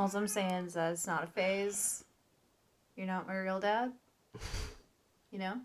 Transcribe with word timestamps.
All 0.00 0.10
I'm 0.14 0.26
saying 0.28 0.64
is 0.64 0.72
that 0.72 0.92
it's 0.92 1.06
not 1.06 1.24
a 1.24 1.26
phase. 1.26 2.04
You're 2.96 3.06
not 3.06 3.26
my 3.26 3.36
real 3.36 3.60
dad. 3.60 3.92
You 5.30 5.38
know? 5.38 5.60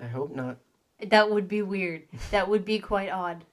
I 0.00 0.06
hope 0.06 0.34
not. 0.34 0.56
That 1.06 1.30
would 1.30 1.48
be 1.48 1.60
weird. 1.60 2.04
That 2.30 2.48
would 2.48 2.64
be 2.64 2.78
quite 2.78 3.10
odd. 3.10 3.44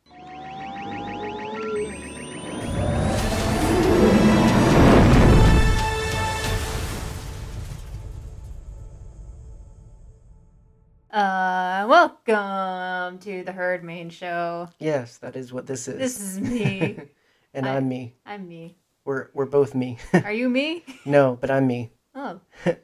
Uh, 11.11 11.85
welcome 11.89 13.19
to 13.19 13.43
the 13.43 13.51
Herd 13.51 13.83
Main 13.83 14.09
Show. 14.09 14.69
Yes, 14.79 15.17
that 15.17 15.35
is 15.35 15.51
what 15.51 15.67
this 15.67 15.89
is. 15.89 15.97
This 15.97 16.21
is 16.21 16.39
me. 16.39 17.01
and 17.53 17.67
I- 17.67 17.75
I'm 17.75 17.89
me. 17.89 18.13
I'm 18.25 18.47
me. 18.47 18.77
We're 19.05 19.29
we're 19.33 19.45
both 19.45 19.73
me. 19.73 19.97
Are 20.13 20.31
you 20.31 20.49
me? 20.49 20.83
no, 21.05 21.37
but 21.39 21.49
I'm 21.51 21.67
me. 21.67 21.91
Oh, 22.13 22.41
No, 22.65 22.75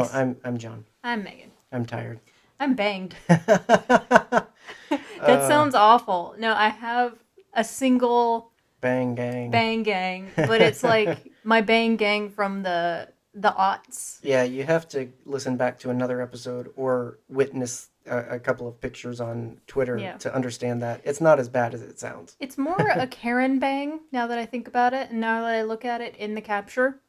Nice. 0.00 0.14
I'm 0.14 0.36
I'm 0.42 0.56
John. 0.56 0.86
I'm 1.04 1.22
Megan. 1.22 1.50
I'm 1.70 1.84
tired. 1.84 2.18
I'm 2.58 2.74
banged. 2.74 3.14
that 3.28 4.48
That 4.88 5.48
sounds 5.48 5.74
awful. 5.74 6.34
No, 6.38 6.54
I 6.54 6.68
have 6.70 7.18
a 7.52 7.62
single 7.62 8.52
bang 8.80 9.14
gang. 9.14 9.50
bang 9.50 9.82
gang, 9.82 10.30
but 10.34 10.62
it's 10.62 10.82
like 10.82 11.30
my 11.44 11.60
bang 11.60 11.96
gang 11.96 12.30
from 12.30 12.62
the 12.62 13.08
the 13.34 13.50
aughts. 13.50 14.18
Yeah, 14.22 14.44
you 14.44 14.64
have 14.64 14.88
to 14.88 15.08
listen 15.26 15.56
back 15.58 15.78
to 15.80 15.90
another 15.90 16.22
episode 16.22 16.72
or 16.74 17.18
witness 17.28 17.89
a, 18.06 18.36
a 18.36 18.38
couple 18.38 18.66
of 18.68 18.80
pictures 18.80 19.20
on 19.20 19.60
Twitter 19.66 19.96
Yeah. 19.98 20.16
to 20.18 20.34
understand 20.34 20.82
that 20.82 21.00
it's 21.04 21.20
not 21.20 21.38
as 21.38 21.48
bad 21.48 21.74
as 21.74 21.82
it 21.82 21.98
sounds. 22.00 22.36
It's 22.40 22.56
more 22.58 22.76
a 22.78 23.06
Karen 23.10 23.58
bang 23.58 24.00
now 24.12 24.26
that 24.26 24.38
I 24.38 24.46
think 24.46 24.68
about 24.68 24.92
it, 24.94 25.10
and 25.10 25.20
now 25.20 25.42
that 25.42 25.54
I 25.54 25.62
look 25.62 25.84
at 25.84 26.00
it 26.00 26.16
in 26.16 26.34
the 26.34 26.40
capture. 26.40 27.00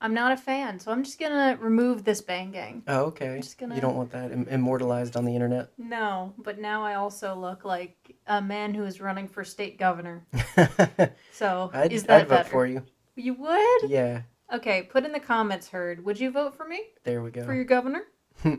I'm 0.00 0.12
not 0.12 0.32
a 0.32 0.36
fan, 0.36 0.80
so 0.80 0.92
I'm 0.92 1.02
just 1.02 1.18
gonna 1.18 1.56
remove 1.58 2.04
this 2.04 2.20
bang 2.20 2.50
gang. 2.50 2.82
Oh, 2.86 3.04
okay. 3.04 3.40
gonna- 3.58 3.74
You 3.74 3.80
don't 3.80 3.96
want 3.96 4.10
that 4.10 4.32
Im- 4.32 4.48
immortalized 4.50 5.16
on 5.16 5.24
the 5.24 5.34
internet. 5.34 5.70
No, 5.78 6.34
but 6.36 6.58
now 6.58 6.84
I 6.84 6.94
also 6.96 7.34
look 7.34 7.64
like 7.64 8.14
a 8.26 8.42
man 8.42 8.74
who 8.74 8.84
is 8.84 9.00
running 9.00 9.28
for 9.28 9.44
state 9.44 9.78
governor. 9.78 10.26
So 11.32 11.70
I'd, 11.72 11.92
is 11.92 12.04
that 12.04 12.22
I'd 12.22 12.28
vote 12.28 12.36
better? 12.36 12.48
for 12.50 12.66
you. 12.66 12.82
You 13.16 13.34
would? 13.34 13.90
Yeah, 13.90 14.22
Okay, 14.52 14.82
put 14.82 15.04
in 15.04 15.12
the 15.12 15.20
comments, 15.20 15.68
Heard. 15.68 16.04
Would 16.04 16.20
you 16.20 16.30
vote 16.30 16.54
for 16.54 16.66
me 16.68 16.80
there 17.04 17.22
we 17.22 17.30
go. 17.30 17.44
for 17.44 17.54
your 17.54 17.64
governor? 17.64 18.02
hmm? 18.42 18.54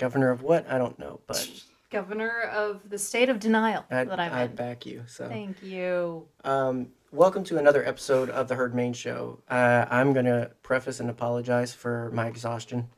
Governor 0.00 0.30
of 0.30 0.40
what? 0.40 0.66
I 0.66 0.78
don't 0.78 0.98
know, 0.98 1.20
but 1.26 1.46
Governor 1.90 2.44
of 2.54 2.88
the 2.88 2.96
state 2.96 3.28
of 3.28 3.38
denial 3.38 3.84
I'd, 3.90 4.08
that 4.08 4.18
I'm 4.18 4.32
I'd 4.32 4.50
in. 4.50 4.56
back 4.56 4.86
you. 4.86 5.04
So. 5.06 5.28
Thank 5.28 5.62
you. 5.62 6.26
Um, 6.42 6.88
welcome 7.12 7.44
to 7.44 7.58
another 7.58 7.86
episode 7.86 8.30
of 8.30 8.48
the 8.48 8.54
Herd 8.54 8.74
Main 8.74 8.94
Show. 8.94 9.40
Uh, 9.50 9.84
I'm 9.90 10.14
gonna 10.14 10.52
preface 10.62 11.00
and 11.00 11.10
apologize 11.10 11.74
for 11.74 12.10
my 12.14 12.28
exhaustion. 12.28 12.88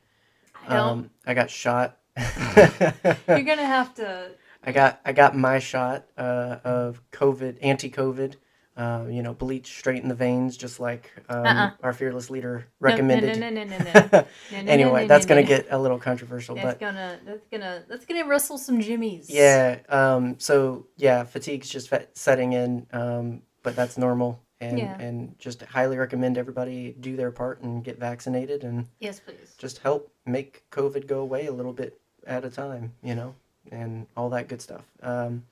I 0.65 0.77
don't. 0.77 0.79
Um, 0.79 1.09
I 1.27 1.33
got 1.33 1.49
shot. 1.49 1.97
You're 2.17 3.41
gonna 3.41 3.65
have 3.65 3.93
to. 3.95 4.29
I 4.63 4.71
got 4.71 5.01
I 5.03 5.11
got 5.11 5.35
my 5.35 5.59
shot 5.59 6.05
uh, 6.17 6.59
of 6.63 7.01
COVID, 7.11 7.57
anti-COVID. 7.61 8.35
Uh, 8.75 9.05
you 9.07 9.21
know, 9.21 9.35
bleach 9.35 9.77
straight 9.77 10.01
in 10.01 10.09
the 10.09 10.15
veins, 10.15 10.57
just 10.57 10.79
like 10.79 11.11
um, 11.29 11.45
Uh-uh. 11.45 11.69
our 11.83 11.93
fearless 11.93 12.31
leader 12.31 12.65
recommended. 12.79 13.39
No, 13.39 13.49
no, 13.51 13.63
no, 13.65 14.25
anyway, 14.51 15.05
that's 15.05 15.27
gonna 15.27 15.43
get 15.43 15.67
a 15.69 15.77
little 15.77 15.99
controversial, 15.99 16.55
That's 16.55 16.65
but 16.65 16.79
gonna. 16.79 17.19
That's 17.23 17.45
gonna. 17.51 17.83
That's 17.87 18.03
gonna 18.05 18.25
rustle 18.25 18.57
some 18.57 18.81
jimmies. 18.81 19.29
yeah. 19.29 19.77
Um, 19.89 20.39
so 20.39 20.87
yeah, 20.97 21.23
fatigue's 21.23 21.69
just 21.69 21.93
setting 22.13 22.53
in, 22.53 22.87
um, 22.93 23.43
but 23.61 23.75
that's 23.75 23.95
normal, 23.95 24.41
and 24.59 24.79
Yeah. 24.79 24.97
and 24.99 25.37
just 25.37 25.61
highly 25.61 25.97
recommend 25.97 26.39
everybody 26.39 26.95
do 26.99 27.15
their 27.15 27.29
part 27.31 27.61
and 27.61 27.83
get 27.83 27.99
vaccinated 27.99 28.63
and 28.63 28.87
Yes, 28.99 29.19
please. 29.19 29.53
just 29.59 29.77
help 29.79 30.11
make 30.25 30.63
COVID 30.71 31.05
go 31.05 31.19
away 31.19 31.45
a 31.45 31.51
little 31.51 31.73
bit 31.73 31.99
at 32.25 32.43
a 32.43 32.49
time, 32.49 32.93
you 33.03 33.13
know, 33.13 33.35
and 33.71 34.07
all 34.17 34.31
that 34.31 34.47
good 34.47 34.63
stuff. 34.63 34.83
Um, 35.03 35.45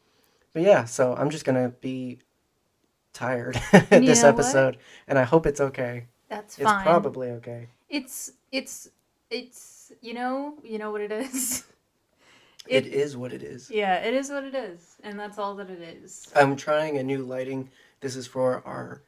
but 0.54 0.64
yeah, 0.64 0.86
so 0.86 1.14
I'm 1.16 1.30
just 1.30 1.46
gonna 1.46 1.70
be 1.70 2.18
tired 3.14 3.56
You 3.74 3.82
this 4.02 4.22
know 4.24 4.30
what? 4.32 4.40
episode, 4.40 4.78
and 5.08 5.18
I 5.20 5.24
hope 5.24 5.46
it's 5.46 5.62
okay. 5.62 6.06
That's 6.30 6.56
fine. 6.56 6.76
It's 6.76 6.84
probably 6.84 7.30
okay. 7.32 7.68
It's 7.90 8.32
it's 8.52 8.90
it's 9.30 9.92
you 10.02 10.14
know 10.14 10.56
you 10.64 10.78
know 10.78 10.92
what 10.92 11.02
it 11.02 11.12
is. 11.12 11.64
it 12.68 12.86
is 12.88 13.18
what 13.18 13.34
it 13.34 13.44
is. 13.44 13.70
Yeah, 13.70 13.96
it 13.96 14.14
is 14.14 14.30
what 14.30 14.44
it 14.44 14.56
is, 14.56 14.96
and 15.04 15.20
that's 15.20 15.38
all 15.38 15.56
that 15.56 15.70
it 15.70 15.82
is. 15.82 16.32
I'm 16.36 16.56
trying 16.56 16.98
a 16.98 17.04
new 17.04 17.20
lighting. 17.24 17.70
This 18.00 18.16
is 18.16 18.28
for 18.28 18.66
our 18.66 19.02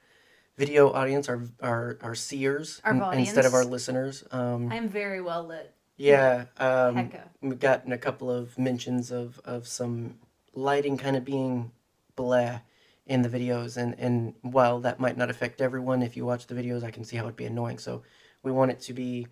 video 0.57 0.91
audience, 0.91 1.29
our 1.29 1.41
our 1.61 1.97
our 2.01 2.15
seers, 2.15 2.81
Our 2.83 3.13
in- 3.13 3.19
instead 3.19 3.45
of 3.45 3.53
our 3.53 3.63
listeners. 3.65 4.23
Um, 4.31 4.71
I 4.71 4.75
am 4.75 4.89
very 4.89 5.21
well 5.21 5.45
lit. 5.45 5.73
yeah, 5.97 6.45
um, 6.57 6.95
Hecka. 6.95 7.21
we've 7.41 7.59
gotten 7.59 7.91
a 7.93 7.97
couple 7.97 8.29
of 8.29 8.57
mentions 8.59 9.11
of 9.11 9.39
of 9.45 9.67
some 9.67 10.15
lighting 10.53 10.97
kind 10.97 11.15
of 11.15 11.23
being 11.25 11.71
blah 12.15 12.59
in 13.05 13.21
the 13.21 13.29
videos, 13.29 13.77
and 13.77 13.95
and 13.99 14.33
while 14.41 14.79
that 14.81 14.99
might 14.99 15.17
not 15.17 15.29
affect 15.29 15.61
everyone, 15.61 16.01
if 16.01 16.15
you 16.15 16.25
watch 16.25 16.47
the 16.47 16.55
videos, 16.55 16.83
I 16.83 16.91
can 16.91 17.03
see 17.03 17.17
how 17.17 17.23
it'd 17.23 17.35
be 17.35 17.45
annoying. 17.45 17.77
So 17.79 18.03
we 18.43 18.51
want 18.51 18.71
it 18.71 18.79
to 18.81 18.93
be 18.93 19.27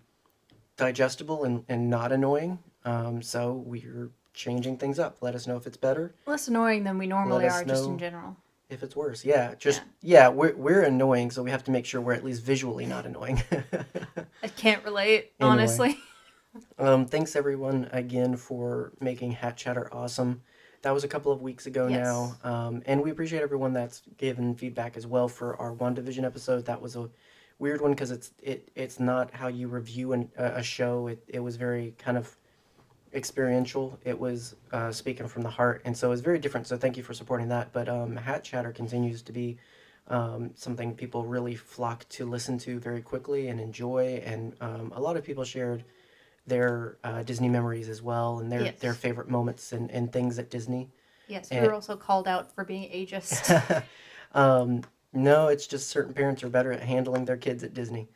digestible 0.76 1.44
and 1.44 1.64
and 1.68 1.88
not 1.88 2.12
annoying. 2.12 2.58
Um, 2.84 3.22
so 3.22 3.52
we're 3.64 4.10
changing 4.34 4.76
things 4.78 4.98
up. 4.98 5.18
Let 5.20 5.34
us 5.34 5.46
know 5.46 5.56
if 5.56 5.66
it's 5.66 5.76
better. 5.76 6.14
Less 6.26 6.48
annoying 6.48 6.84
than 6.84 6.98
we 6.98 7.06
normally 7.06 7.46
are, 7.48 7.64
just 7.64 7.84
in 7.86 7.98
general. 7.98 8.36
If 8.68 8.82
it's 8.82 8.96
worse, 8.96 9.24
yeah, 9.24 9.54
just 9.54 9.82
yeah, 10.00 10.28
we're 10.28 10.54
we're 10.56 10.82
annoying, 10.82 11.30
so 11.30 11.42
we 11.42 11.50
have 11.50 11.64
to 11.64 11.70
make 11.70 11.84
sure 11.86 12.00
we're 12.00 12.14
at 12.14 12.24
least 12.24 12.42
visually 12.42 12.86
not 12.86 13.06
annoying. 13.06 13.42
I 14.42 14.48
can't 14.48 14.82
relate, 14.84 15.32
Anyway. 15.40 15.52
honestly. 15.52 15.98
um, 16.78 17.06
thanks 17.06 17.36
everyone 17.36 17.88
again 17.92 18.36
for 18.36 18.92
making 19.00 19.32
Hat 19.32 19.56
Chatter 19.56 19.92
awesome. 19.92 20.42
That 20.82 20.92
was 20.92 21.04
a 21.04 21.08
couple 21.08 21.30
of 21.32 21.40
weeks 21.42 21.66
ago 21.66 21.86
Yes. 21.86 22.04
now, 22.04 22.36
um, 22.42 22.82
and 22.86 23.02
we 23.02 23.10
appreciate 23.10 23.42
everyone 23.42 23.72
that's 23.72 24.02
given 24.18 24.54
feedback 24.54 24.96
as 24.96 25.06
well 25.06 25.28
for 25.28 25.56
our 25.60 25.72
WandaVision 25.74 26.24
episode. 26.24 26.66
That 26.66 26.80
was 26.82 26.96
a 26.96 27.08
weird 27.60 27.80
one 27.80 27.92
because 27.92 28.10
it's 28.10 28.32
it 28.42 28.68
it's 28.74 28.98
not 28.98 29.32
how 29.32 29.46
you 29.46 29.68
review 29.68 30.12
an, 30.12 30.30
a, 30.36 30.44
a 30.56 30.62
show. 30.62 31.06
It 31.06 31.22
it 31.28 31.38
was 31.40 31.54
very 31.56 31.94
kind 31.98 32.18
of 32.18 32.36
experiential. 33.14 33.98
It 34.04 34.18
was 34.18 34.56
uh, 34.72 34.90
speaking 34.90 35.28
from 35.28 35.42
the 35.42 35.50
heart, 35.50 35.82
and 35.84 35.96
so 35.96 36.10
it's 36.12 36.22
very 36.22 36.38
different. 36.38 36.66
So 36.66 36.76
thank 36.76 36.96
you 36.96 37.02
for 37.02 37.14
supporting 37.14 37.48
that. 37.48 37.72
But 37.72 37.88
um, 37.88 38.16
Hat 38.16 38.42
Chatter 38.42 38.72
continues 38.72 39.22
to 39.22 39.32
be 39.32 39.58
um, 40.08 40.50
something 40.56 40.94
people 40.94 41.24
really 41.24 41.54
flock 41.54 42.08
to 42.10 42.26
listen 42.26 42.58
to 42.58 42.80
very 42.80 43.02
quickly 43.02 43.48
and 43.48 43.60
enjoy. 43.60 44.20
And 44.24 44.54
um, 44.60 44.92
a 44.96 45.00
lot 45.00 45.16
of 45.16 45.22
people 45.22 45.44
shared 45.44 45.84
their 46.46 46.98
uh, 47.04 47.22
Disney 47.22 47.48
memories 47.48 47.88
as 47.88 48.02
well, 48.02 48.38
and 48.40 48.50
their 48.50 48.62
Yes. 48.62 48.78
their 48.80 48.94
favorite 48.94 49.28
moments 49.28 49.72
and, 49.72 49.90
and 49.90 50.12
things 50.12 50.38
at 50.38 50.50
Disney. 50.50 50.90
Yes, 51.28 51.50
we 51.50 51.56
And- 51.58 51.66
were 51.66 51.74
also 51.74 51.96
called 51.96 52.26
out 52.28 52.52
for 52.52 52.64
being 52.64 52.90
ageist. 52.90 53.84
um, 54.34 54.82
no, 55.12 55.48
it's 55.48 55.66
just 55.66 55.88
certain 55.88 56.14
parents 56.14 56.42
are 56.42 56.48
better 56.48 56.72
at 56.72 56.80
handling 56.82 57.24
their 57.24 57.36
kids 57.36 57.62
at 57.62 57.74
Disney. 57.74 58.08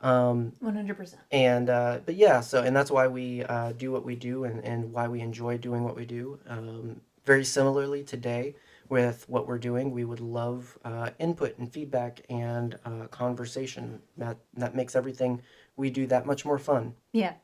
Um, 0.00 0.52
One 0.60 0.74
hundred 0.76 0.96
percent. 0.96 1.22
and 1.32 1.68
uh, 1.68 1.98
but 2.06 2.14
yeah 2.14 2.40
so 2.40 2.62
and 2.62 2.74
that's 2.76 2.88
why 2.88 3.08
we 3.08 3.42
uh, 3.42 3.72
do 3.72 3.90
what 3.90 4.04
we 4.04 4.14
do 4.14 4.44
and, 4.44 4.64
and 4.64 4.92
why 4.92 5.08
we 5.08 5.20
enjoy 5.20 5.58
doing 5.58 5.82
what 5.82 5.96
we 5.96 6.04
do 6.06 6.38
um, 6.46 7.00
very 7.24 7.44
similarly 7.44 8.04
today 8.04 8.54
with 8.88 9.28
what 9.28 9.48
we're 9.48 9.58
doing 9.58 9.90
we 9.90 10.04
would 10.04 10.20
love 10.20 10.78
uh, 10.84 11.10
input 11.18 11.58
and 11.58 11.72
feedback 11.72 12.20
and 12.30 12.78
uh, 12.84 13.08
conversation 13.10 14.00
that 14.16 14.36
that 14.54 14.76
makes 14.76 14.94
everything 14.94 15.42
we 15.76 15.90
do 15.90 16.06
that 16.06 16.26
much 16.26 16.44
more 16.44 16.58
fun 16.58 16.94
Yeah. 17.12 17.34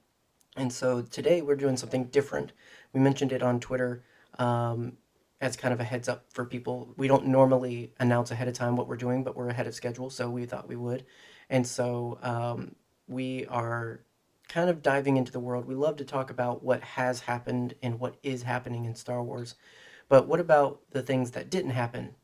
And 0.57 0.73
so 0.73 1.03
today 1.03 1.43
we're 1.43 1.57
doing 1.57 1.77
something 1.77 2.05
different. 2.07 2.53
We 2.93 3.01
mentioned 3.01 3.33
it 3.33 3.43
on 3.43 3.61
Twitter 3.61 4.05
um, 4.39 4.97
as 5.41 5.57
kind 5.57 5.75
of 5.75 5.81
a 5.81 5.85
heads 5.85 6.09
up 6.09 6.25
for 6.31 6.45
people. 6.45 6.95
We 6.97 7.09
don't 7.09 7.27
normally 7.27 7.93
announce 7.99 8.31
ahead 8.31 8.49
of 8.49 8.55
time 8.55 8.77
what 8.77 8.89
we're 8.89 8.97
doing, 8.97 9.25
but 9.25 9.37
we're 9.37 9.49
ahead 9.49 9.67
of 9.67 9.75
schedule, 9.75 10.11
so 10.11 10.31
we 10.31 10.47
thought 10.47 10.69
we 10.69 10.77
would. 10.77 11.05
And 11.51 11.67
so 11.67 12.19
um, 12.23 12.75
we 13.09 13.47
are 13.47 14.01
kind 14.49 14.71
of 14.71 14.83
diving 14.83 15.17
into 15.17 15.33
the 15.33 15.41
world. 15.41 15.67
We 15.67 15.75
love 15.75 15.97
to 15.97 16.05
talk 16.05 16.31
about 16.31 16.63
what 16.63 16.83
has 16.83 17.21
happened 17.21 17.75
and 17.83 17.99
what 17.99 18.17
is 18.23 18.43
happening 18.43 18.85
in 18.85 18.95
Star 18.95 19.23
Wars. 19.23 19.57
But 20.09 20.29
what 20.29 20.41
about 20.41 20.81
the 20.91 21.03
things 21.03 21.33
that 21.33 21.51
didn't 21.51 21.71
happen? 21.71 22.15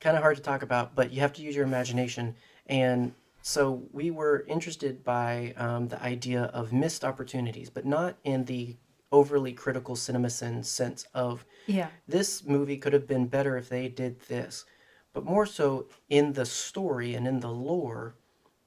Kind 0.00 0.16
of 0.16 0.22
hard 0.22 0.36
to 0.36 0.42
talk 0.42 0.62
about, 0.62 0.94
but 0.94 1.12
you 1.12 1.20
have 1.20 1.32
to 1.34 1.42
use 1.42 1.56
your 1.56 1.64
imagination. 1.64 2.34
And 2.66 3.14
so 3.46 3.82
we 3.92 4.10
were 4.10 4.42
interested 4.48 5.04
by 5.04 5.52
um, 5.58 5.88
the 5.88 6.02
idea 6.02 6.44
of 6.54 6.72
missed 6.72 7.04
opportunities, 7.04 7.68
but 7.68 7.84
not 7.84 8.16
in 8.24 8.46
the 8.46 8.74
overly 9.12 9.52
critical 9.52 9.94
CinemaSin 9.94 10.64
sense 10.64 11.06
of 11.12 11.44
Yeah. 11.66 11.88
this 12.08 12.42
movie 12.46 12.78
could 12.78 12.94
have 12.94 13.06
been 13.06 13.26
better 13.26 13.58
if 13.58 13.68
they 13.68 13.86
did 13.88 14.18
this, 14.28 14.64
but 15.12 15.26
more 15.26 15.44
so 15.44 15.88
in 16.08 16.32
the 16.32 16.46
story 16.46 17.14
and 17.14 17.28
in 17.28 17.40
the 17.40 17.50
lore, 17.50 18.14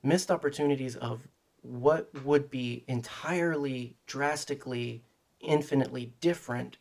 missed 0.03 0.29
opportunities 0.29 0.95
of 0.95 1.27
what 1.63 2.11
would 2.23 2.51
be 2.51 2.83
entirely, 2.87 3.95
drastically, 4.05 5.01
infinitely 5.39 6.13
different 6.21 6.77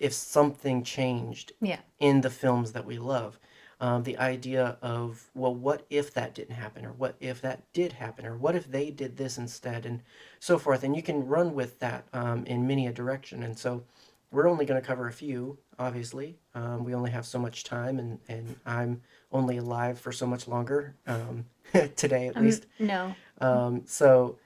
if 0.00 0.12
something 0.12 0.82
changed 0.82 1.52
Yeah. 1.60 1.78
in 2.00 2.22
the 2.22 2.30
films 2.30 2.72
that 2.72 2.84
we 2.84 2.98
love. 2.98 3.38
Um, 3.80 4.02
the 4.02 4.18
idea 4.18 4.76
of, 4.82 5.30
well, 5.34 5.54
what 5.54 5.86
if 5.88 6.12
that 6.14 6.34
didn't 6.34 6.54
happen? 6.56 6.84
Or 6.84 6.92
what 6.92 7.14
if 7.18 7.40
that 7.40 7.62
did 7.72 7.92
happen? 7.94 8.26
Or 8.26 8.36
what 8.36 8.54
if 8.54 8.70
they 8.70 8.90
did 8.90 9.16
this 9.16 9.38
instead? 9.38 9.86
And 9.86 10.02
so 10.38 10.58
forth. 10.58 10.84
And 10.84 10.94
you 10.94 11.02
can 11.02 11.26
run 11.26 11.54
with 11.54 11.78
that 11.78 12.04
um, 12.12 12.44
in 12.44 12.66
many 12.66 12.86
a 12.88 12.92
direction. 12.92 13.42
And 13.42 13.58
so 13.58 13.82
we're 14.30 14.48
only 14.48 14.66
going 14.66 14.80
to 14.80 14.86
cover 14.86 15.08
a 15.08 15.12
few, 15.12 15.56
obviously. 15.78 16.36
Um, 16.54 16.84
we 16.84 16.94
only 16.94 17.10
have 17.10 17.24
so 17.26 17.38
much 17.38 17.64
time, 17.64 17.98
and, 17.98 18.18
and 18.28 18.54
I'm 18.66 19.00
only 19.32 19.56
alive 19.56 19.98
for 19.98 20.12
so 20.12 20.26
much 20.26 20.46
longer, 20.46 20.94
um, 21.06 21.46
today 21.96 22.28
at 22.28 22.36
Um, 22.36 22.44
least. 22.44 22.66
no. 22.78 23.14
Um, 23.40 23.82
so 23.86 24.36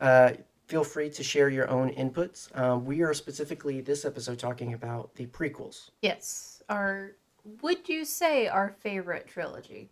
uh, 0.00 0.32
feel 0.68 0.84
free 0.84 1.08
to 1.10 1.22
share 1.24 1.48
your 1.48 1.68
own 1.70 1.90
inputs. 1.94 2.54
Um, 2.56 2.84
we 2.84 3.00
are 3.02 3.14
specifically 3.14 3.80
this 3.80 4.04
episode 4.04 4.38
talking 4.38 4.74
about 4.74 5.14
the 5.14 5.26
prequels. 5.26 5.90
Yes. 6.02 6.62
Our 6.68 7.12
would 7.44 7.88
you 7.88 8.04
say 8.04 8.46
our 8.48 8.74
favorite 8.80 9.26
trilogy? 9.26 9.90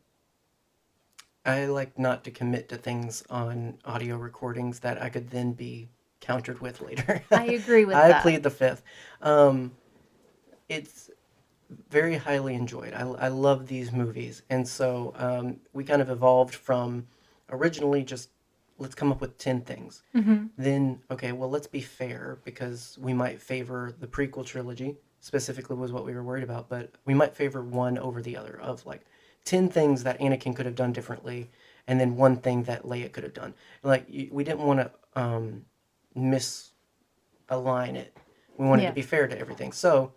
I 1.44 1.66
like 1.66 1.98
not 1.98 2.24
to 2.24 2.30
commit 2.30 2.68
to 2.68 2.76
things 2.76 3.22
on 3.30 3.78
audio 3.84 4.16
recordings 4.16 4.80
that 4.80 5.00
I 5.00 5.08
could 5.08 5.30
then 5.30 5.52
be 5.52 5.88
countered 6.20 6.60
with 6.60 6.80
later. 6.80 7.22
I 7.30 7.44
agree 7.46 7.84
with 7.84 7.94
that. 7.96 8.04
I 8.04 8.08
that. 8.08 8.22
plead 8.22 8.42
the 8.42 8.50
fifth. 8.50 8.82
Um, 9.22 9.72
it's 10.68 11.10
very 11.88 12.16
highly 12.16 12.54
enjoyed. 12.54 12.92
I, 12.94 13.02
I 13.02 13.28
love 13.28 13.66
these 13.66 13.92
movies. 13.92 14.42
And 14.50 14.66
so 14.66 15.12
um, 15.16 15.60
we 15.72 15.84
kind 15.84 16.02
of 16.02 16.10
evolved 16.10 16.54
from 16.54 17.06
originally 17.50 18.02
just 18.02 18.30
let's 18.78 18.94
come 18.94 19.10
up 19.12 19.20
with 19.20 19.38
10 19.38 19.62
things. 19.62 20.02
hmm 20.12 20.46
Then, 20.56 21.00
okay, 21.10 21.32
well, 21.32 21.50
let's 21.50 21.66
be 21.66 21.80
fair 21.80 22.38
because 22.44 22.98
we 23.00 23.14
might 23.14 23.40
favor 23.40 23.94
the 23.98 24.06
prequel 24.06 24.44
trilogy, 24.44 24.96
specifically, 25.20 25.76
was 25.76 25.92
what 25.92 26.04
we 26.04 26.14
were 26.14 26.22
worried 26.22 26.44
about, 26.44 26.68
but 26.68 26.90
we 27.04 27.14
might 27.14 27.36
favor 27.36 27.62
one 27.62 27.98
over 27.98 28.20
the 28.22 28.36
other 28.36 28.58
of 28.60 28.84
like 28.86 29.02
10 29.44 29.68
things 29.68 30.02
that 30.02 30.18
Anakin 30.20 30.54
could 30.56 30.66
have 30.66 30.74
done 30.74 30.92
differently 30.92 31.50
and 31.86 32.00
then 32.00 32.16
one 32.16 32.36
thing 32.36 32.62
that 32.64 32.84
Leia 32.84 33.10
could 33.10 33.24
have 33.24 33.34
done. 33.34 33.54
Like, 33.82 34.06
we 34.08 34.44
didn't 34.44 34.60
want 34.60 34.80
to 34.80 34.90
um, 35.20 35.64
misalign 36.16 37.94
it. 37.96 38.16
We 38.56 38.66
wanted 38.66 38.82
Yeah. 38.82 38.88
to 38.90 38.94
be 38.94 39.02
fair 39.02 39.26
to 39.26 39.38
everything. 39.38 39.72
So 39.72 40.12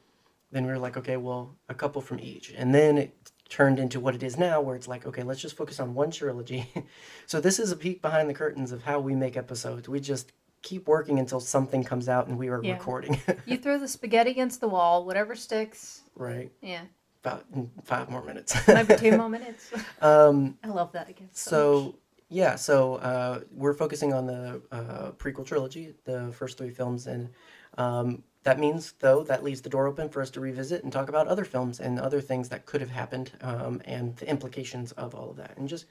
then 0.51 0.65
we 0.65 0.71
were 0.71 0.77
like, 0.79 0.97
okay, 0.97 1.17
well, 1.17 1.55
a 1.69 1.73
couple 1.73 2.01
from 2.01 2.19
each. 2.19 2.51
And 2.55 2.75
then 2.75 2.97
it 2.97 3.31
turned 3.49 3.79
into 3.79 3.99
what 3.99 4.15
it 4.15 4.23
is 4.23 4.37
now, 4.37 4.61
where 4.61 4.75
it's 4.75 4.87
like, 4.87 5.05
okay, 5.05 5.23
let's 5.23 5.41
just 5.41 5.55
focus 5.55 5.79
on 5.79 5.93
one 5.93 6.11
trilogy. 6.11 6.71
so 7.25 7.39
this 7.39 7.59
is 7.59 7.71
a 7.71 7.75
peek 7.75 8.01
behind 8.01 8.29
the 8.29 8.33
curtains 8.33 8.71
of 8.71 8.83
how 8.83 8.99
we 8.99 9.15
make 9.15 9.35
episodes. 9.37 9.89
We 9.89 9.99
just 9.99 10.31
keep 10.63 10.87
working 10.87 11.19
until 11.19 11.39
something 11.39 11.83
comes 11.83 12.09
out 12.09 12.27
and 12.27 12.37
we 12.37 12.47
are 12.47 12.61
Yeah. 12.63 12.73
recording. 12.73 13.19
You 13.45 13.57
throw 13.57 13.77
the 13.77 13.87
spaghetti 13.87 14.31
against 14.31 14.59
the 14.61 14.67
wall, 14.67 15.05
whatever 15.05 15.35
sticks. 15.35 16.01
right. 16.15 16.51
Yeah. 16.61 16.81
About 17.23 17.49
mm, 17.53 17.69
five 17.83 18.09
more 18.09 18.23
minutes. 18.23 18.55
Might 18.67 18.87
be 18.87 18.95
two 18.97 19.15
more 19.17 19.29
minutes. 19.37 19.71
um, 20.01 20.57
I 20.63 20.67
love 20.69 20.91
that 20.93 21.09
again. 21.09 21.29
So, 21.31 21.49
so 21.91 21.95
yeah, 22.29 22.55
so 22.55 22.95
uh, 22.95 23.41
we're 23.51 23.73
focusing 23.73 24.11
on 24.13 24.25
the 24.25 24.61
uh, 24.71 25.11
prequel 25.11 25.45
trilogy, 25.45 25.93
the 26.05 26.31
first 26.33 26.57
three 26.57 26.69
films, 26.69 27.07
and 27.07 27.29
um, 27.77 28.23
that 28.43 28.59
means 28.59 28.93
though 28.99 29.23
that 29.23 29.43
leaves 29.43 29.61
the 29.61 29.69
door 29.69 29.87
open 29.87 30.09
for 30.09 30.21
us 30.21 30.29
to 30.31 30.41
revisit 30.41 30.83
and 30.83 30.91
talk 30.91 31.07
about 31.09 31.27
other 31.27 31.45
films 31.45 31.79
and 31.79 31.99
other 31.99 32.19
things 32.21 32.49
that 32.49 32.65
could 32.65 32.81
have 32.81 32.89
happened 32.89 33.31
um, 33.41 33.81
and 33.85 34.17
the 34.17 34.29
implications 34.29 34.91
of 34.93 35.13
all 35.15 35.29
of 35.29 35.37
that, 35.37 35.57
and 35.57 35.69
just 35.69 35.85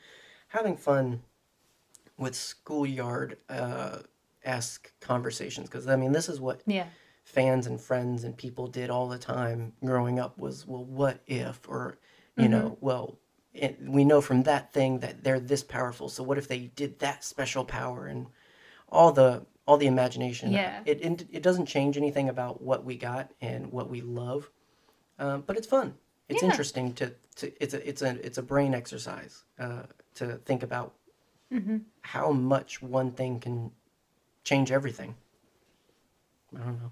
having 0.48 0.76
fun 0.76 1.22
with 2.18 2.34
schoolyard 2.34 3.38
uh, 3.48 3.98
esque 4.44 4.92
conversations. 5.00 5.68
Because 5.68 5.86
I 5.86 5.96
mean, 5.96 6.12
this 6.12 6.28
is 6.28 6.40
what 6.40 6.62
yeah. 6.66 6.86
fans 7.24 7.66
and 7.66 7.80
friends 7.80 8.24
and 8.24 8.36
people 8.36 8.66
did 8.66 8.90
all 8.90 9.08
the 9.08 9.18
time 9.18 9.72
growing 9.84 10.18
up 10.18 10.36
was 10.38 10.66
well 10.66 10.84
what 10.84 11.20
if 11.26 11.68
or 11.68 11.96
you 12.36 12.48
know 12.48 12.76
well 12.80 13.18
it, 13.54 13.78
we 13.86 14.04
know 14.04 14.20
from 14.20 14.42
that 14.42 14.72
thing 14.72 14.98
that 15.00 15.22
they're 15.22 15.38
this 15.38 15.62
powerful 15.62 16.08
so 16.08 16.22
what 16.22 16.38
if 16.38 16.48
they 16.48 16.58
did 16.74 16.98
that 16.98 17.22
special 17.22 17.64
power 17.64 18.06
and 18.06 18.26
all 18.88 19.12
the 19.12 19.46
all 19.66 19.76
the 19.76 19.86
imagination 19.86 20.52
Yeah. 20.52 20.80
it, 20.84 21.00
it 21.00 21.26
it 21.30 21.42
doesn't 21.42 21.66
change 21.66 21.96
anything 21.96 22.28
about 22.28 22.60
what 22.60 22.84
we 22.84 22.96
got 22.96 23.30
and 23.40 23.70
what 23.70 23.88
we 23.88 24.00
love 24.00 24.50
um, 25.18 25.44
but 25.46 25.56
it's 25.56 25.66
fun 25.66 25.94
it's 26.28 26.42
Yeah. 26.42 26.48
interesting 26.48 26.92
to, 26.94 27.14
to 27.36 27.52
it's 27.62 27.74
a 27.74 27.88
it's 27.88 28.02
a 28.02 28.26
it's 28.26 28.38
a 28.38 28.42
brain 28.42 28.74
exercise 28.74 29.44
uh, 29.58 29.84
to 30.16 30.38
think 30.44 30.62
about 30.62 30.94
hmm 31.50 31.78
how 32.00 32.32
much 32.32 32.82
one 32.82 33.12
thing 33.12 33.38
can 33.38 33.70
change 34.44 34.70
everything 34.72 35.14
i 36.56 36.58
don't 36.58 36.80
know 36.80 36.90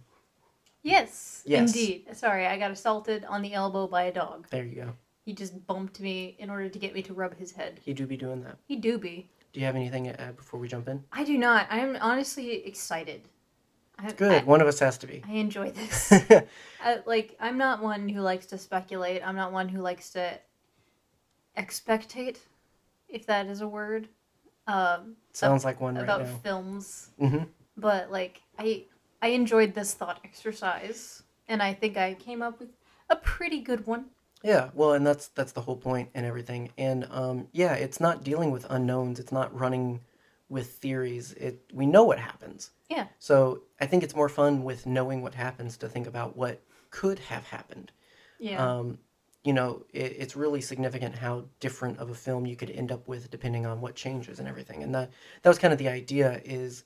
Yes, 0.82 1.42
Yes. 1.44 1.68
indeed. 1.74 2.06
Sorry, 2.16 2.46
I 2.46 2.56
got 2.56 2.70
assaulted 2.70 3.26
on 3.26 3.42
the 3.42 3.52
elbow 3.52 3.86
by 3.86 4.04
a 4.04 4.12
dog. 4.12 4.46
there 4.50 4.64
you 4.64 4.76
go 4.76 4.92
He 5.26 5.34
just 5.34 5.66
bumped 5.66 6.00
me 6.00 6.36
in 6.38 6.48
order 6.48 6.70
to 6.70 6.78
get 6.78 6.94
me 6.94 7.02
to 7.02 7.12
rub 7.12 7.36
his 7.36 7.52
head. 7.52 7.80
he 7.84 7.92
do 7.92 8.06
be 8.06 8.16
doing 8.16 8.42
that 8.44 8.56
He 8.66 8.76
do 8.76 8.96
be. 8.98 9.28
Do 9.52 9.60
you 9.60 9.66
have 9.66 9.76
anything 9.76 10.04
to 10.04 10.18
add 10.18 10.36
before 10.38 10.58
we 10.58 10.68
jump 10.68 10.88
in? 10.88 11.04
I 11.12 11.22
do 11.24 11.36
not. 11.36 11.66
I 11.70 11.80
am 11.80 11.98
honestly 12.00 12.64
excited. 12.66 13.28
I, 13.98 14.12
Good. 14.12 14.42
I, 14.42 14.44
One 14.46 14.62
of 14.62 14.68
us 14.68 14.78
has 14.78 14.96
to 14.98 15.06
be. 15.06 15.22
I 15.28 15.32
enjoy 15.32 15.70
this. 15.72 16.10
I, 16.12 16.46
uh, 16.84 16.96
like, 17.04 17.36
I'm 17.40 17.58
not 17.58 17.82
one 17.82 18.08
who 18.08 18.20
likes 18.22 18.46
to 18.46 18.58
speculate. 18.58 19.20
I'm 19.26 19.36
not 19.36 19.52
one 19.52 19.68
who 19.68 19.82
likes 19.82 20.08
to 20.10 20.38
expectate, 21.56 22.38
if 23.08 23.26
that 23.26 23.46
is 23.48 23.60
a 23.60 23.68
word, 23.68 24.08
um, 24.70 25.16
Sounds 25.32 25.64
like 25.64 25.80
one 25.80 25.94
right 25.96 26.04
about 26.04 26.20
now. 26.22 26.36
films. 26.42 27.10
hmm 27.18 27.44
But 27.76 28.10
like, 28.10 28.42
I 28.58 28.84
I 29.22 29.28
enjoyed 29.28 29.74
this 29.74 29.94
thought 29.94 30.20
exercise, 30.24 31.22
and 31.48 31.62
I 31.62 31.74
think 31.74 31.96
I 31.96 32.14
came 32.14 32.42
up 32.42 32.58
with 32.60 32.70
a 33.08 33.16
pretty 33.16 33.60
good 33.60 33.86
one. 33.86 34.06
Yeah. 34.42 34.70
Well, 34.74 34.92
and 34.94 35.06
that's 35.06 35.28
that's 35.28 35.52
the 35.52 35.60
whole 35.60 35.76
point 35.76 36.08
and 36.14 36.24
everything. 36.24 36.70
And 36.78 37.06
um, 37.10 37.48
yeah, 37.52 37.74
it's 37.74 38.00
not 38.00 38.24
dealing 38.24 38.50
with 38.50 38.66
unknowns. 38.70 39.18
It's 39.20 39.32
not 39.32 39.54
running 39.58 40.00
with 40.48 40.72
theories. 40.72 41.32
It 41.34 41.60
we 41.72 41.86
know 41.86 42.04
what 42.04 42.18
happens. 42.18 42.70
Yeah. 42.88 43.06
So 43.18 43.62
I 43.80 43.86
think 43.86 44.02
it's 44.02 44.14
more 44.16 44.28
fun 44.28 44.64
with 44.64 44.86
knowing 44.86 45.22
what 45.22 45.34
happens 45.34 45.76
to 45.78 45.88
think 45.88 46.06
about 46.06 46.36
what 46.36 46.60
could 46.90 47.18
have 47.18 47.44
happened. 47.44 47.92
Yeah. 48.38 48.66
Um, 48.66 48.98
you 49.44 49.52
know, 49.52 49.84
it, 49.92 50.16
it's 50.18 50.36
really 50.36 50.60
significant 50.60 51.14
how 51.16 51.44
different 51.60 51.98
of 51.98 52.10
a 52.10 52.14
film 52.14 52.46
you 52.46 52.56
could 52.56 52.70
end 52.70 52.92
up 52.92 53.08
with 53.08 53.30
depending 53.30 53.64
on 53.66 53.80
what 53.80 53.94
changes 53.94 54.38
and 54.38 54.46
everything. 54.48 54.82
And 54.82 54.94
that 54.94 55.10
that 55.42 55.48
was 55.48 55.58
kind 55.58 55.72
of 55.72 55.78
the 55.78 55.88
idea 55.88 56.40
is 56.44 56.84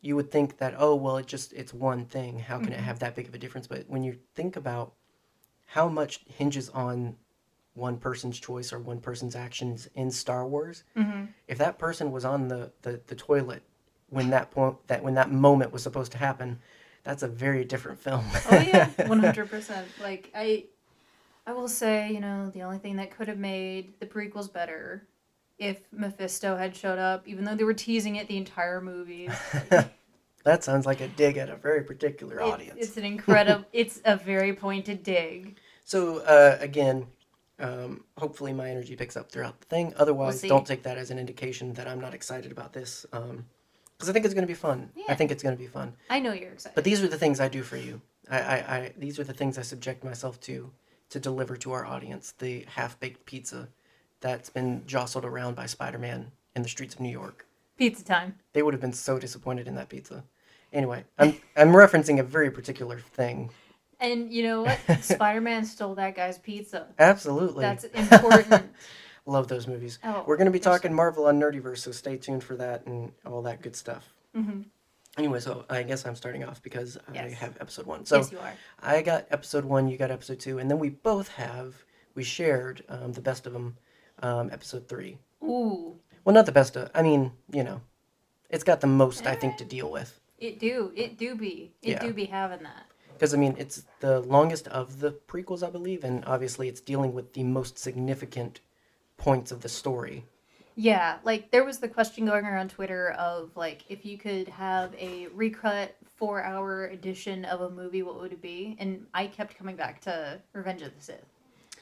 you 0.00 0.14
would 0.16 0.30
think 0.30 0.58
that 0.58 0.74
oh 0.78 0.94
well 0.94 1.16
it 1.16 1.26
just 1.26 1.52
it's 1.52 1.74
one 1.74 2.04
thing 2.04 2.38
how 2.38 2.58
can 2.60 2.72
it 2.72 2.78
Mhm. 2.78 2.82
have 2.84 2.98
that 3.00 3.14
big 3.16 3.26
of 3.28 3.34
a 3.34 3.38
difference 3.38 3.66
but 3.66 3.88
when 3.88 4.04
you 4.04 4.18
think 4.34 4.54
about 4.56 4.92
how 5.66 5.88
much 5.88 6.20
hinges 6.28 6.68
on 6.70 7.16
one 7.74 7.96
person's 7.98 8.38
choice 8.38 8.72
or 8.72 8.78
one 8.78 9.00
person's 9.00 9.34
actions 9.34 9.88
in 9.94 10.10
Star 10.10 10.46
Wars 10.46 10.84
hmm 10.94 11.24
if 11.48 11.58
that 11.58 11.78
person 11.78 12.10
was 12.12 12.24
on 12.24 12.48
the, 12.48 12.72
the, 12.82 13.00
the 13.06 13.14
toilet 13.14 13.62
when 14.10 14.30
that 14.30 14.50
point 14.50 14.76
that 14.86 15.02
when 15.02 15.14
that 15.14 15.30
moment 15.32 15.72
was 15.72 15.82
supposed 15.82 16.12
to 16.12 16.18
happen 16.18 16.60
that's 17.02 17.22
a 17.22 17.28
very 17.28 17.64
different 17.64 17.98
film 17.98 18.24
Oh 18.48 18.58
yeah, 18.60 18.88
one 19.06 19.18
hundred 19.20 19.48
percent. 19.48 19.88
Like 20.00 20.30
I, 20.34 20.64
I 21.46 21.52
will 21.52 21.68
say, 21.68 22.10
you 22.10 22.20
know, 22.20 22.50
the 22.50 22.62
only 22.62 22.78
thing 22.78 22.96
that 22.96 23.16
could 23.16 23.28
have 23.28 23.38
made 23.38 24.00
the 24.00 24.06
prequels 24.06 24.52
better 24.52 25.06
if 25.58 25.80
Mephisto 25.92 26.56
had 26.56 26.74
showed 26.74 26.98
up, 26.98 27.26
even 27.26 27.44
though 27.44 27.54
they 27.54 27.64
were 27.64 27.72
teasing 27.72 28.16
it 28.16 28.26
the 28.26 28.36
entire 28.36 28.80
movie. 28.80 29.30
that 30.44 30.64
sounds 30.64 30.86
like 30.86 31.00
a 31.00 31.08
dig 31.08 31.36
at 31.36 31.48
a 31.48 31.56
very 31.56 31.82
particular 31.82 32.40
It- 32.40 32.42
audience 32.42 32.78
it's 32.78 32.96
an 32.96 33.04
incredible. 33.04 33.64
it's 33.72 34.00
a 34.04 34.16
very 34.16 34.54
pointed 34.54 35.04
dig. 35.04 35.56
So 35.84 36.18
uh, 36.18 36.58
again, 36.60 37.06
um, 37.60 38.04
hopefully 38.18 38.52
my 38.52 38.68
energy 38.68 38.96
picks 38.96 39.16
up 39.16 39.30
throughout 39.30 39.60
the 39.60 39.66
thing. 39.66 39.94
Otherwise, 39.96 40.40
see. 40.40 40.48
don't 40.48 40.66
take 40.66 40.82
that 40.82 40.98
as 40.98 41.12
an 41.12 41.18
indication 41.18 41.72
that 41.74 41.86
I'm 41.86 42.00
not 42.00 42.12
excited 42.12 42.50
about 42.50 42.72
this. 42.72 43.06
Because 43.10 44.10
I 44.10 44.12
think 44.12 44.24
it's 44.24 44.34
going 44.34 44.42
to 44.42 44.48
be 44.48 44.54
fun. 44.54 44.90
I 45.08 45.14
think 45.14 45.30
it's 45.30 45.44
going 45.44 45.56
to 45.56 45.62
be 45.62 45.68
fun. 45.68 45.94
I 46.10 46.18
know 46.18 46.32
you're 46.32 46.50
excited. 46.50 46.74
But 46.74 46.82
these 46.82 47.02
are 47.02 47.08
the 47.08 47.16
things 47.16 47.38
I 47.38 47.48
do 47.48 47.62
for 47.62 47.76
you. 47.76 48.02
I, 48.28 48.38
I, 48.40 48.56
I 48.56 48.92
these 48.98 49.20
are 49.20 49.24
the 49.24 49.32
things 49.32 49.56
I 49.56 49.62
subject 49.62 50.02
myself 50.02 50.40
to 50.40 50.72
to 51.10 51.20
deliver 51.20 51.56
to 51.58 51.72
our 51.72 51.84
audience. 51.86 52.32
The 52.38 52.64
half 52.74 52.98
baked 53.00 53.26
pizza 53.26 53.68
that's 54.20 54.50
been 54.50 54.82
jostled 54.86 55.24
around 55.24 55.54
by 55.56 55.66
Spider 55.66 55.98
Man 55.98 56.32
in 56.54 56.62
the 56.62 56.68
streets 56.68 56.94
of 56.94 57.00
New 57.00 57.10
York. 57.10 57.46
Pizza 57.76 58.04
time. 58.04 58.34
They 58.52 58.62
would 58.62 58.74
have 58.74 58.80
been 58.80 58.92
so 58.92 59.18
disappointed 59.18 59.68
in 59.68 59.74
that 59.74 59.88
pizza. 59.88 60.24
Anyway, 60.72 61.04
I'm 61.18 61.34
I'm 61.56 61.68
referencing 61.68 62.18
a 62.18 62.22
very 62.22 62.50
particular 62.50 62.98
thing. 62.98 63.50
And 64.00 64.30
you 64.32 64.42
know 64.42 64.62
what? 64.62 64.78
Spider 65.02 65.40
Man 65.40 65.64
stole 65.64 65.94
that 65.94 66.14
guy's 66.16 66.38
pizza. 66.38 66.86
Absolutely. 66.98 67.62
That's 67.62 67.84
important. 67.84 68.70
Love 69.26 69.48
those 69.48 69.66
movies. 69.66 69.98
Oh, 70.04 70.22
We're 70.26 70.36
going 70.36 70.44
to 70.46 70.50
be 70.52 70.58
they're 70.58 70.72
so- 70.72 70.78
talking 70.78 70.94
Marvel 70.94 71.26
on 71.26 71.40
Nerdyverse, 71.40 71.78
so 71.78 71.90
stay 71.92 72.16
tuned 72.16 72.44
for 72.44 72.56
that 72.56 72.86
and 72.86 73.12
all 73.24 73.42
that 73.42 73.60
good 73.62 73.74
stuff. 73.74 74.12
hmm 74.34 74.62
Anyway, 75.16 75.40
so 75.40 75.64
I 75.70 75.82
guess 75.82 76.04
I'm 76.04 76.14
starting 76.14 76.44
off 76.44 76.62
because 76.62 76.98
I 77.12 77.16
have 77.30 77.56
episode 77.60 77.86
one. 77.86 78.04
So 78.04 78.18
yes, 78.18 78.32
you 78.32 78.38
are. 78.38 78.52
I 78.82 79.00
got 79.02 79.26
episode 79.30 79.64
one, 79.64 79.88
you 79.88 79.96
got 79.96 80.10
episode 80.10 80.38
two, 80.40 80.58
and 80.58 80.70
then 80.70 80.78
we 80.78 80.90
both 80.90 81.28
have, 81.28 81.74
we 82.14 82.22
shared 82.22 82.84
um, 82.90 83.12
the 83.12 83.22
best 83.22 83.46
of 83.46 83.52
them, 83.54 83.76
um, 84.22 84.50
episode 84.52 84.88
three. 84.88 85.18
Ooh, 85.42 85.96
Well, 86.24 86.34
not 86.34 86.44
the 86.46 86.52
best 86.52 86.76
of, 86.76 86.90
I 86.94 87.02
mean, 87.02 87.32
you 87.50 87.64
know, 87.64 87.80
it's 88.50 88.64
got 88.64 88.80
the 88.82 88.86
most, 88.86 89.26
I 89.26 89.34
think, 89.36 89.56
to 89.58 89.64
deal 89.64 89.90
with. 89.90 90.20
it 90.38 90.58
do. 90.60 90.92
It 90.94 91.16
do 91.16 91.34
be. 91.34 91.72
It 91.82 91.92
Yeah. 91.92 92.00
do 92.00 92.12
be 92.12 92.26
having 92.26 92.62
that. 92.62 92.84
because 93.14 93.32
I 93.32 93.38
mean 93.38 93.54
it's 93.58 93.86
the 94.00 94.20
longest 94.20 94.68
of 94.68 95.00
the 95.00 95.12
prequels, 95.12 95.66
I 95.66 95.70
believe, 95.70 96.04
and 96.04 96.22
obviously 96.26 96.68
it's 96.68 96.82
dealing 96.82 97.14
with 97.14 97.32
the 97.32 97.42
most 97.44 97.78
significant 97.78 98.60
points 99.16 99.50
of 99.50 99.62
the 99.62 99.70
story. 99.70 100.26
Yeah, 100.78 101.16
like 101.24 101.50
there 101.50 101.64
was 101.64 101.78
the 101.78 101.88
question 101.88 102.26
going 102.26 102.44
around 102.44 102.68
Twitter 102.68 103.12
of 103.12 103.50
like 103.56 103.84
if 103.88 104.04
you 104.04 104.18
could 104.18 104.46
have 104.48 104.94
a 104.98 105.26
recut 105.28 105.96
four 106.16 106.42
hour 106.42 106.86
edition 106.88 107.46
of 107.46 107.62
a 107.62 107.70
movie, 107.70 108.02
what 108.02 108.20
would 108.20 108.32
it 108.32 108.42
be? 108.42 108.76
And 108.78 109.06
I 109.14 109.26
kept 109.26 109.56
coming 109.56 109.74
back 109.74 110.02
to 110.02 110.38
Revenge 110.52 110.82
of 110.82 110.94
the 110.94 111.02
Sith. 111.02 111.24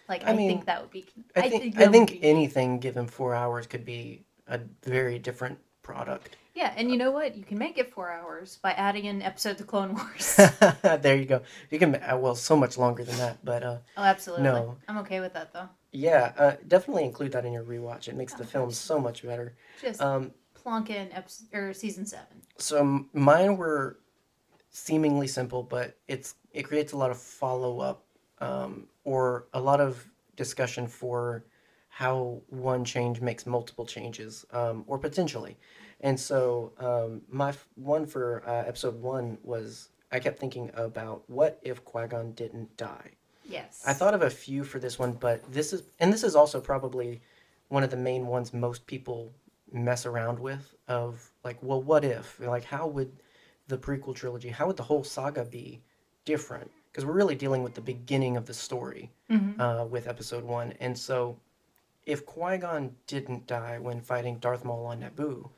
Like 0.08 0.24
I 0.24 0.30
I, 0.30 0.36
mean, 0.36 0.48
think 0.48 0.66
that 0.66 0.80
would 0.80 0.92
be. 0.92 1.04
I 1.34 1.48
think 1.48 1.76
I 1.76 1.88
think 1.88 2.12
be- 2.12 2.22
anything 2.22 2.78
given 2.78 3.08
four 3.08 3.34
hours 3.34 3.66
could 3.66 3.84
be 3.84 4.22
a 4.46 4.60
very 4.84 5.18
different 5.18 5.58
product. 5.82 6.36
Yeah, 6.54 6.72
and 6.76 6.88
you 6.90 6.96
know 6.96 7.10
what? 7.10 7.36
You 7.36 7.42
can 7.42 7.58
make 7.58 7.78
it 7.78 7.92
four 7.92 8.10
hours 8.12 8.58
by 8.62 8.70
adding 8.72 9.06
an 9.08 9.22
episode 9.22 9.58
of 9.60 9.66
Clone 9.66 9.94
Wars. 9.94 10.36
there 11.00 11.16
you 11.16 11.24
go. 11.24 11.42
You 11.70 11.80
can 11.80 11.96
uh, 11.96 12.16
well 12.16 12.36
so 12.36 12.56
much 12.56 12.78
longer 12.78 13.02
than 13.02 13.16
that, 13.18 13.44
but 13.44 13.62
uh, 13.64 13.78
oh, 13.96 14.02
absolutely. 14.04 14.44
No. 14.44 14.76
I'm 14.86 14.98
okay 14.98 15.18
with 15.18 15.32
that 15.34 15.52
though. 15.52 15.68
yeah, 15.90 16.32
uh, 16.38 16.52
definitely 16.68 17.04
include 17.04 17.32
that 17.32 17.44
in 17.44 17.52
your 17.52 17.64
rewatch. 17.64 18.06
It 18.06 18.14
makes 18.14 18.34
the 18.34 18.44
Oh, 18.44 18.46
film 18.46 18.70
so 18.70 19.00
much 19.00 19.24
better. 19.24 19.56
Just 19.82 20.00
Um, 20.00 20.30
plonk 20.54 20.90
in 20.90 21.10
episode 21.12 21.48
or 21.52 21.72
season 21.74 22.06
seven. 22.06 22.40
so 22.58 23.04
mine 23.12 23.56
were 23.56 23.98
seemingly 24.70 25.26
simple, 25.26 25.62
but 25.64 25.98
it's 26.06 26.36
it 26.52 26.62
creates 26.62 26.92
a 26.92 26.96
lot 26.96 27.10
of 27.10 27.18
follow 27.18 27.80
up 27.80 28.04
um, 28.38 28.86
or 29.02 29.46
a 29.54 29.60
lot 29.60 29.80
of 29.80 30.08
discussion 30.36 30.86
for 30.86 31.44
how 31.88 32.42
one 32.48 32.84
change 32.84 33.20
makes 33.20 33.44
multiple 33.44 33.86
changes 33.86 34.44
um, 34.52 34.84
or 34.86 34.98
potentially. 34.98 35.56
And 36.04 36.18
so 36.20 36.72
um, 36.78 37.22
my 37.28 37.48
f- 37.48 37.66
one 37.74 38.06
for 38.06 38.42
uh, 38.46 38.64
episode 38.68 39.00
one 39.02 39.38
was 39.42 39.88
I 40.12 40.20
kept 40.20 40.38
thinking 40.38 40.70
about 40.74 41.22
what 41.28 41.58
if 41.62 41.84
Qui 41.84 42.06
Gon 42.06 42.32
didn't 42.32 42.76
die. 42.76 43.10
Yes. 43.44 43.82
I 43.86 43.92
thought 43.94 44.14
of 44.14 44.22
a 44.22 44.30
few 44.30 44.64
for 44.64 44.78
this 44.78 44.98
one, 44.98 45.12
but 45.14 45.42
this 45.52 45.72
is 45.72 45.82
and 46.00 46.12
this 46.12 46.22
is 46.22 46.36
also 46.36 46.60
probably 46.60 47.20
one 47.68 47.82
of 47.82 47.90
the 47.90 47.96
main 47.96 48.26
ones 48.26 48.52
most 48.52 48.86
people 48.86 49.32
mess 49.72 50.06
around 50.06 50.38
with 50.38 50.74
of 50.88 51.30
like, 51.42 51.58
well, 51.62 51.82
what 51.82 52.04
if? 52.04 52.38
Like 52.38 52.64
how 52.64 52.86
would 52.86 53.10
the 53.68 53.78
prequel 53.78 54.14
trilogy, 54.14 54.50
how 54.50 54.66
would 54.66 54.76
the 54.76 54.82
whole 54.82 55.04
saga 55.04 55.44
be 55.44 55.80
different? 56.26 56.70
Because 56.92 57.04
we're 57.06 57.12
really 57.14 57.34
dealing 57.34 57.62
with 57.62 57.74
the 57.74 57.80
beginning 57.80 58.36
of 58.36 58.44
the 58.46 58.54
story 58.54 59.10
Mhm. 59.30 59.58
uh, 59.58 59.86
with 59.86 60.06
episode 60.06 60.44
one. 60.44 60.74
And 60.80 60.96
so 60.96 61.38
if 62.06 62.24
Qui-Gon 62.26 62.94
didn't 63.06 63.46
die 63.46 63.78
when 63.78 64.00
fighting 64.02 64.36
Darth 64.38 64.64
Maul 64.66 64.84
on 64.86 65.00
Naboo, 65.00 65.48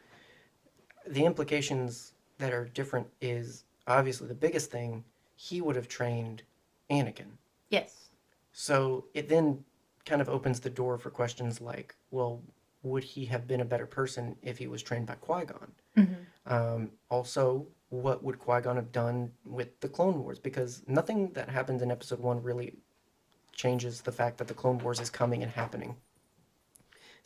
the 1.06 1.24
implications 1.24 2.12
that 2.38 2.52
are 2.52 2.66
different 2.66 3.06
is 3.20 3.64
obviously 3.86 4.28
the 4.28 4.34
biggest 4.34 4.70
thing, 4.70 5.04
he 5.36 5.60
would 5.60 5.76
have 5.76 5.88
trained 5.88 6.42
Anakin. 6.90 7.36
Yes. 7.70 8.10
So 8.52 9.04
it 9.14 9.28
then 9.28 9.64
kind 10.04 10.20
of 10.20 10.28
opens 10.28 10.60
the 10.60 10.70
door 10.70 10.98
for 10.98 11.10
questions 11.10 11.60
like, 11.60 11.94
well, 12.10 12.40
would 12.82 13.02
he 13.02 13.24
have 13.26 13.46
been 13.46 13.60
a 13.60 13.64
better 13.64 13.86
person 13.86 14.36
if 14.42 14.58
he 14.58 14.66
was 14.66 14.82
trained 14.82 15.06
by 15.06 15.14
Qui 15.16 15.44
Gon? 15.44 15.72
Mhm. 15.96 16.16
Um, 16.46 16.90
also, 17.10 17.66
what 17.88 18.22
would 18.22 18.38
Qui 18.38 18.60
Gon 18.60 18.76
have 18.76 18.92
done 18.92 19.32
with 19.44 19.80
the 19.80 19.88
Clone 19.88 20.22
Wars? 20.22 20.38
Because 20.38 20.82
nothing 20.86 21.32
that 21.32 21.48
happens 21.48 21.82
in 21.82 21.90
Episode 21.90 22.20
One 22.20 22.42
really 22.42 22.76
changes 23.52 24.02
the 24.02 24.12
fact 24.12 24.38
that 24.38 24.48
the 24.48 24.54
Clone 24.54 24.78
Wars 24.78 25.00
is 25.00 25.10
coming 25.10 25.42
and 25.42 25.50
happening. 25.50 25.96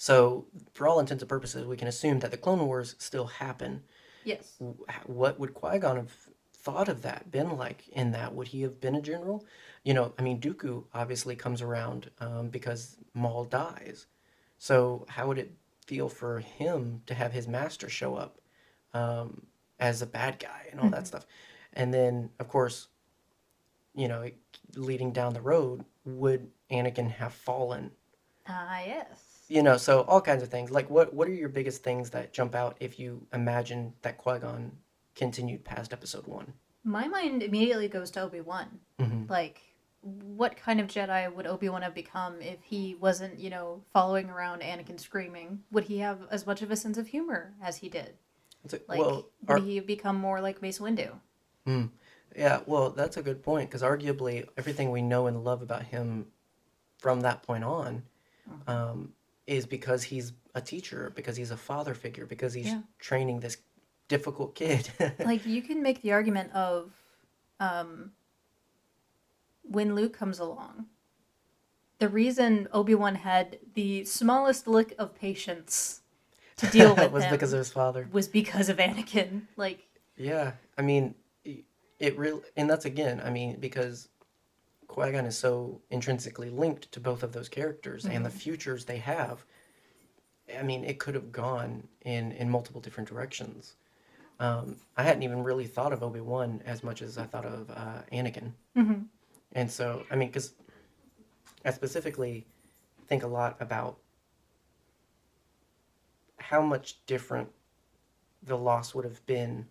So, 0.00 0.46
for 0.72 0.88
all 0.88 0.98
intents 0.98 1.22
and 1.22 1.28
purposes, 1.28 1.66
we 1.66 1.76
can 1.76 1.86
assume 1.86 2.20
that 2.20 2.30
the 2.30 2.38
Clone 2.38 2.66
Wars 2.66 2.96
still 2.96 3.26
happen. 3.26 3.82
Yes. 4.24 4.56
What 5.04 5.38
would 5.38 5.52
Qui 5.52 5.78
Gon 5.78 5.96
have 5.96 6.10
thought 6.54 6.88
of 6.88 7.02
that? 7.02 7.30
Been 7.30 7.58
like 7.58 7.86
in 7.88 8.10
that? 8.12 8.34
Would 8.34 8.48
he 8.48 8.62
have 8.62 8.80
been 8.80 8.94
a 8.94 9.02
general? 9.02 9.44
You 9.84 9.92
know, 9.92 10.14
I 10.18 10.22
mean, 10.22 10.40
Dooku 10.40 10.84
obviously 10.94 11.36
comes 11.36 11.60
around 11.60 12.10
um, 12.18 12.48
because 12.48 12.96
Maul 13.12 13.44
dies. 13.44 14.06
So 14.56 15.04
how 15.06 15.28
would 15.28 15.36
it 15.36 15.52
feel 15.86 16.08
for 16.08 16.38
him 16.38 17.02
to 17.04 17.12
have 17.12 17.32
his 17.34 17.46
master 17.46 17.90
show 17.90 18.16
up 18.16 18.38
um, 18.94 19.42
as 19.80 20.00
a 20.00 20.06
bad 20.06 20.38
guy 20.38 20.68
and 20.70 20.80
all 20.80 20.88
that 20.88 21.08
stuff? 21.08 21.26
And 21.74 21.92
then, 21.92 22.30
of 22.38 22.48
course, 22.48 22.88
you 23.94 24.08
know, 24.08 24.30
leading 24.76 25.12
down 25.12 25.34
the 25.34 25.42
road, 25.42 25.84
would 26.06 26.50
Anakin 26.70 27.10
have 27.10 27.34
fallen? 27.34 27.90
Ah, 28.48 28.80
yes. 28.80 29.29
You 29.50 29.64
know, 29.64 29.76
so 29.76 30.02
all 30.02 30.20
kinds 30.20 30.44
of 30.44 30.48
things. 30.48 30.70
Like, 30.70 30.88
what 30.88 31.12
what 31.12 31.26
are 31.26 31.34
your 31.34 31.48
biggest 31.48 31.82
things 31.82 32.10
that 32.10 32.32
jump 32.32 32.54
out 32.54 32.76
if 32.78 33.00
you 33.00 33.26
imagine 33.32 33.92
that 34.02 34.16
Qui 34.16 34.38
Gon 34.38 34.70
continued 35.16 35.64
past 35.64 35.92
Episode 35.92 36.26
One? 36.28 36.52
My 36.84 37.08
mind 37.08 37.42
immediately 37.42 37.88
goes 37.88 38.12
to 38.12 38.22
Obi 38.22 38.40
Wan. 38.40 38.78
Mm-hmm. 39.00 39.24
Like, 39.28 39.60
what 40.02 40.56
kind 40.56 40.78
of 40.78 40.86
Jedi 40.86 41.34
would 41.34 41.48
Obi 41.48 41.68
Wan 41.68 41.82
have 41.82 41.96
become 41.96 42.40
if 42.40 42.62
he 42.62 42.94
wasn't, 42.94 43.40
you 43.40 43.50
know, 43.50 43.82
following 43.92 44.30
around 44.30 44.62
Anakin 44.62 45.00
screaming? 45.00 45.64
Would 45.72 45.84
he 45.84 45.98
have 45.98 46.20
as 46.30 46.46
much 46.46 46.62
of 46.62 46.70
a 46.70 46.76
sense 46.76 46.96
of 46.96 47.08
humor 47.08 47.52
as 47.60 47.78
he 47.78 47.88
did? 47.88 48.14
Like, 48.86 49.00
well, 49.00 49.26
would 49.48 49.64
he 49.64 49.76
have 49.76 49.86
become 49.86 50.14
more 50.14 50.40
like 50.40 50.62
Mace 50.62 50.78
Windu? 50.78 51.10
yeah, 52.36 52.60
well, 52.66 52.90
that's 52.90 53.16
a 53.16 53.22
good 53.22 53.42
point 53.42 53.68
because 53.68 53.82
arguably 53.82 54.46
everything 54.56 54.92
we 54.92 55.02
know 55.02 55.26
and 55.26 55.42
love 55.42 55.60
about 55.60 55.82
him 55.82 56.26
from 56.98 57.22
that 57.22 57.42
point 57.42 57.64
on 57.64 58.04
um, 58.66 59.12
is 59.50 59.66
because 59.66 60.04
he's 60.04 60.32
a 60.54 60.60
teacher, 60.60 61.12
because 61.16 61.36
he's 61.36 61.50
a 61.50 61.56
father 61.56 61.92
figure, 61.94 62.24
because 62.24 62.54
he's 62.54 62.66
Yeah. 62.66 62.82
training 63.00 63.40
this 63.40 63.56
difficult 64.08 64.54
kid. 64.54 64.88
like, 65.18 65.44
you 65.44 65.60
can 65.60 65.82
make 65.82 66.02
the 66.02 66.12
argument 66.12 66.52
of 66.52 66.92
um, 67.58 68.12
when 69.62 69.94
Luke 69.96 70.12
comes 70.16 70.38
along, 70.38 70.86
the 71.98 72.08
reason 72.08 72.68
Obi 72.72 72.94
Wan 72.94 73.16
had 73.16 73.58
the 73.74 74.04
smallest 74.04 74.66
lick 74.68 74.94
of 74.98 75.14
patience 75.14 76.00
to 76.56 76.66
deal 76.76 76.94
with 76.94 77.10
was 77.12 77.26
because 77.26 77.52
of 77.52 77.58
his 77.58 77.72
father. 77.72 78.08
was 78.12 78.28
because 78.28 78.68
of 78.68 78.76
Anakin. 78.78 79.42
Like, 79.56 79.88
Yeah, 80.16 80.52
I 80.78 80.82
mean, 80.82 81.14
it 81.98 82.16
really, 82.16 82.42
and 82.56 82.70
that's 82.70 82.84
again, 82.84 83.20
I 83.24 83.30
mean, 83.30 83.58
because 83.58 84.08
Qui 84.90 85.12
Gon 85.12 85.24
is 85.24 85.38
so 85.38 85.80
intrinsically 85.90 86.50
linked 86.50 86.90
to 86.90 86.98
both 86.98 87.22
of 87.22 87.32
those 87.32 87.48
characters 87.48 88.06
and 88.06 88.26
the 88.26 88.30
futures 88.30 88.84
they 88.84 88.96
have. 88.98 89.44
I 90.58 90.64
mean, 90.64 90.84
it 90.84 90.98
could 90.98 91.14
have 91.14 91.30
gone 91.30 91.86
in 92.04 92.32
in 92.32 92.50
multiple 92.50 92.80
different 92.80 93.08
directions. 93.08 93.76
Um, 94.40 94.78
I 94.96 95.04
hadn't 95.04 95.22
even 95.22 95.44
really 95.44 95.68
thought 95.68 95.92
of 95.92 96.02
Obi 96.02 96.20
Wan 96.20 96.60
as 96.66 96.82
much 96.82 97.02
as 97.02 97.18
I 97.18 97.24
thought 97.24 97.44
of 97.46 97.70
uh, 97.70 98.02
Anakin, 98.10 98.50
mhm. 98.76 99.04
and 99.52 99.70
so 99.70 100.02
I 100.10 100.16
mean, 100.16 100.28
because 100.28 100.54
I 101.64 101.70
specifically 101.70 102.44
think 103.06 103.22
a 103.22 103.28
lot 103.28 103.56
about 103.60 103.96
how 106.38 106.62
much 106.62 106.96
different 107.06 107.48
the 108.42 108.56
loss 108.58 108.92
would 108.92 109.04
have 109.04 109.24
been 109.26 109.66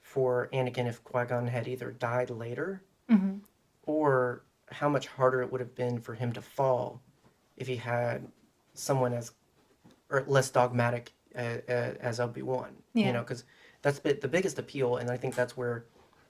for 0.00 0.48
Anakin 0.52 0.86
if 0.86 1.02
Qui 1.02 1.24
Gon 1.24 1.48
had 1.48 1.66
either 1.66 1.90
died 1.90 2.30
later, 2.30 2.82
Mhm. 3.10 3.40
or 3.84 4.42
how 4.70 4.88
much 4.88 5.06
harder 5.06 5.42
it 5.42 5.50
would 5.50 5.60
have 5.60 5.74
been 5.74 6.00
for 6.00 6.14
him 6.14 6.32
to 6.32 6.40
fall 6.40 7.00
if 7.56 7.66
he 7.66 7.76
had 7.76 8.26
someone 8.74 9.12
as 9.12 9.32
or 10.10 10.24
less 10.26 10.50
dogmatic 10.50 11.12
uh, 11.36 11.58
uh, 11.68 11.92
as 12.00 12.18
Obi 12.20 12.42
Wan. 12.42 12.70
Yeah. 12.94 13.06
You 13.08 13.12
know, 13.12 13.20
because 13.20 13.44
that's 13.82 13.98
the 14.00 14.28
biggest 14.28 14.58
appeal, 14.58 14.96
and 14.96 15.10
I 15.10 15.16
think 15.16 15.34
that's 15.34 15.56
where 15.56 15.84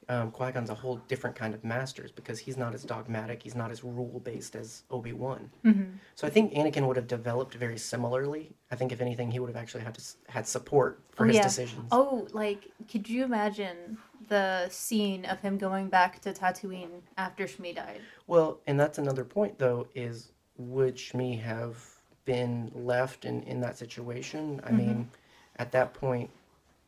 um, 0.09 0.30
Qui 0.30 0.50
Gon's 0.52 0.70
a 0.70 0.75
whole 0.75 0.97
different 1.09 1.37
kind 1.37 1.54
of 1.54 1.62
masters 1.64 2.11
because 2.12 2.38
he's 2.38 2.56
not 2.56 2.75
as 2.75 2.82
dogmatic, 2.85 3.42
he's 3.42 3.54
not 3.54 3.70
as 3.70 3.82
rule 3.85 4.20
based 4.25 4.56
as 4.56 4.82
Obi 4.90 5.12
Wan. 5.12 5.50
Mm-hmm. 5.64 5.92
So 6.16 6.26
I 6.26 6.30
think 6.30 6.52
Anakin 6.52 6.87
would 6.87 6.97
have 6.97 7.06
developed 7.06 7.54
very 7.54 7.78
similarly. 7.78 8.52
I 8.70 8.76
think 8.76 8.92
if 8.92 9.00
anything, 9.00 9.30
he 9.30 9.38
would 9.38 9.49
have 9.49 9.56
actually 9.56 9.85
had 9.85 9.94
to 9.94 10.00
s- 10.00 10.16
had 10.28 10.47
support 10.47 11.00
for 11.12 11.25
Oh, 11.25 11.28
his 11.28 11.37
yeah. 11.37 11.42
decisions. 11.44 11.88
Oh, 11.92 12.26
like, 12.32 12.66
could 12.90 13.09
you 13.09 13.25
imagine 13.25 13.99
the 14.30 14.68
scene 14.70 15.26
of 15.26 15.40
him 15.40 15.58
going 15.58 15.88
back 15.88 16.20
to 16.20 16.32
Tatooine 16.32 17.02
after 17.18 17.44
Shmi 17.44 17.75
died? 17.76 18.00
Well, 18.26 18.60
and 18.66 18.80
that's 18.80 18.96
another 18.96 19.25
point 19.25 19.58
though, 19.58 19.87
is 19.94 20.32
would 20.56 20.96
Shmi 20.96 21.38
have 21.42 21.84
been 22.25 22.70
left 22.75 23.26
in, 23.26 23.42
in 23.42 23.60
that 23.60 23.76
situation? 23.76 24.60
I 24.64 24.68
mm-hmm. 24.68 24.76
mean, 24.76 25.10
at 25.56 25.72
that 25.72 25.92
point, 25.92 26.30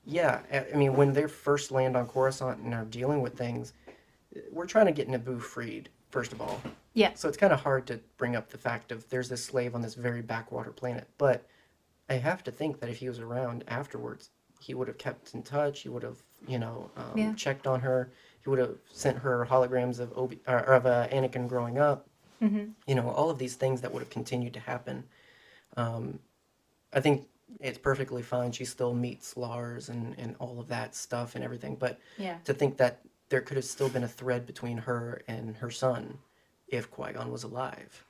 yeah. 0.07 0.41
I 0.51 0.67
I 0.73 0.77
mean, 0.77 0.95
when 0.95 1.13
they 1.13 1.27
first 1.27 1.71
land 1.71 1.97
on 1.97 2.07
Coruscant 2.07 2.61
and 2.61 2.73
are 2.73 2.85
dealing 2.87 3.21
with 3.21 3.37
things, 3.37 3.75
we're 4.51 4.67
trying 4.67 4.87
to 4.87 4.93
get 4.93 5.09
Naboo 5.09 5.41
freed, 5.41 5.91
first 6.11 6.33
of 6.33 6.41
all. 6.41 6.61
Yeah. 6.95 7.11
So 7.15 7.29
it's 7.29 7.37
kind 7.37 7.53
of 7.53 7.61
hard 7.61 7.87
to 7.87 8.01
bring 8.17 8.37
up 8.37 8.51
the 8.51 8.59
fact 8.59 8.93
of 8.93 9.09
there's 9.09 9.29
this 9.29 9.45
slave 9.45 9.75
on 9.75 9.83
this 9.83 9.95
very 9.95 10.23
backwater 10.23 10.71
planet. 10.71 11.09
But 11.19 11.47
I 12.09 12.15
have 12.15 12.45
to 12.45 12.51
think 12.51 12.81
that 12.81 12.91
if 12.91 12.99
he 12.99 13.09
was 13.09 13.19
around 13.19 13.65
afterwards, 13.69 14.31
he 14.63 14.75
would 14.75 14.89
have 14.89 14.99
kept 14.99 15.35
in 15.35 15.43
touch. 15.43 15.81
He 15.81 15.89
would 15.89 16.03
have, 16.03 16.19
you 16.47 16.59
know, 16.59 16.91
um, 16.97 17.13
Yeah. 17.17 17.35
checked 17.35 17.67
on 17.67 17.81
her. 17.81 18.13
He 18.43 18.49
would 18.51 18.59
have 18.59 18.77
sent 18.91 19.19
her 19.19 19.47
holograms 19.49 19.99
of 19.99 20.17
Obi 20.17 20.41
or 20.47 20.59
of 20.59 20.87
uh, 20.87 21.09
Anakin 21.09 21.49
growing 21.49 21.79
up. 21.79 22.09
Mm-hmm. 22.41 22.71
You 22.87 22.95
know, 22.95 23.11
all 23.11 23.31
of 23.31 23.39
these 23.39 23.55
things 23.57 23.81
that 23.81 23.93
would 23.93 24.01
have 24.01 24.11
continued 24.11 24.55
to 24.55 24.61
happen. 24.61 25.05
Um, 25.77 26.19
I 26.93 27.01
think 27.01 27.29
it's 27.61 27.79
perfectly 27.79 28.23
fine. 28.23 28.53
She 28.53 28.65
still 28.65 28.95
meets 28.95 29.37
Lars 29.37 29.89
and, 29.89 30.15
and 30.19 30.37
all 30.39 30.59
of 30.61 30.69
that 30.69 30.95
stuff 30.95 31.35
and 31.35 31.45
everything. 31.45 31.77
But 31.77 31.99
Yeah. 32.19 32.39
to 32.45 32.55
think 32.55 32.77
that 32.79 33.01
there 33.29 33.41
could 33.41 33.57
have 33.57 33.65
still 33.65 33.89
been 33.89 34.05
a 34.05 34.09
thread 34.09 34.47
between 34.47 34.79
her 34.79 35.23
and 35.29 35.57
her 35.57 35.71
son 35.71 36.19
if 36.69 36.91
Qui 36.91 37.13
Gon 37.13 37.31
was 37.31 37.43
alive. 37.45 38.05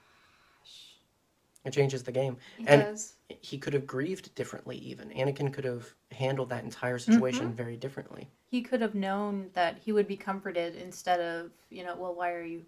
It 1.65 1.73
changes 1.73 2.03
the 2.03 2.13
game. 2.13 2.37
And- 2.67 2.83
does. 2.83 3.15
He 3.41 3.57
could 3.59 3.73
have 3.73 3.87
grieved 3.87 4.35
differently, 4.35 4.77
even. 4.77 5.09
Anakin 5.11 5.53
could 5.53 5.65
have 5.65 5.95
handled 6.13 6.51
that 6.51 6.65
entire 6.65 6.99
situation 6.99 7.47
Mm-hmm. 7.47 7.57
very 7.57 7.77
differently. 7.77 8.29
He 8.51 8.61
could 8.63 8.81
have 8.83 8.95
known 8.95 9.49
that 9.55 9.79
he 9.83 9.91
would 9.93 10.07
be 10.07 10.17
comforted 10.17 10.77
instead 10.77 11.19
of, 11.19 11.51
you 11.71 11.83
know, 11.83 11.97
well, 11.97 12.15
why 12.15 12.31
are 12.33 12.43
you? 12.45 12.65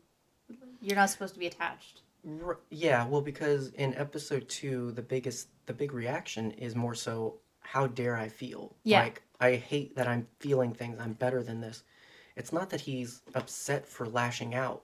You're 0.80 0.96
not 0.96 1.10
supposed 1.10 1.34
to 1.34 1.40
be 1.40 1.46
attached. 1.46 2.00
R- 2.42 2.58
yeah, 2.70 3.06
well, 3.06 3.20
because 3.20 3.68
in 3.74 3.94
episode 3.94 4.48
two, 4.48 4.92
the 4.92 5.02
biggest, 5.02 5.48
the 5.66 5.74
big 5.74 5.92
reaction 5.92 6.50
is 6.52 6.74
more 6.74 6.94
so, 6.94 7.38
how 7.60 7.86
dare 7.86 8.16
I 8.16 8.28
feel? 8.28 8.74
Yeah. 8.84 9.02
Like, 9.02 9.22
I 9.40 9.56
hate 9.56 9.96
that 9.96 10.08
I'm 10.08 10.26
feeling 10.40 10.72
things. 10.72 10.98
I'm 10.98 11.12
better 11.12 11.42
than 11.42 11.60
this. 11.60 11.82
It's 12.36 12.52
not 12.52 12.70
that 12.70 12.80
he's 12.80 13.20
upset 13.34 13.86
for 13.86 14.06
lashing 14.08 14.54
out. 14.54 14.82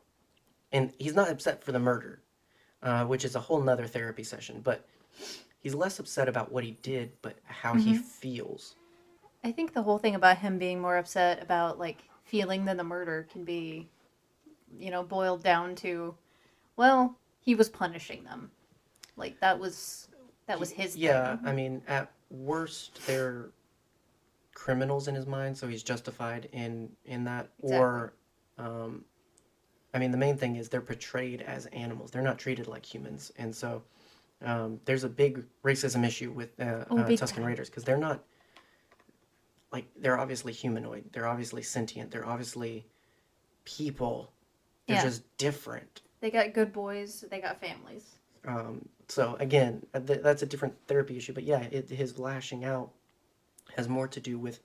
And 0.72 0.92
he's 0.98 1.14
not 1.14 1.30
upset 1.30 1.64
for 1.64 1.72
the 1.72 1.78
murder, 1.80 2.20
uh, 2.82 3.04
which 3.06 3.24
is 3.24 3.34
a 3.36 3.40
whole 3.40 3.60
nother 3.62 3.86
therapy 3.86 4.22
session. 4.24 4.60
But 4.62 4.86
he's 5.62 5.74
less 5.74 5.98
upset 5.98 6.28
about 6.28 6.52
what 6.52 6.64
he 6.64 6.72
did, 6.82 7.12
but 7.22 7.36
how 7.44 7.76
he 7.76 7.92
Mm-hmm. 7.92 8.00
feels. 8.20 8.74
I 9.44 9.52
think 9.52 9.72
the 9.74 9.82
whole 9.82 9.98
thing 9.98 10.14
about 10.14 10.38
him 10.38 10.58
being 10.58 10.80
more 10.80 10.96
upset 10.96 11.42
about 11.42 11.78
like 11.78 12.04
feeling 12.24 12.64
than 12.64 12.76
the 12.76 12.84
murder 12.84 13.26
can 13.30 13.44
be, 13.44 13.88
you 14.78 14.90
know, 14.90 15.02
boiled 15.02 15.42
down 15.42 15.74
to, 15.76 16.16
well, 16.76 17.16
he 17.40 17.54
was 17.54 17.68
punishing 17.70 18.24
them, 18.24 18.50
like 19.16 19.40
that 19.40 19.58
was 19.58 20.08
that 20.46 20.60
was 20.60 20.72
his 20.72 20.96
Yeah, 20.96 21.36
thing. 21.36 21.40
I 21.44 21.52
mean, 21.52 21.82
at 21.86 22.10
worst, 22.30 23.00
they're 23.06 23.50
criminals 24.54 25.08
in 25.08 25.14
his 25.14 25.26
mind, 25.26 25.56
so 25.56 25.66
he's 25.68 25.82
justified 25.82 26.48
in 26.52 26.90
in 27.04 27.24
that. 27.24 27.50
Or, 27.60 28.14
um, 28.58 29.04
I 29.92 29.98
mean, 29.98 30.10
the 30.10 30.16
main 30.18 30.36
thing 30.36 30.56
is 30.56 30.68
they're 30.68 30.80
portrayed 30.80 31.42
as 31.42 31.66
animals; 31.66 32.10
they're 32.10 32.22
not 32.22 32.38
treated 32.38 32.66
like 32.68 32.84
humans, 32.84 33.32
and 33.38 33.54
so 33.54 33.82
um, 34.44 34.80
there's 34.84 35.04
a 35.04 35.08
big 35.08 35.44
racism 35.64 36.06
issue 36.06 36.30
with 36.30 36.58
uh, 36.60 36.84
Oh, 36.90 36.98
uh, 36.98 37.16
time. 37.16 37.44
Raiders 37.44 37.68
because 37.68 37.84
they're 37.84 37.96
not 37.96 38.22
like 39.72 39.86
they're 39.96 40.18
obviously 40.18 40.52
humanoid, 40.52 41.04
they're 41.12 41.26
obviously 41.28 41.62
sentient, 41.62 42.10
they're 42.10 42.26
obviously 42.26 42.86
people. 43.64 44.32
They're 44.86 44.96
Yeah. 44.96 45.02
just 45.04 45.36
different. 45.36 46.02
They 46.20 46.30
got 46.30 46.52
good 46.52 46.72
boys. 46.72 47.24
They 47.30 47.40
got 47.40 47.60
families. 47.60 48.16
Um, 48.44 48.88
so 49.08 49.36
again, 49.38 49.86
uh, 49.94 50.00
th- 50.00 50.22
that's 50.22 50.42
a 50.42 50.46
different 50.46 50.74
therapy 50.86 51.16
issue. 51.16 51.32
But 51.32 51.44
yeah, 51.44 51.62
it, 51.70 51.88
his 51.88 52.18
lashing 52.18 52.64
out 52.64 52.90
has 53.76 53.88
more 53.88 54.08
to 54.08 54.20
do 54.20 54.38
with 54.38 54.60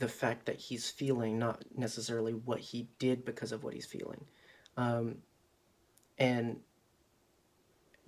the 0.00 0.08
fact 0.08 0.46
that 0.46 0.56
he's 0.58 0.90
feeling, 0.90 1.38
not 1.38 1.62
necessarily 1.76 2.32
what 2.32 2.58
he 2.58 2.88
did 2.98 3.24
because 3.24 3.52
of 3.52 3.62
what 3.62 3.74
he's 3.74 3.86
feeling. 3.86 4.24
Um, 4.76 5.18
and 6.18 6.58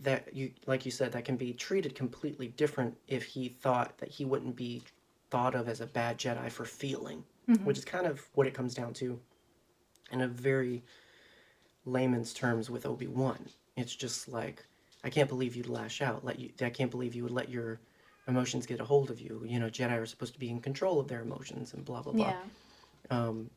that 0.01 0.35
you, 0.35 0.51
like 0.67 0.85
you 0.85 0.91
said, 0.91 1.13
that 1.13 1.25
can 1.25 1.37
be 1.37 1.53
treated 1.53 1.95
completely 1.95 2.49
different 2.49 2.97
if 3.07 3.23
he 3.25 3.49
thought 3.51 3.99
that 3.99 4.09
he 4.09 4.25
wouldn't 4.25 4.57
be 4.57 4.83
thought 5.31 5.55
of 5.55 5.69
as 5.69 5.81
a 5.81 5.87
bad 5.87 6.19
Jedi 6.19 6.51
for 6.51 6.65
feeling, 6.65 7.25
which 7.65 7.79
is 7.79 7.85
kind 7.85 8.07
of 8.07 8.27
what 8.35 8.47
it 8.47 8.55
comes 8.55 8.75
down 8.75 8.95
to 8.95 9.21
in 10.11 10.23
a 10.23 10.29
very 10.29 10.83
layman's 11.85 12.33
terms 12.33 12.71
with 12.71 12.87
Obi 12.87 13.07
Wan. 13.07 13.39
It's 13.77 13.95
just 13.95 14.29
like 14.29 14.65
I 15.05 15.11
can't 15.11 15.29
believe 15.29 15.57
you'd 15.57 15.69
lash 15.69 16.01
out. 16.03 16.25
Let 16.25 16.39
you. 16.39 16.51
I 16.61 16.71
can't 16.71 16.91
believe 16.91 17.15
you 17.15 17.23
would 17.25 17.33
let 17.33 17.51
your 17.51 17.81
emotions 18.29 18.67
get 18.67 18.81
a 18.81 18.85
hold 18.85 19.11
of 19.11 19.21
you. 19.21 19.43
You 19.47 19.59
know, 19.61 19.67
Jedi 19.67 19.99
are 20.01 20.07
supposed 20.07 20.33
to 20.35 20.39
be 20.41 20.49
in 20.51 20.61
control 20.61 21.01
of 21.01 21.09
their 21.09 21.23
emotions 21.23 21.75
and 21.75 21.85
blah 21.85 22.03
blah 22.03 22.13
blah. 22.13 22.29
Yeah. 22.29 23.19
Um, 23.19 23.51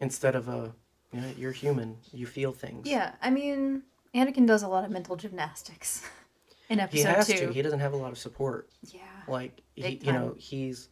instead 0.00 0.34
of 0.36 0.48
a, 0.48 0.72
you 1.12 1.20
know, 1.20 1.30
you're 1.36 1.52
human. 1.52 1.96
You 2.12 2.26
feel 2.26 2.52
things. 2.52 2.88
Yeah. 2.88 3.12
I 3.20 3.30
mean, 3.30 3.82
Anakin 4.14 4.46
does 4.46 4.62
a 4.62 4.68
lot 4.68 4.84
of 4.84 4.90
mental 4.90 5.16
gymnastics 5.16 6.08
in 6.68 6.80
episode 6.80 6.98
He 6.98 7.04
has 7.04 7.26
two. 7.26 7.46
to. 7.48 7.52
He 7.52 7.62
doesn't 7.62 7.80
have 7.80 7.92
a 7.92 7.96
lot 7.96 8.12
of 8.12 8.18
support. 8.18 8.70
yeah. 8.90 9.00
Like 9.28 9.60
he, 9.74 10.00
you 10.02 10.12
know, 10.12 10.34
he's 10.38 10.88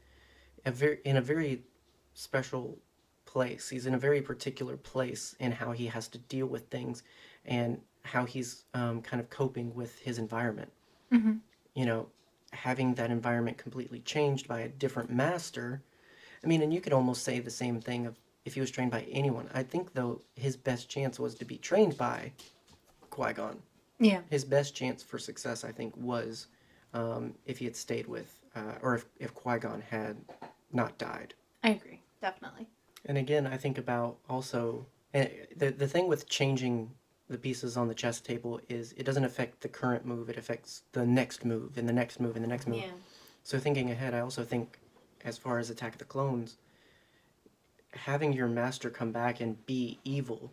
a 0.67 0.71
very 0.73 0.99
in 1.05 1.17
a 1.17 1.21
very 1.21 1.63
special 2.15 2.79
place. 3.27 3.69
He's 3.69 3.87
in 3.87 3.95
a 3.95 3.99
very 3.99 4.21
particular 4.23 4.77
place 4.77 5.37
in 5.39 5.53
how 5.53 5.73
he 5.73 5.87
has 5.87 6.09
to 6.09 6.19
deal 6.19 6.47
with 6.47 6.67
things 6.69 7.03
and 7.45 7.81
how 8.03 8.25
he's 8.25 8.65
um, 8.75 9.01
kind 9.03 9.21
of 9.21 9.31
coping 9.31 9.73
with 9.75 9.99
his 10.01 10.19
environment. 10.19 10.71
Mhm. 11.13 11.39
You 11.75 11.87
know, 11.87 12.07
having 12.53 12.95
that 12.95 13.11
environment 13.11 13.59
completely 13.59 14.01
changed 14.01 14.49
by 14.49 14.61
a 14.61 14.69
different 14.69 15.11
master. 15.11 15.83
I 16.43 16.47
mean, 16.47 16.63
and 16.63 16.73
you 16.73 16.81
could 16.81 16.93
almost 16.93 17.23
say 17.23 17.39
the 17.41 17.51
same 17.51 17.81
thing 17.81 18.07
of 18.07 18.19
if 18.45 18.55
he 18.55 18.61
was 18.61 18.71
trained 18.71 18.91
by 18.91 19.03
anyone. 19.11 19.49
I 19.53 19.63
think 19.63 19.93
though 19.93 20.21
his 20.35 20.57
best 20.57 20.89
chance 20.89 21.19
was 21.19 21.35
to 21.37 21.45
be 21.45 21.59
trained 21.59 21.97
by 21.97 22.33
Qui 23.11 23.33
Gon 23.35 23.63
Yeah. 23.99 24.23
his 24.31 24.45
best 24.45 24.75
chance 24.75 25.03
for 25.03 25.19
success, 25.19 25.65
I 25.65 25.73
think, 25.73 25.97
was 25.97 26.47
um, 26.95 27.35
if 27.47 27.59
he 27.59 27.65
had 27.67 27.77
stayed 27.77 28.07
with, 28.07 28.41
uh, 28.57 28.75
or 28.83 28.95
if, 28.95 29.05
if 29.19 29.35
Qui 29.35 29.59
Gon 29.59 29.83
had 29.83 30.17
not 30.73 30.97
died. 30.99 31.35
I 31.63 31.71
agree. 31.71 32.01
Definitely. 32.21 32.69
And 33.07 33.19
again, 33.19 33.47
I 33.47 33.57
think 33.57 33.79
about 33.79 34.19
also 34.29 34.87
eh, 35.15 35.29
the 35.57 35.71
the 35.71 35.89
thing 35.89 36.09
with 36.09 36.29
changing 36.29 36.91
the 37.31 37.39
pieces 37.39 37.77
on 37.77 37.89
the 37.89 37.95
chess 37.95 38.21
table 38.21 38.61
is 38.69 38.93
it 38.97 39.05
doesn't 39.05 39.25
affect 39.25 39.61
the 39.61 39.69
current 39.69 40.05
move; 40.05 40.29
it 40.29 40.37
affects 40.37 40.83
the 40.93 41.07
next 41.07 41.45
move, 41.45 41.79
and 41.79 41.89
the 41.89 41.93
next 41.93 42.21
move, 42.21 42.37
and 42.37 42.45
the 42.45 42.49
next 42.49 42.67
move. 42.67 42.81
Yeah. 42.81 42.93
So 43.43 43.59
thinking 43.59 43.91
ahead, 43.91 44.13
I 44.13 44.21
also 44.21 44.45
think, 44.45 44.79
as 45.25 45.39
far 45.39 45.59
as 45.59 45.71
Attack 45.71 45.93
of 45.93 45.99
the 45.99 46.05
Clones, 46.05 46.57
having 47.93 48.33
your 48.33 48.49
master 48.49 48.91
come 48.91 49.13
back 49.13 49.41
and 49.41 49.65
be 49.65 49.99
evil, 50.05 50.53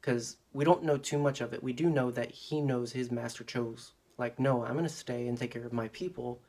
because 0.00 0.36
we 0.52 0.64
don't 0.64 0.82
know 0.82 0.98
too 0.98 1.18
much 1.18 1.40
of 1.40 1.52
it. 1.54 1.62
We 1.62 1.72
do 1.72 1.88
know 1.88 2.10
that 2.10 2.30
he 2.30 2.60
knows 2.60 2.92
his 2.92 3.10
master 3.10 3.44
chose, 3.44 3.92
like, 4.18 4.38
no, 4.38 4.64
I'm 4.64 4.74
going 4.74 4.84
to 4.84 4.90
stay 4.90 5.26
and 5.28 5.38
take 5.38 5.52
care 5.52 5.64
of 5.64 5.72
my 5.72 5.88
people, 5.88 6.40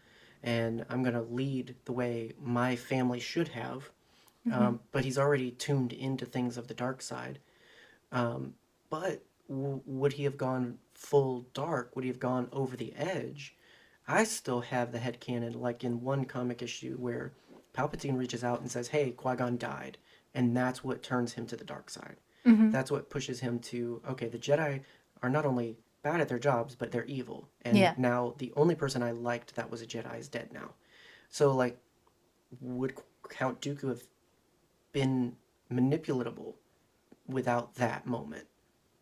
and 0.43 0.85
I'm 0.89 1.03
going 1.03 1.15
to 1.15 1.21
lead 1.21 1.75
the 1.85 1.93
way 1.93 2.33
my 2.41 2.75
family 2.75 3.19
should 3.19 3.49
have. 3.49 3.89
Um, 4.49 4.79
but 4.93 5.03
he's 5.03 5.17
already 5.17 5.51
tuned 5.51 5.91
into 5.91 6.25
things 6.25 6.57
of 6.57 6.69
the 6.69 6.73
dark 6.73 7.01
side. 7.01 7.39
Um, 8.13 8.53
but 8.89 9.21
w- 9.47 9.81
would 9.85 10.13
he 10.13 10.23
have 10.23 10.37
gone 10.37 10.79
full 10.93 11.47
dark? 11.53 11.95
Would 11.95 12.03
he 12.03 12.09
have 12.09 12.19
gone 12.19 12.49
over 12.51 12.75
the 12.75 12.93
edge? 12.95 13.55
I 14.07 14.23
still 14.23 14.61
have 14.61 14.91
the 14.91 14.99
head 14.99 15.19
headcanon, 15.19 15.55
like 15.55 15.83
in 15.83 16.01
one 16.01 16.25
comic 16.25 16.61
issue 16.61 16.95
where 16.97 17.33
Palpatine 17.73 18.17
reaches 18.17 18.43
out 18.43 18.61
and 18.61 18.71
says, 18.71 18.87
Hey, 18.87 19.11
Qui 19.11 19.35
Gon 19.35 19.57
died. 19.57 19.97
And 20.33 20.55
that's 20.55 20.83
what 20.83 21.03
turns 21.03 21.33
him 21.33 21.45
to 21.47 21.57
the 21.57 21.65
dark 21.65 21.89
side. 21.89 22.17
Mhm. 22.45 22.71
That's 22.71 22.91
what 22.91 23.09
pushes 23.09 23.39
him 23.39 23.59
to, 23.59 24.01
okay, 24.09 24.27
the 24.29 24.37
Jedi 24.37 24.81
are 25.21 25.29
not 25.29 25.45
only 25.45 25.77
bad 26.03 26.21
at 26.21 26.29
their 26.29 26.39
jobs, 26.39 26.75
but 26.75 26.91
they're 26.91 27.05
evil. 27.05 27.49
And 27.63 27.77
Yeah. 27.77 27.93
now 27.97 28.35
the 28.37 28.53
only 28.55 28.75
person 28.75 29.03
I 29.03 29.11
liked 29.11 29.55
that 29.55 29.69
was 29.69 29.81
a 29.81 29.87
Jedi 29.87 30.17
is 30.19 30.29
dead 30.29 30.53
now. 30.53 30.75
So, 31.29 31.53
like, 31.53 31.77
would 32.61 32.95
Count 33.29 33.59
Dooku 33.61 33.89
have 33.89 34.03
been 34.93 35.35
manipulatable 35.71 36.55
without 37.27 37.75
that 37.75 38.05
moment? 38.05 38.47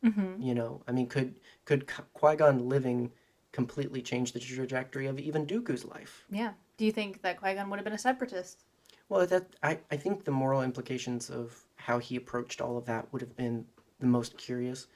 Mm-hmm. 0.03 0.41
You 0.41 0.55
know, 0.55 0.81
I 0.87 0.91
mean, 0.91 1.07
could 1.07 1.35
could 1.65 1.87
Qui 2.13 2.35
Gon 2.35 2.69
living 2.69 3.11
completely 3.51 4.01
change 4.01 4.33
the 4.33 4.39
trajectory 4.39 5.07
of 5.07 5.19
even 5.19 5.45
Dooku's 5.45 5.85
life? 5.85 6.25
Yeah. 6.29 6.53
Do 6.77 6.85
you 6.85 6.91
think 6.91 7.21
that 7.21 7.39
Qui 7.39 7.53
Gon 7.53 7.69
would 7.69 7.77
have 7.77 7.85
been 7.85 7.93
a 7.93 7.97
separatist? 7.97 8.65
Well, 9.07 9.25
that 9.27 9.55
I, 9.63 9.79
I 9.91 9.97
think 9.97 10.23
the 10.23 10.31
moral 10.31 10.61
implications 10.61 11.29
of 11.29 11.63
how 11.75 11.99
he 11.99 12.15
approached 12.15 12.59
all 12.59 12.77
of 12.77 12.85
that 12.85 13.11
would 13.11 13.21
have 13.21 13.35
been 13.35 13.65
the 13.99 14.07
most 14.07 14.37
curious, 14.37 14.87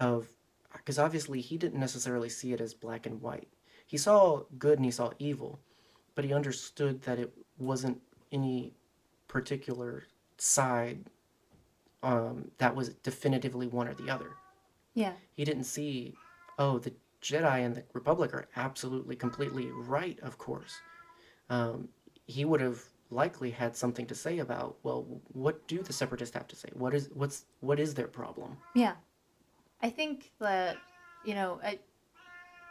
of 0.00 0.28
because 0.72 0.98
obviously 0.98 1.40
he 1.40 1.56
didn't 1.56 1.80
necessarily 1.80 2.28
see 2.28 2.52
it 2.52 2.60
as 2.60 2.72
black 2.74 3.06
and 3.06 3.20
white. 3.20 3.48
He 3.86 3.96
saw 3.96 4.44
good 4.58 4.78
and 4.78 4.84
he 4.84 4.90
saw 4.90 5.10
evil, 5.18 5.60
but 6.14 6.24
he 6.24 6.32
understood 6.32 7.02
that 7.02 7.18
it 7.18 7.32
wasn't 7.58 8.00
any 8.30 8.74
particular 9.28 10.04
side 10.36 11.10
um, 12.02 12.50
that 12.58 12.74
was 12.74 12.90
definitively 12.90 13.66
one 13.66 13.88
or 13.88 13.94
the 13.94 14.10
other. 14.10 14.30
Yeah. 14.94 15.12
He 15.34 15.44
didn't 15.44 15.64
see, 15.64 16.14
oh, 16.58 16.78
the 16.78 16.92
Jedi 17.22 17.64
and 17.64 17.74
the 17.74 17.84
Republic 17.92 18.32
are 18.34 18.48
absolutely, 18.56 19.16
completely 19.16 19.70
right, 19.72 20.18
of 20.20 20.38
course. 20.38 20.76
Um, 21.50 21.88
he 22.26 22.44
would 22.44 22.60
have 22.60 22.82
likely 23.10 23.50
had 23.50 23.74
something 23.76 24.06
to 24.06 24.14
say 24.14 24.38
about, 24.38 24.76
well, 24.82 25.06
what 25.32 25.66
do 25.66 25.82
the 25.82 25.92
Separatists 25.92 26.34
have 26.34 26.46
to 26.48 26.56
say? 26.56 26.68
What 26.74 26.94
is 26.94 27.08
what's 27.14 27.46
what 27.60 27.80
is 27.80 27.94
their 27.94 28.06
problem? 28.06 28.56
Yeah. 28.74 28.94
I 29.82 29.90
think 29.90 30.30
that, 30.40 30.76
you 31.24 31.34
know, 31.34 31.60
I 31.64 31.78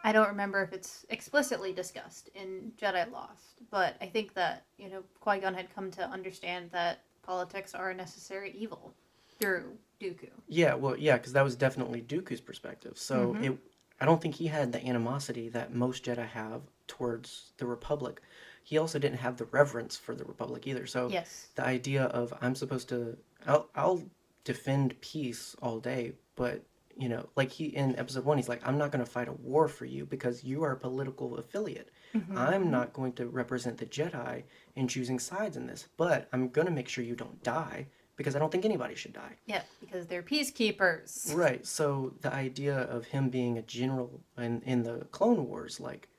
I 0.04 0.12
don't 0.12 0.28
remember 0.28 0.62
if 0.62 0.74
it's 0.74 1.06
explicitly 1.10 1.74
discussed 1.74 2.30
in 2.36 2.72
Jedi 2.80 3.12
Lost, 3.12 3.62
but 3.72 3.96
I 4.00 4.06
think 4.06 4.34
that, 4.36 4.63
you 4.78 4.90
know, 4.90 5.04
Qui 5.20 5.40
Gon 5.40 5.54
had 5.54 5.74
come 5.74 5.92
to 5.92 6.08
understand 6.08 6.70
that 6.72 7.02
politics 7.24 7.74
are 7.74 7.90
a 7.90 7.96
necessary 7.96 8.56
evil 8.58 8.94
through 9.39 9.78
Dooku. 10.00 10.30
Yeah, 10.47 10.76
well, 10.76 10.95
yeah, 10.97 11.17
because 11.17 11.34
that 11.34 11.43
was 11.43 11.56
definitely 11.56 12.02
Dooku's 12.02 12.41
perspective. 12.41 12.97
So 12.97 13.34
Mhm. 13.34 13.43
it, 13.54 13.58
I 14.00 14.06
don't 14.06 14.21
think 14.21 14.36
he 14.36 14.47
had 14.47 14.71
the 14.71 14.86
animosity 14.86 15.50
that 15.50 15.73
most 15.73 16.04
Jedi 16.06 16.26
have 16.28 16.62
towards 16.88 17.54
the 17.58 17.65
Republic. 17.65 18.21
he 18.63 18.78
also 18.78 19.00
didn't 19.00 19.19
have 19.19 19.38
the 19.38 19.45
reverence 19.45 19.95
for 19.95 20.13
the 20.13 20.26
Republic 20.26 20.67
either. 20.67 20.86
So 20.86 21.08
Yes. 21.08 21.47
the 21.56 21.65
idea 21.65 22.04
of 22.04 22.34
I'm 22.41 22.54
supposed 22.54 22.89
to 22.89 23.17
I'll 23.45 23.69
I'll 23.76 24.04
defend 24.43 25.00
peace 25.00 25.56
all 25.62 25.80
day, 25.80 26.12
but 26.36 26.63
you 26.97 27.08
know, 27.08 27.30
like 27.38 27.50
he 27.50 27.67
in 27.67 27.95
episode 27.97 28.26
one, 28.26 28.38
he's 28.38 28.50
like, 28.50 28.62
I'm 28.67 28.78
not 28.78 28.91
going 28.91 29.06
to 29.06 29.10
fight 29.10 29.30
a 29.30 29.32
war 29.32 29.69
for 29.69 29.86
you 29.86 30.06
because 30.06 30.43
you 30.43 30.63
are 30.63 30.73
a 30.73 30.78
political 30.78 31.38
affiliate. 31.38 31.89
Mm-hmm. 32.13 32.38
I'm 32.38 32.69
not 32.69 32.91
going 32.91 33.13
to 33.13 33.28
represent 33.28 33.78
the 33.78 33.86
Jedi 33.86 34.43
in 34.76 34.89
choosing 34.89 35.17
sides 35.19 35.56
in 35.56 35.65
this, 35.67 35.88
but 35.95 36.28
I'm 36.34 36.50
going 36.50 36.67
to 36.67 36.73
make 36.73 36.89
sure 36.89 37.06
you 37.06 37.15
don't 37.15 37.41
die 37.43 37.88
because 38.18 38.36
I 38.36 38.40
don't 38.40 38.52
think 38.52 38.66
anybody 38.66 38.96
should 38.96 39.14
die. 39.14 39.36
Yeah, 39.46 39.62
because 39.80 40.08
they're 40.08 40.24
peacekeepers. 40.24 41.34
Right. 41.34 41.66
So 41.66 42.14
the 42.22 42.34
idea 42.34 42.80
of 42.80 43.06
him 43.06 43.30
being 43.30 43.58
a 43.58 43.62
general 43.62 44.20
in 44.38 44.62
in 44.64 44.84
the 44.84 45.06
Clone 45.12 45.48
Wars, 45.48 45.80
like, 45.80 46.10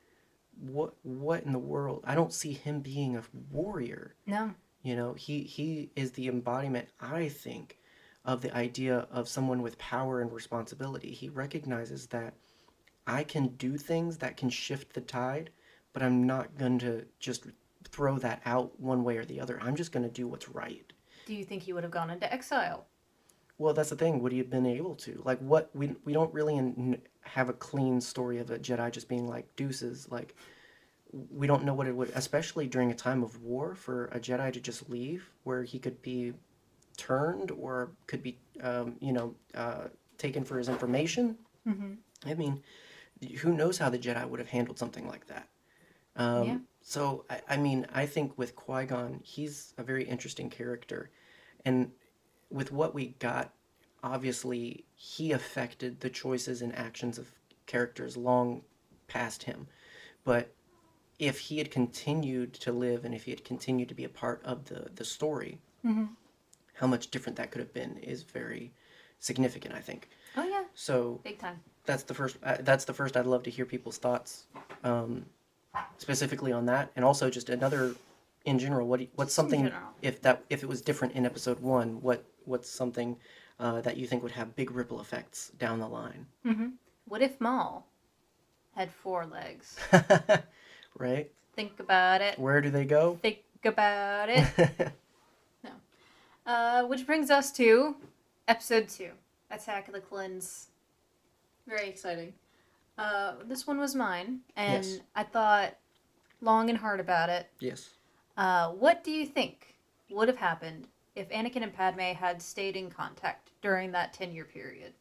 what 0.59 0.95
what 1.03 1.43
in 1.43 1.51
the 1.51 1.59
world? 1.59 2.03
I 2.07 2.15
don't 2.15 2.33
see 2.33 2.53
him 2.53 2.79
being 2.79 3.17
a 3.17 3.23
warrior. 3.51 4.15
No. 4.25 4.55
You 4.81 4.95
know, 4.95 5.13
he 5.13 5.43
he 5.43 5.91
is 5.95 6.13
the 6.13 6.29
embodiment, 6.29 6.87
I 6.99 7.27
think, 7.27 7.77
of 8.25 8.41
the 8.41 8.55
idea 8.55 9.07
of 9.11 9.27
someone 9.27 9.61
with 9.61 9.77
power 9.77 10.21
and 10.21 10.31
responsibility. 10.31 11.11
He 11.11 11.29
recognizes 11.29 12.07
that 12.07 12.33
I 13.05 13.23
can 13.23 13.47
do 13.49 13.75
things 13.75 14.17
that 14.17 14.37
can 14.37 14.49
shift 14.49 14.93
the 14.93 15.01
tide, 15.01 15.49
but 15.93 16.01
I'm 16.01 16.25
not 16.25 16.57
going 16.57 16.79
to 16.79 17.05
just 17.19 17.47
throw 17.89 18.19
that 18.19 18.41
out 18.45 18.79
one 18.79 19.03
way 19.03 19.17
or 19.17 19.25
the 19.25 19.41
other. 19.41 19.59
I'm 19.61 19.75
just 19.75 19.91
going 19.91 20.03
to 20.03 20.09
do 20.09 20.27
what's 20.27 20.47
right. 20.47 20.88
Do 21.29 21.35
you 21.35 21.45
think 21.45 21.61
he 21.61 21.73
would 21.73 21.83
have 21.83 21.91
gone 21.91 22.09
into 22.09 22.33
exile? 22.33 22.87
Well, 23.59 23.75
that's 23.75 23.91
the 23.91 23.95
thing. 23.95 24.19
Would 24.19 24.31
he 24.31 24.39
have 24.39 24.49
been 24.49 24.65
able 24.65 24.95
to? 24.95 25.21
Like, 25.23 25.37
what 25.37 25.69
we 25.75 25.95
we 26.03 26.11
don't 26.11 26.33
really 26.33 26.57
n- 26.57 26.99
have 27.21 27.49
a 27.49 27.53
clean 27.53 28.01
story 28.01 28.39
of 28.39 28.49
a 28.49 28.57
Jedi 28.57 28.91
just 28.91 29.07
being 29.07 29.27
like 29.27 29.55
deuces. 29.55 30.07
Like, 30.09 30.33
we 31.29 31.45
don't 31.45 31.65
know 31.65 31.75
what 31.75 31.85
it 31.85 31.95
would, 31.95 32.09
especially 32.15 32.65
during 32.65 32.89
a 32.89 32.95
time 32.95 33.21
of 33.21 33.43
war, 33.43 33.75
for 33.75 34.05
a 34.05 34.19
Jedi 34.19 34.51
to 34.53 34.59
just 34.59 34.89
leave, 34.89 35.29
where 35.43 35.61
he 35.61 35.77
could 35.77 36.01
be 36.01 36.33
turned 36.97 37.51
or 37.51 37.91
could 38.07 38.23
be, 38.23 38.39
um, 38.63 38.95
you 38.99 39.13
know, 39.13 39.35
uh, 39.53 39.89
taken 40.17 40.43
for 40.43 40.57
his 40.57 40.67
information. 40.67 41.37
Mm-hmm. 41.67 41.93
I 42.25 42.33
mean, 42.33 42.63
who 43.41 43.53
knows 43.53 43.77
how 43.77 43.89
the 43.91 43.99
Jedi 43.99 44.27
would 44.27 44.39
have 44.39 44.49
handled 44.49 44.79
something 44.79 45.07
like 45.07 45.27
that? 45.27 45.47
Um, 46.15 46.43
Yeah. 46.43 46.57
So, 46.81 47.25
I, 47.29 47.41
I 47.49 47.57
mean, 47.57 47.85
I 47.93 48.07
think 48.07 48.35
with 48.35 48.55
Qui 48.55 48.85
Gon, 48.85 49.19
he's 49.21 49.75
a 49.77 49.83
very 49.83 50.03
interesting 50.05 50.49
character. 50.49 51.11
And 51.65 51.91
with 52.49 52.71
what 52.71 52.93
we 52.95 53.09
got, 53.19 53.53
obviously, 54.03 54.85
he 54.95 55.31
affected 55.31 55.99
the 55.99 56.09
choices 56.09 56.61
and 56.61 56.75
actions 56.75 57.17
of 57.17 57.27
characters 57.65 58.17
long 58.17 58.61
past 59.07 59.43
him. 59.43 59.67
But 60.23 60.53
if 61.19 61.39
he 61.39 61.57
had 61.57 61.69
continued 61.71 62.53
to 62.55 62.71
live 62.71 63.03
and 63.05 63.13
if 63.13 63.23
he 63.25 63.31
had 63.31 63.43
continued 63.43 63.89
to 63.89 63.95
be 63.95 64.03
a 64.05 64.09
part 64.09 64.41
of 64.43 64.65
the, 64.65 64.89
the 64.95 65.05
story, 65.05 65.59
Mm-hmm. 65.85 66.05
how 66.73 66.87
much 66.87 67.09
different 67.09 67.37
that 67.37 67.51
could 67.51 67.59
have 67.61 67.73
been 67.73 67.97
is 67.97 68.23
very 68.23 68.73
significant, 69.19 69.73
I 69.73 69.79
think. 69.79 70.09
Oh 70.35 70.43
yeah, 70.43 70.63
So, 70.75 71.21
big 71.23 71.39
time. 71.39 71.59
that's 71.85 72.03
the 72.03 72.13
first 72.13 72.35
uh, 72.43 72.57
that's 72.59 72.85
the 72.85 72.93
first 72.93 73.15
i'd 73.17 73.25
love 73.25 73.43
to 73.43 73.49
hear 73.49 73.65
people's 73.65 73.97
thoughts 73.97 74.45
um, 74.83 75.25
specifically 75.97 76.51
on 76.51 76.65
that 76.65 76.91
and 76.95 77.03
also 77.05 77.29
just 77.29 77.49
another 77.49 77.95
in 78.45 78.57
general 78.59 78.87
what 78.87 79.01
what's 79.15 79.33
something 79.33 79.71
if 80.01 80.21
that 80.21 80.43
if 80.49 80.63
it 80.63 80.69
was 80.69 80.81
different 80.81 81.13
in 81.13 81.25
episode 81.25 81.59
one 81.59 82.01
what 82.01 82.23
what's 82.45 82.69
something 82.69 83.17
uh, 83.59 83.81
that 83.81 83.97
you 83.97 84.07
think 84.07 84.23
would 84.23 84.31
have 84.31 84.55
big 84.55 84.71
ripple 84.71 85.01
effects 85.01 85.49
down 85.59 85.79
the 85.79 85.87
line 85.87 86.25
Mm-hmm. 86.45 86.67
What 87.05 87.21
if 87.21 87.41
Maul 87.41 87.85
had 88.75 88.91
four 88.91 89.25
legs? 89.25 89.77
right 90.97 91.29
Think 91.55 91.79
about 91.79 92.21
it. 92.21 92.37
where 92.39 92.61
do 92.61 92.69
they 92.69 92.85
go 92.85 93.17
Think 93.21 93.39
about 93.65 94.29
it. 94.29 94.91
Uh, 96.45 96.83
which 96.85 97.05
brings 97.05 97.29
us 97.29 97.51
to 97.51 97.95
episode 98.47 98.87
two, 98.89 99.11
Attack 99.51 99.87
of 99.87 99.93
the 99.93 99.99
Clones. 99.99 100.69
Very 101.67 101.87
exciting. 101.87 102.33
Uh, 102.97 103.33
this 103.45 103.67
one 103.67 103.77
was 103.77 103.93
mine, 103.93 104.39
and 104.55 104.83
Yes. 104.83 104.99
I 105.15 105.23
thought 105.23 105.75
long 106.41 106.69
and 106.71 106.79
hard 106.79 106.99
about 106.99 107.29
it. 107.29 107.47
yes 107.59 107.89
Uh, 108.39 108.69
what 108.69 109.03
do 109.03 109.11
you 109.11 109.25
think 109.25 109.75
would 110.09 110.29
have 110.29 110.37
happened 110.37 110.87
if 111.13 111.27
Anakin 111.29 111.61
and 111.61 111.73
Padme 111.73 111.99
had 112.15 112.41
stayed 112.41 112.77
in 112.77 112.89
contact 112.89 113.51
during 113.61 113.91
that 113.91 114.13
ten-year 114.13 114.45
period? 114.45 114.93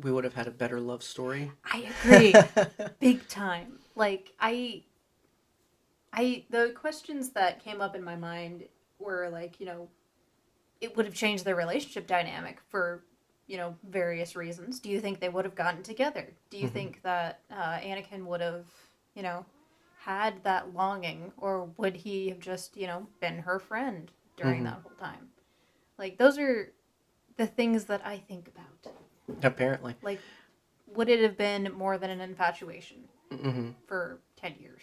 we 0.00 0.10
would 0.12 0.24
have 0.24 0.34
had 0.34 0.46
a 0.48 0.50
better 0.50 0.78
love 0.80 1.02
story 1.02 1.50
I 1.72 1.90
agree, 2.02 2.34
big 3.00 3.26
time. 3.28 3.78
Like 3.96 4.32
I, 4.40 4.82
I 6.12 6.44
the 6.50 6.72
questions 6.74 7.30
that 7.30 7.64
came 7.64 7.80
up 7.80 7.94
in 7.96 8.02
my 8.04 8.16
mind 8.16 8.64
were 8.98 9.28
like, 9.30 9.58
you 9.58 9.66
know, 9.66 9.88
it 10.80 10.96
would 10.96 11.06
have 11.06 11.14
changed 11.14 11.44
their 11.44 11.56
relationship 11.56 12.06
dynamic 12.06 12.60
for, 12.68 13.04
you 13.46 13.56
know, 13.56 13.74
various 13.88 14.36
reasons. 14.36 14.80
Do 14.80 14.90
you 14.90 15.00
think 15.00 15.20
they 15.20 15.28
would 15.30 15.44
have 15.46 15.54
gotten 15.54 15.82
together? 15.82 16.26
Do 16.50 16.58
you 16.58 16.68
Mhm. 16.68 16.72
think 16.72 17.02
that 17.02 17.40
uh, 17.50 17.78
Anakin 17.78 18.26
would 18.26 18.40
have, 18.42 18.66
you 19.14 19.22
know, 19.22 19.46
had 20.04 20.42
that 20.44 20.74
longing, 20.74 21.32
or 21.38 21.64
would 21.76 21.96
he 21.96 22.28
have 22.28 22.40
just, 22.40 22.76
you 22.76 22.86
know, 22.86 23.06
been 23.20 23.38
her 23.38 23.58
friend 23.58 24.10
during 24.36 24.60
Mhm. 24.60 24.64
that 24.64 24.80
whole 24.82 24.96
time? 24.98 25.28
Like 25.98 26.18
those 26.18 26.38
are 26.38 26.72
the 27.36 27.46
things 27.46 27.84
that 27.86 28.04
I 28.04 28.18
think 28.18 28.48
about. 28.48 28.94
apparently 29.42 29.96
Like, 30.02 30.20
would 30.94 31.08
it 31.08 31.20
have 31.22 31.36
been 31.36 31.72
more 31.72 31.98
than 31.98 32.10
an 32.10 32.20
infatuation 32.20 33.08
hmm 33.30 33.70
for 33.86 34.20
10 34.36 34.54
years? 34.60 34.82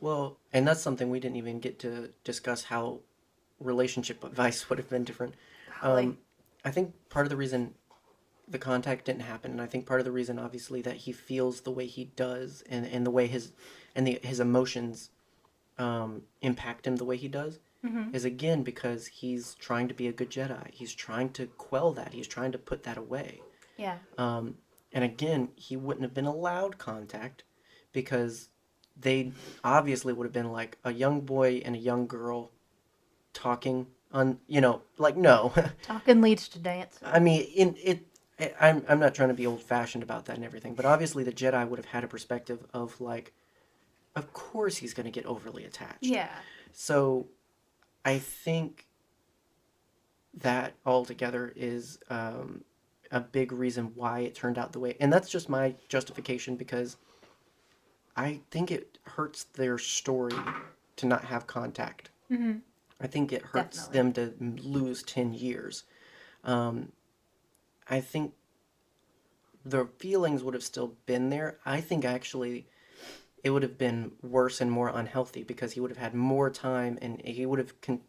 well 0.00 0.36
and 0.52 0.66
that's 0.66 0.80
something 0.80 1.10
we 1.10 1.20
didn't 1.20 1.36
even 1.36 1.60
get 1.60 1.78
to 1.80 2.12
discuss 2.24 2.64
how 2.64 3.00
relationship 3.60 4.22
advice 4.24 4.68
would 4.70 4.78
have 4.78 4.90
been 4.90 5.04
different. 5.04 5.34
Um, 5.82 6.18
I 6.64 6.70
think 6.70 6.94
part 7.08 7.26
of 7.26 7.30
the 7.30 7.36
reason 7.36 7.74
the 8.48 8.58
contact 8.58 9.04
didn't 9.06 9.22
happen, 9.22 9.50
and 9.52 9.60
I 9.60 9.66
think 9.66 9.86
part 9.86 10.00
of 10.00 10.04
the 10.06 10.12
reason, 10.12 10.38
obviously, 10.38 10.80
that 10.82 10.96
he 10.96 11.12
feels 11.12 11.62
the 11.62 11.70
way 11.72 11.86
he 11.86 12.04
does, 12.04 12.62
and, 12.68 12.86
and 12.86 13.04
the 13.04 13.10
way 13.10 13.26
his 13.26 13.52
and 13.96 14.06
the 14.06 14.20
his 14.22 14.38
emotions 14.38 15.10
um, 15.78 16.22
impact 16.40 16.86
him 16.86 16.96
the 16.96 17.04
way 17.04 17.16
he 17.16 17.28
does, 17.28 17.58
Mhm. 17.84 18.14
is 18.14 18.24
again 18.24 18.62
because 18.62 19.08
he's 19.08 19.54
trying 19.56 19.88
to 19.88 19.94
be 19.94 20.06
a 20.08 20.12
good 20.12 20.30
Jedi. 20.30 20.70
He's 20.72 20.94
trying 20.94 21.30
to 21.34 21.46
quell 21.58 21.92
that. 21.92 22.12
He's 22.14 22.26
trying 22.28 22.52
to 22.52 22.58
put 22.58 22.82
that 22.84 22.96
away. 22.96 23.40
yeah. 23.76 23.98
Um, 24.16 24.56
and 24.92 25.04
again, 25.04 25.50
he 25.56 25.76
wouldn't 25.76 26.02
have 26.02 26.14
been 26.14 26.24
allowed 26.24 26.78
contact 26.78 27.42
because 27.92 28.48
they 28.98 29.32
obviously 29.62 30.12
would 30.14 30.24
have 30.24 30.32
been 30.32 30.50
like 30.50 30.78
a 30.84 30.92
young 30.94 31.20
boy 31.20 31.60
and 31.64 31.74
a 31.76 31.78
young 31.78 32.06
girl 32.06 32.50
talking 33.34 33.86
on, 34.12 34.38
you 34.46 34.60
know, 34.62 34.80
like 34.96 35.16
no. 35.16 35.52
Talking 35.82 36.22
leads 36.22 36.48
to 36.48 36.58
dance. 36.58 36.98
I 37.04 37.18
mean, 37.18 37.42
in 37.54 37.76
it. 37.82 38.06
I'm 38.60 38.82
I'm 38.88 38.98
not 39.00 39.14
trying 39.14 39.28
to 39.30 39.34
be 39.34 39.46
old 39.46 39.62
fashioned 39.62 40.02
about 40.02 40.26
that 40.26 40.36
and 40.36 40.44
everything, 40.44 40.74
but 40.74 40.84
obviously 40.84 41.24
the 41.24 41.32
Jedi 41.32 41.66
would 41.68 41.78
have 41.78 41.86
had 41.86 42.04
a 42.04 42.08
perspective 42.08 42.64
of 42.74 42.98
like, 43.00 43.32
of 44.16 44.32
course 44.32 44.78
he's 44.78 44.94
going 44.94 45.04
to 45.04 45.12
get 45.12 45.26
overly 45.26 45.64
attached. 45.64 45.98
Yeah. 46.02 46.30
So, 46.72 47.28
I 48.04 48.18
think 48.18 48.86
that 50.34 50.74
altogether 50.84 51.52
is 51.56 51.98
um, 52.10 52.64
a 53.10 53.20
big 53.20 53.52
reason 53.52 53.92
why 53.94 54.20
it 54.20 54.34
turned 54.34 54.58
out 54.58 54.72
the 54.72 54.80
way, 54.80 54.96
and 55.00 55.12
that's 55.12 55.30
just 55.30 55.48
my 55.48 55.74
justification 55.88 56.56
because 56.56 56.96
I 58.16 58.40
think 58.50 58.70
it 58.70 58.98
hurts 59.04 59.44
their 59.44 59.78
story 59.78 60.36
to 60.96 61.06
not 61.06 61.24
have 61.26 61.46
contact. 61.46 62.10
hmm 62.28 62.54
I 62.98 63.06
think 63.06 63.30
it 63.30 63.42
hurts 63.42 63.88
them 63.88 64.14
to 64.14 64.32
lose 64.40 65.02
10 65.02 65.34
years. 65.34 65.84
Um, 66.44 66.92
I 67.90 68.00
think 68.00 68.32
the 69.66 69.86
feelings 69.98 70.42
would 70.42 70.54
have 70.54 70.62
still 70.62 70.94
been 71.04 71.28
there. 71.28 71.58
I 71.66 71.82
think 71.82 72.06
actually 72.06 72.66
it 73.46 73.50
would 73.50 73.62
have 73.62 73.78
been 73.78 74.10
worse 74.24 74.60
and 74.60 74.72
more 74.72 74.88
unhealthy 74.92 75.44
because 75.44 75.72
he 75.74 75.80
would 75.80 75.90
have 75.92 75.98
had 75.98 76.14
more 76.14 76.50
time 76.50 76.98
and 77.00 77.20
he 77.24 77.46
would 77.46 77.60
have, 77.60 77.80
con- 77.80 78.00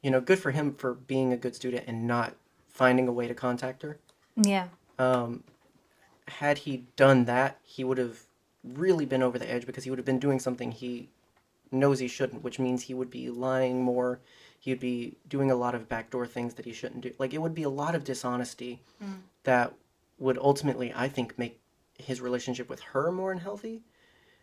you 0.00 0.12
know, 0.12 0.20
good 0.20 0.38
for 0.38 0.52
him 0.52 0.72
for 0.74 0.94
being 0.94 1.32
a 1.32 1.36
good 1.36 1.56
student 1.56 1.82
and 1.88 2.06
not 2.06 2.36
finding 2.68 3.08
a 3.08 3.12
way 3.12 3.26
to 3.26 3.34
contact 3.34 3.82
her. 3.82 3.98
Yeah. 4.36 4.68
Um, 4.96 5.42
had 6.28 6.58
he 6.58 6.84
done 6.94 7.24
that, 7.24 7.58
he 7.64 7.82
would 7.82 7.98
have 7.98 8.20
really 8.62 9.04
been 9.04 9.24
over 9.24 9.40
the 9.40 9.50
edge 9.50 9.66
because 9.66 9.82
he 9.82 9.90
would 9.90 9.98
have 9.98 10.06
been 10.06 10.20
doing 10.20 10.38
something 10.38 10.70
he 10.70 11.08
knows 11.72 11.98
he 11.98 12.06
shouldn't, 12.06 12.44
which 12.44 12.60
means 12.60 12.82
he 12.82 12.94
would 12.94 13.10
be 13.10 13.28
lying 13.28 13.82
more. 13.82 14.20
He 14.60 14.70
would 14.70 14.78
be 14.78 15.16
doing 15.28 15.50
a 15.50 15.56
lot 15.56 15.74
of 15.74 15.88
backdoor 15.88 16.28
things 16.28 16.54
that 16.54 16.64
he 16.64 16.72
shouldn't 16.72 17.00
do. 17.00 17.12
Like 17.18 17.34
it 17.34 17.42
would 17.42 17.56
be 17.56 17.64
a 17.64 17.68
lot 17.68 17.96
of 17.96 18.04
dishonesty 18.04 18.82
Mm. 19.02 19.22
that 19.42 19.74
would 20.20 20.38
ultimately, 20.38 20.92
I 20.94 21.08
think, 21.08 21.36
make 21.36 21.58
his 21.98 22.20
relationship 22.20 22.70
with 22.70 22.78
her 22.92 23.10
more 23.10 23.32
unhealthy. 23.32 23.82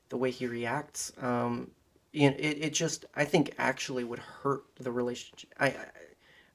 The 0.10 0.18
way 0.18 0.32
he 0.32 0.48
reacts, 0.48 1.12
um, 1.22 1.72
you 2.12 2.30
know, 2.32 2.36
it, 2.40 2.58
it 2.62 2.74
just, 2.74 3.06
I 3.16 3.26
think, 3.26 3.54
actually 3.58 4.04
would 4.04 4.20
hurt 4.20 4.64
the 4.80 4.92
relationship. 4.92 5.54
I, 5.60 5.68
I, 5.68 5.86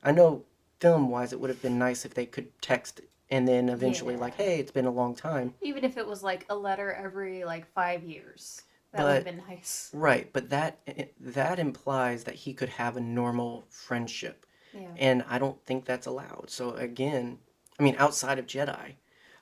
I 0.03 0.11
know 0.13 0.45
film 0.81 1.09
wise, 1.09 1.33
it 1.33 1.41
would 1.41 1.51
have 1.51 1.63
been 1.63 1.79
nice 1.79 2.05
if 2.05 2.15
they 2.15 2.27
could 2.27 2.49
text 2.61 3.01
and 3.31 3.49
then 3.49 3.69
eventually, 3.69 4.15
Yeah. 4.15 4.21
like, 4.21 4.35
hey, 4.35 4.59
it's 4.59 4.71
been 4.71 4.85
a 4.85 4.91
long 4.91 5.15
time. 5.15 5.55
Even 5.63 5.85
if 5.85 5.97
it 5.97 6.07
was 6.07 6.23
like 6.23 6.45
a 6.51 6.55
letter 6.55 6.93
every 6.93 7.45
like 7.45 7.67
five 7.73 8.03
years. 8.05 8.63
That 8.93 9.03
would 9.03 9.15
have 9.15 9.25
been 9.25 9.43
nice. 9.49 9.91
Right, 9.93 10.33
but 10.33 10.51
that 10.51 10.79
that 11.19 11.59
implies 11.59 12.25
that 12.25 12.35
he 12.35 12.53
could 12.55 12.69
have 12.69 12.97
a 12.97 13.01
normal 13.01 13.65
friendship, 13.69 14.47
Yeah. 14.73 14.91
and 14.97 15.25
I 15.29 15.39
don't 15.39 15.61
think 15.65 15.85
that's 15.85 16.07
allowed. 16.07 16.45
So 16.49 16.75
again, 16.75 17.39
I 17.81 17.83
mean, 17.83 17.97
outside 17.99 18.39
of 18.39 18.47
Jedi, 18.47 18.95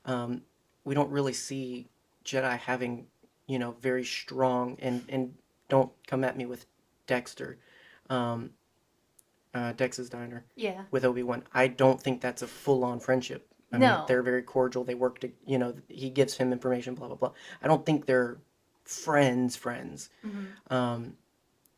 um, 0.06 0.42
we 0.84 0.94
don't 0.94 1.10
really 1.10 1.34
see 1.34 1.88
Jedi 2.24 2.56
having, 2.58 3.08
you 3.46 3.58
know, 3.58 3.72
very 3.80 4.04
strong 4.04 4.76
and 4.80 5.04
and 5.08 5.34
don't 5.68 5.90
come 6.06 6.24
at 6.24 6.36
me 6.36 6.46
with 6.46 6.66
Dexter, 7.06 7.58
um, 8.10 8.50
uh, 9.54 9.72
Dex's 9.72 10.08
Diner 10.10 10.44
Yeah. 10.54 10.84
with 10.90 11.04
Obi 11.04 11.22
Wan. 11.22 11.44
I 11.52 11.66
don't 11.68 12.00
think 12.00 12.20
that's 12.20 12.42
a 12.42 12.46
full 12.46 12.84
on 12.84 13.00
friendship. 13.00 13.48
I 13.72 13.78
No. 13.78 13.96
mean, 13.98 14.04
they're 14.06 14.22
very 14.22 14.42
cordial. 14.42 14.84
They 14.84 14.94
work 14.94 15.18
to, 15.20 15.32
you 15.46 15.58
know, 15.58 15.74
he 15.88 16.10
gives 16.10 16.36
him 16.36 16.52
information, 16.52 16.94
blah 16.94 17.08
blah 17.08 17.16
blah. 17.16 17.32
I 17.62 17.68
don't 17.68 17.84
think 17.86 18.06
they're 18.06 18.38
friends, 18.84 19.56
friends. 19.56 20.10
Mhm. 20.24 20.46
Um, 20.70 21.16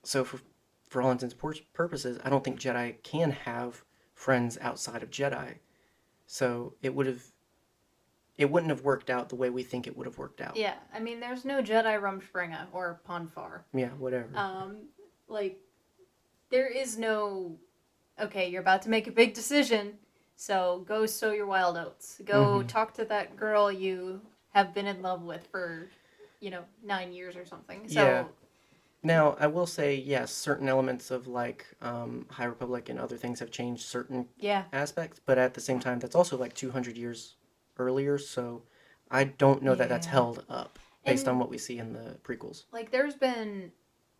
so 0.02 0.24
for 0.24 0.40
for 0.88 1.02
all 1.02 1.10
intents 1.10 1.34
and 1.34 1.64
purposes, 1.72 2.20
I 2.22 2.30
don't 2.30 2.44
think 2.44 2.60
Jedi 2.60 3.02
can 3.02 3.32
have 3.32 3.84
friends 4.14 4.56
outside 4.60 5.02
of 5.02 5.10
Jedi. 5.10 5.58
So 6.26 6.74
it 6.82 6.94
would 6.94 7.06
have, 7.06 7.32
it 8.36 8.50
wouldn't 8.50 8.70
have 8.70 8.82
worked 8.82 9.10
out 9.10 9.28
the 9.28 9.36
way 9.36 9.50
we 9.50 9.62
think 9.62 9.86
it 9.86 9.96
would 9.96 10.06
have 10.06 10.18
worked 10.18 10.40
out. 10.40 10.56
Yeah. 10.56 10.74
I 10.92 10.98
mean, 11.00 11.20
there's 11.20 11.44
no 11.44 11.62
Jedi 11.62 12.00
Rumspringa 12.00 12.66
or 12.72 13.00
pon 13.04 13.28
farr. 13.28 13.64
Yeah, 13.72 13.90
whatever. 13.90 14.28
Um, 14.34 14.76
like, 15.28 15.58
there 16.50 16.66
is 16.66 16.98
no, 16.98 17.56
okay, 18.20 18.48
you're 18.48 18.60
about 18.60 18.82
to 18.82 18.90
make 18.90 19.06
a 19.06 19.12
big 19.12 19.34
decision, 19.34 19.94
so 20.36 20.84
go 20.86 21.06
sow 21.06 21.32
your 21.32 21.46
wild 21.46 21.76
oats. 21.76 22.20
Go 22.24 22.60
Mhm. 22.60 22.68
talk 22.68 22.92
to 22.94 23.04
that 23.06 23.36
girl 23.36 23.70
you 23.70 24.20
have 24.52 24.74
been 24.74 24.86
in 24.86 25.00
love 25.02 25.22
with 25.22 25.46
for, 25.48 25.88
you 26.40 26.50
know, 26.50 26.64
nine 26.82 27.12
years 27.12 27.36
or 27.36 27.44
something. 27.44 27.88
So, 27.88 28.00
Yeah. 28.00 28.24
Now, 29.06 29.36
I 29.38 29.48
will 29.48 29.66
say, 29.66 29.96
yes, 29.96 30.32
certain 30.32 30.66
elements 30.66 31.10
of 31.10 31.26
like 31.28 31.66
um, 31.82 32.26
High 32.30 32.46
Republic 32.46 32.88
and 32.88 32.98
other 32.98 33.18
things 33.18 33.38
have 33.40 33.50
changed 33.50 33.82
certain 33.82 34.26
yeah. 34.38 34.64
aspects, 34.72 35.20
but 35.24 35.36
at 35.36 35.52
the 35.52 35.60
same 35.60 35.78
time, 35.78 35.98
that's 35.98 36.14
also 36.14 36.38
like 36.38 36.54
200 36.54 36.96
years 36.96 37.36
earlier, 37.78 38.18
so 38.18 38.62
I 39.10 39.24
don't 39.24 39.62
know 39.62 39.74
that 39.74 39.88
that's 39.88 40.06
Yeah. 40.06 40.12
held 40.12 40.44
up 40.48 40.78
based 41.04 41.22
And- 41.26 41.32
on 41.34 41.38
what 41.38 41.50
we 41.50 41.58
see 41.58 41.78
in 41.78 41.92
the 41.92 42.18
prequels. 42.22 42.64
Like, 42.72 42.90
there's 42.90 43.14
been 43.14 43.72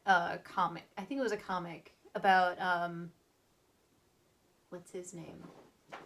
a 0.07 0.39
comic, 0.45 0.85
I 0.99 1.03
think 1.03 1.19
it 1.19 1.23
was 1.23 1.33
a 1.33 1.37
comic 1.37 1.93
about, 2.15 2.61
um, 2.61 3.11
what's 4.71 4.91
his 4.93 5.15
name? 5.15 5.43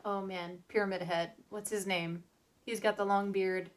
Oh 0.05 0.21
man, 0.21 0.63
Pyramid 0.69 1.03
Head. 1.03 1.33
What's 1.49 1.71
his 1.71 1.87
name? 1.87 2.23
He's 2.65 2.81
got 2.81 2.97
the 2.97 3.05
long 3.07 3.33
beard. 3.33 3.71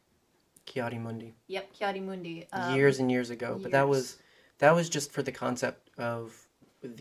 Ki-Adi-Mundi. 0.66 1.34
Yep, 1.48 1.72
Ki-Adi-Mundi. 1.72 2.46
Um, 2.52 2.76
years 2.76 2.98
and 3.00 3.10
years 3.10 3.30
ago, 3.30 3.58
but 3.60 3.72
that 3.72 3.88
was 3.88 4.18
that 4.58 4.72
was 4.72 4.88
just 4.88 5.10
for 5.10 5.22
the 5.22 5.32
concept 5.32 5.90
of 5.98 6.46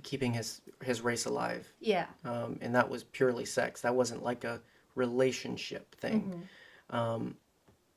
keeping 0.02 0.34
his 0.34 0.62
his 0.82 1.02
race 1.02 1.26
alive, 1.26 1.72
Yeah. 1.80 2.08
um, 2.24 2.58
and 2.62 2.74
that 2.74 2.90
was 2.90 3.04
purely 3.04 3.46
sex. 3.46 3.82
That 3.82 3.94
wasn't 3.94 4.24
like 4.24 4.44
a 4.46 4.62
relationship 4.96 5.94
thing. 5.96 6.32
Mhm. 6.32 6.48
Um, 6.92 7.36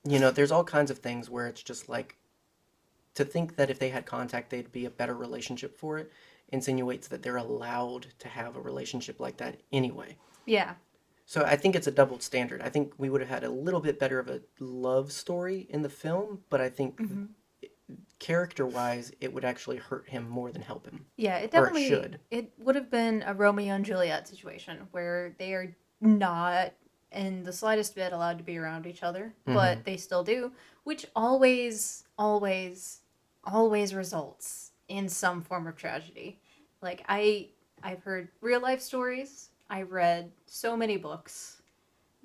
you 0.05 0.19
know, 0.19 0.31
there's 0.31 0.51
all 0.53 0.65
kinds 0.65 0.91
of 0.91 0.99
things 0.99 1.29
where 1.31 1.47
it's 1.47 1.63
just 1.63 1.89
like 1.89 2.17
to 3.15 3.25
think 3.25 3.57
that 3.57 3.71
if 3.71 3.79
they 3.79 3.89
had 3.91 4.07
contact, 4.07 4.51
they'd 4.51 4.73
be 4.73 4.85
a 4.87 4.91
better 4.91 5.15
relationship 5.15 5.77
for 5.79 5.99
it. 5.99 6.11
Insinuates 6.49 7.09
that 7.09 7.23
they're 7.23 7.37
allowed 7.39 8.07
to 8.19 8.29
have 8.29 8.57
a 8.57 8.61
relationship 8.61 9.19
like 9.21 9.37
that 9.39 9.57
anyway. 9.73 10.17
Yeah. 10.47 10.75
So 11.27 11.43
I 11.43 11.57
think 11.57 11.75
it's 11.75 11.87
a 11.87 11.91
double 11.91 12.21
standard. 12.21 12.61
I 12.61 12.69
think 12.69 12.93
we 12.99 13.09
would 13.09 13.23
have 13.23 13.31
had 13.31 13.45
a 13.45 13.49
little 13.49 13.81
bit 13.81 13.99
better 13.99 14.19
of 14.19 14.29
a 14.29 14.43
love 14.61 15.11
story 15.11 15.67
in 15.71 15.81
the 15.83 15.89
film, 15.89 16.45
but 16.51 16.61
I 16.61 16.69
think 16.69 17.01
Mhm. 17.01 17.29
character 18.19 18.67
wise, 18.67 19.11
it 19.21 19.33
would 19.33 19.45
actually 19.45 19.79
hurt 19.79 20.09
him 20.09 20.29
more 20.29 20.53
than 20.53 20.61
help 20.63 20.85
him. 20.87 21.07
Yeah, 21.17 21.37
it 21.39 21.45
Or 21.45 21.45
it 21.45 21.51
definitely 21.51 21.89
should. 21.89 22.21
it 22.31 22.53
would 22.59 22.75
have 22.75 22.91
been 22.91 23.23
a 23.27 23.33
Romeo 23.33 23.75
and 23.75 23.85
Juliet 23.85 24.29
situation 24.29 24.87
where 24.91 25.35
they 25.39 25.55
are 25.55 25.75
not 26.01 26.75
in 27.15 27.43
the 27.45 27.53
slightest 27.53 27.95
bit 27.95 28.13
allowed 28.13 28.39
to 28.39 28.45
be 28.45 28.59
around 28.59 28.87
each 28.87 29.03
other, 29.03 29.33
Mm-hmm. 29.47 29.55
but 29.55 29.85
they 29.85 29.97
still 29.97 30.25
do, 30.25 30.53
which 30.85 31.07
always, 31.17 32.05
always, 32.19 33.01
always 33.45 33.95
results 33.95 34.73
in 34.89 35.09
some 35.09 35.41
form 35.43 35.67
of 35.67 35.77
tragedy. 35.77 36.39
Like 36.83 37.05
I, 37.09 37.49
I've 37.83 38.03
heard 38.03 38.29
real 38.41 38.61
life 38.61 38.81
stories. 38.81 39.51
I've 39.71 39.93
read 39.93 40.31
so 40.47 40.77
many 40.77 40.97
books 40.97 41.63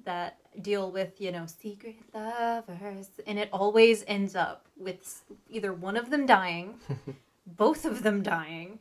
that 0.05 0.37
deal 0.61 0.91
with 0.91 1.19
you 1.19 1.31
know 1.31 1.45
secret 1.45 1.95
lovers, 2.13 3.09
and 3.27 3.37
it 3.39 3.49
always 3.51 4.03
ends 4.07 4.35
up 4.35 4.65
with 4.77 5.23
either 5.49 5.73
one 5.73 5.97
of 5.97 6.09
them 6.09 6.25
dying, 6.25 6.75
both 7.47 7.85
of 7.85 8.03
them 8.03 8.21
dying, 8.23 8.79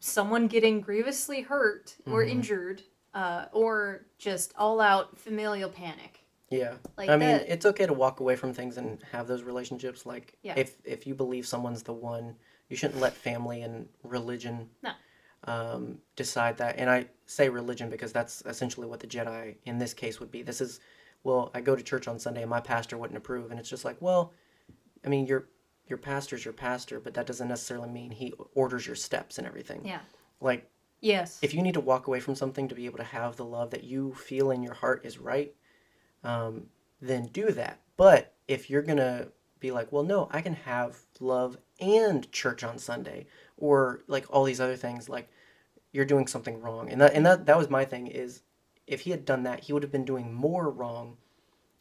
someone 0.00 0.46
getting 0.46 0.80
grievously 0.80 1.42
hurt 1.42 1.96
or 2.06 2.24
Mhm. 2.24 2.30
injured, 2.30 2.82
uh, 3.18 3.46
or 3.52 4.06
just 4.16 4.52
all 4.56 4.80
out 4.80 5.18
familial 5.18 5.68
panic. 5.68 6.20
Yeah. 6.50 6.74
Like 6.96 7.10
I 7.10 7.16
mean, 7.16 7.28
that. 7.30 7.52
it's 7.52 7.66
okay 7.66 7.84
to 7.84 7.92
walk 7.92 8.20
away 8.20 8.36
from 8.36 8.52
things 8.54 8.76
and 8.76 9.02
have 9.10 9.26
those 9.26 9.42
relationships. 9.42 10.06
Like, 10.06 10.36
Yeah. 10.42 10.54
if 10.56 10.76
if 10.84 11.04
you 11.06 11.14
believe 11.16 11.44
someone's 11.46 11.82
the 11.82 11.92
one, 11.92 12.36
you 12.68 12.76
shouldn't 12.76 13.00
let 13.00 13.14
family 13.14 13.62
and 13.62 13.88
religion 14.04 14.70
No. 14.82 14.92
um, 15.52 15.98
decide 16.14 16.56
that. 16.58 16.76
And 16.78 16.88
I 16.88 17.06
say 17.26 17.48
religion 17.48 17.90
because 17.90 18.12
that's 18.12 18.42
essentially 18.46 18.86
what 18.86 19.00
the 19.00 19.06
Jedi 19.08 19.56
in 19.64 19.78
this 19.78 19.92
case 19.94 20.20
would 20.20 20.30
be. 20.30 20.42
This 20.42 20.60
is, 20.60 20.78
well, 21.24 21.50
I 21.54 21.60
go 21.60 21.74
to 21.74 21.82
church 21.82 22.06
on 22.06 22.18
Sunday 22.20 22.42
and 22.42 22.50
my 22.50 22.60
pastor 22.60 22.96
wouldn't 22.96 23.16
approve, 23.18 23.50
and 23.50 23.58
it's 23.58 23.68
just 23.68 23.84
like, 23.84 24.00
well, 24.00 24.32
I 25.04 25.08
mean, 25.08 25.26
your 25.26 25.48
your 25.88 25.98
pastor's 25.98 26.44
your 26.44 26.54
pastor, 26.54 27.00
but 27.00 27.14
that 27.14 27.26
doesn't 27.26 27.48
necessarily 27.48 27.88
mean 27.88 28.10
he 28.12 28.32
orders 28.54 28.86
your 28.86 28.96
steps 28.96 29.38
and 29.38 29.46
everything. 29.46 29.84
Yeah. 29.84 30.00
Like, 30.40 30.70
Yes. 31.00 31.38
if 31.42 31.54
you 31.54 31.62
need 31.62 31.74
to 31.74 31.80
walk 31.80 32.06
away 32.06 32.20
from 32.20 32.34
something 32.34 32.68
to 32.68 32.74
be 32.74 32.86
able 32.86 32.98
to 32.98 33.04
have 33.04 33.36
the 33.36 33.44
love 33.44 33.70
that 33.70 33.84
you 33.84 34.14
feel 34.14 34.50
in 34.50 34.62
your 34.62 34.74
heart 34.74 35.04
is 35.04 35.18
right, 35.18 35.54
um, 36.24 36.66
then 37.00 37.26
do 37.26 37.50
that. 37.52 37.80
But 37.96 38.34
if 38.48 38.68
you're 38.70 38.82
gonna 38.82 39.28
be 39.60 39.70
like, 39.70 39.92
well, 39.92 40.02
no, 40.02 40.28
I 40.32 40.40
can 40.40 40.54
have 40.54 40.96
love 41.20 41.56
and 41.80 42.30
church 42.32 42.64
on 42.64 42.78
Sunday, 42.78 43.26
or 43.56 44.00
like 44.08 44.26
all 44.30 44.44
these 44.44 44.60
other 44.60 44.76
things, 44.76 45.08
like 45.08 45.28
you're 45.92 46.04
doing 46.04 46.26
something 46.26 46.60
wrong. 46.60 46.90
And 46.90 47.00
that 47.00 47.14
and 47.14 47.24
that 47.26 47.46
that 47.46 47.56
was 47.58 47.70
my 47.70 47.84
thing 47.84 48.06
is, 48.08 48.42
if 48.86 49.00
he 49.02 49.10
had 49.10 49.24
done 49.24 49.42
that, 49.44 49.60
he 49.60 49.72
would 49.72 49.82
have 49.82 49.92
been 49.92 50.04
doing 50.04 50.32
more 50.32 50.70
wrong 50.70 51.16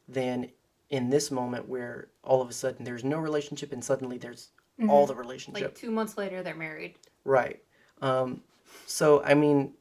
than 0.08 0.50
in 0.90 1.10
this 1.10 1.32
moment 1.32 1.68
where 1.68 2.08
all 2.24 2.42
of 2.42 2.50
a 2.50 2.54
sudden 2.54 2.86
there's 2.86 3.04
no 3.04 3.18
relationship 3.20 3.72
and 3.74 3.84
suddenly 3.84 4.18
there's 4.18 4.52
all 4.88 5.04
Mhm. 5.06 5.08
the 5.10 5.16
relationship. 5.16 5.62
like 5.64 5.76
two 5.76 5.92
months 5.92 6.18
later, 6.18 6.42
they're 6.44 6.56
married. 6.56 6.96
Right. 7.26 7.62
Um, 8.02 8.42
so 8.86 9.24
I 9.24 9.34
mean, 9.34 9.74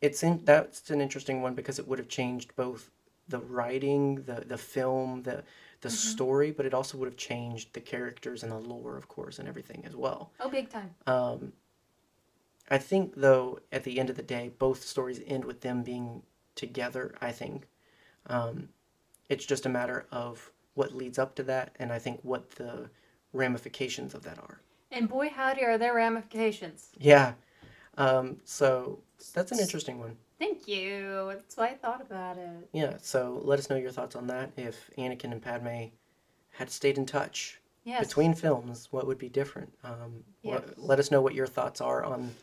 it's 0.00 0.22
in 0.22 0.44
that's 0.44 0.90
an 0.90 1.00
interesting 1.00 1.42
one 1.42 1.54
because 1.54 1.78
it 1.78 1.86
would 1.88 1.98
have 1.98 2.08
changed 2.08 2.54
both 2.56 2.90
the 3.28 3.38
writing, 3.40 4.22
the 4.22 4.44
the 4.46 4.58
film, 4.58 5.22
the 5.22 5.44
the 5.80 5.88
Mhm. 5.88 5.92
story, 5.92 6.50
but 6.52 6.64
it 6.66 6.74
also 6.74 6.96
would 6.98 7.06
have 7.06 7.16
changed 7.16 7.72
the 7.72 7.80
characters 7.80 8.42
and 8.42 8.52
the 8.52 8.58
lore, 8.58 8.96
of 8.96 9.08
course, 9.08 9.38
and 9.38 9.48
everything 9.48 9.84
as 9.84 9.96
well. 9.96 10.32
Oh, 10.40 10.48
big 10.48 10.68
time. 10.70 10.94
Um, 11.06 11.52
I 12.70 12.78
think 12.78 13.14
though, 13.16 13.60
at 13.72 13.84
the 13.84 13.98
end 13.98 14.08
of 14.10 14.16
the 14.16 14.22
day, 14.22 14.52
both 14.58 14.82
stories 14.82 15.20
end 15.26 15.44
with 15.44 15.60
them 15.60 15.82
being 15.82 16.22
together. 16.54 17.14
I 17.20 17.32
think 17.32 17.66
um, 18.26 18.68
it's 19.28 19.44
just 19.44 19.66
a 19.66 19.68
matter 19.68 20.06
of 20.10 20.52
what 20.74 20.94
leads 20.94 21.18
up 21.18 21.34
to 21.36 21.42
that, 21.44 21.74
and 21.78 21.92
I 21.92 21.98
think 21.98 22.20
what 22.22 22.50
the 22.52 22.88
ramifications 23.32 24.14
of 24.14 24.22
that 24.22 24.38
are. 24.38 24.60
And 24.90 25.08
boy, 25.08 25.28
howdy, 25.28 25.64
are 25.64 25.78
there 25.78 25.94
ramifications. 25.94 26.90
Yeah. 26.98 27.34
Um, 27.98 28.38
so 28.44 29.00
that's 29.34 29.52
an 29.52 29.58
interesting 29.60 29.98
one. 29.98 30.16
Thank 30.38 30.66
you. 30.66 31.28
That's 31.34 31.56
why 31.56 31.68
I 31.68 31.74
thought 31.74 32.00
about 32.00 32.36
it. 32.38 32.68
Yeah. 32.72 32.94
So 33.00 33.40
let 33.44 33.58
us 33.58 33.70
know 33.70 33.76
your 33.76 33.90
thoughts 33.92 34.16
on 34.16 34.26
that. 34.28 34.50
If 34.56 34.90
Anakin 34.98 35.30
and 35.32 35.40
Padme 35.42 35.86
had 36.50 36.70
stayed 36.70 36.98
in 36.98 37.06
touch 37.06 37.60
Yes. 37.84 38.06
between 38.06 38.34
films, 38.34 38.88
what 38.90 39.06
would 39.06 39.18
be 39.18 39.28
different? 39.28 39.72
Um, 39.84 40.24
what- 40.42 40.78
let 40.78 40.98
us 40.98 41.10
know 41.10 41.20
what 41.20 41.34
your 41.34 41.46
thoughts 41.46 41.80
are 41.80 42.04
on 42.04 42.34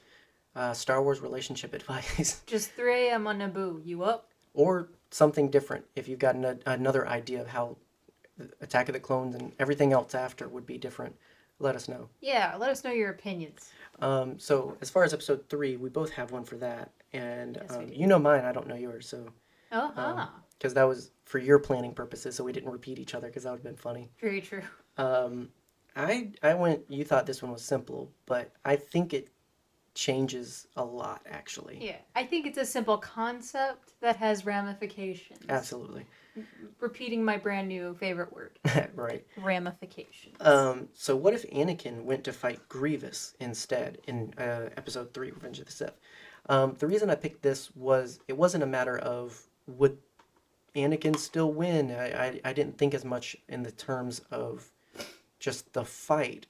uh, 0.55 0.73
Star 0.73 1.01
Wars 1.01 1.19
relationship 1.21 1.73
advice 1.79 2.41
Just 2.45 2.71
3 2.71 3.07
a.m. 3.09 3.27
on 3.27 3.39
Naboo. 3.39 3.85
You 3.85 4.03
up? 4.03 4.25
or 4.55 4.89
something 5.12 5.49
different. 5.49 5.85
If 5.95 6.07
you've 6.07 6.19
got 6.19 6.35
an, 6.35 6.59
another 6.65 7.07
idea 7.07 7.39
of 7.41 7.47
how 7.47 7.77
Attack 8.62 8.89
of 8.89 8.93
the 8.93 8.99
Clones 8.99 9.35
and 9.35 9.53
everything 9.59 9.93
else 9.93 10.15
after 10.15 10.47
would 10.47 10.65
be 10.65 10.77
different, 10.77 11.15
let 11.60 11.76
us 11.76 11.88
know. 11.88 12.10
Yeah, 12.22 12.56
let 12.58 12.69
us 12.69 12.84
know 12.84 12.91
your 12.91 13.10
opinions. 13.12 13.72
Um, 14.02 14.39
so 14.39 14.78
as 14.82 14.89
far 14.89 15.04
as 15.04 15.13
episode 15.13 15.48
three, 15.50 15.76
we 15.76 15.89
both 15.89 16.12
have 16.12 16.32
one 16.32 16.43
for 16.45 16.56
that, 16.58 16.91
and 17.13 17.58
Yes, 17.62 17.76
um, 17.76 17.89
you 17.91 18.08
know 18.08 18.19
mine. 18.19 18.45
I 18.45 18.52
don't 18.52 18.67
know 18.67 18.76
yours, 18.76 19.08
so 19.08 19.26
Oh, 19.72 19.93
Um, 19.95 20.28
because 20.58 20.74
that 20.74 20.84
was 20.84 21.12
for 21.26 21.38
your 21.38 21.60
planning 21.60 21.93
purposes, 21.93 22.36
so 22.36 22.43
we 22.43 22.52
didn't 22.52 22.72
repeat 22.72 22.98
each 23.00 23.13
other 23.13 23.28
because 23.28 23.43
that 23.43 23.52
would 23.52 23.58
have 23.60 23.63
been 23.63 23.76
funny. 23.76 24.10
very 24.19 24.41
true. 24.41 24.63
Um, 24.98 25.50
I 25.95 26.32
I 26.43 26.54
went. 26.54 26.84
You 26.89 27.04
thought 27.04 27.26
this 27.26 27.41
one 27.41 27.52
was 27.52 27.62
simple, 27.63 28.12
but 28.26 28.52
I 28.65 28.76
think 28.76 29.13
it 29.13 29.30
changes 29.95 30.67
a 30.78 30.84
lot, 30.84 31.22
actually. 31.30 31.78
Yeah, 31.82 31.98
I 32.15 32.24
think 32.26 32.45
it's 32.48 32.58
a 32.58 32.65
simple 32.65 32.98
concept 32.98 33.93
that 34.02 34.15
has 34.17 34.45
ramifications. 34.45 35.39
Absolutely. 35.50 36.06
Repeating 36.80 37.23
my 37.23 37.38
brand 37.38 37.67
new 37.67 37.95
favorite 37.95 38.34
word, 38.34 38.60
right. 38.95 39.25
ramifications. 39.38 40.36
Um, 40.39 40.88
so 40.93 41.15
what 41.15 41.34
if 41.34 41.49
Anakin 41.52 42.04
went 42.04 42.23
to 42.25 42.34
fight 42.34 42.67
Grievous 42.69 43.36
instead 43.39 43.99
in 44.08 44.34
uh, 44.38 44.69
Episode 44.78 45.13
Three, 45.13 45.32
Revenge 45.32 45.60
of 45.60 45.65
the 45.65 45.71
Sith? 45.71 45.99
Um, 46.47 46.75
the 46.80 46.88
reason 46.88 47.10
I 47.10 47.15
picked 47.15 47.41
this 47.41 47.75
was 47.75 48.19
it 48.28 48.38
wasn't 48.38 48.63
a 48.63 48.67
matter 48.67 48.97
of 48.97 49.47
would 49.67 49.97
Anakin 50.75 51.17
still 51.17 51.52
win. 51.52 51.91
I, 51.91 52.28
I 52.28 52.41
I 52.45 52.54
didn't 52.54 52.78
think 52.78 52.93
as 52.93 53.06
much 53.06 53.36
in 53.47 53.63
the 53.63 53.71
terms 53.71 54.21
of 54.32 54.71
just 55.39 55.73
the 55.73 55.86
fight. 55.86 56.45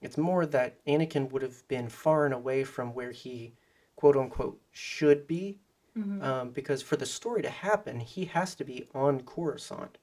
It's 0.00 0.18
more 0.18 0.46
that 0.46 0.84
Anakin 0.84 1.30
would 1.30 1.42
have 1.42 1.66
been 1.68 1.88
far 1.88 2.24
and 2.24 2.34
away 2.34 2.64
from 2.64 2.92
where 2.92 3.12
he, 3.12 3.54
quote 3.94 4.16
unquote, 4.16 4.60
should 4.72 5.26
be. 5.26 5.58
Mhm. 5.96 6.22
Um, 6.22 6.50
because 6.50 6.82
for 6.82 6.96
the 6.96 7.06
story 7.06 7.42
to 7.42 7.50
happen, 7.50 8.00
he 8.00 8.24
has 8.26 8.54
to 8.54 8.64
be 8.64 8.88
on 8.94 9.22
Coruscant. 9.22 9.98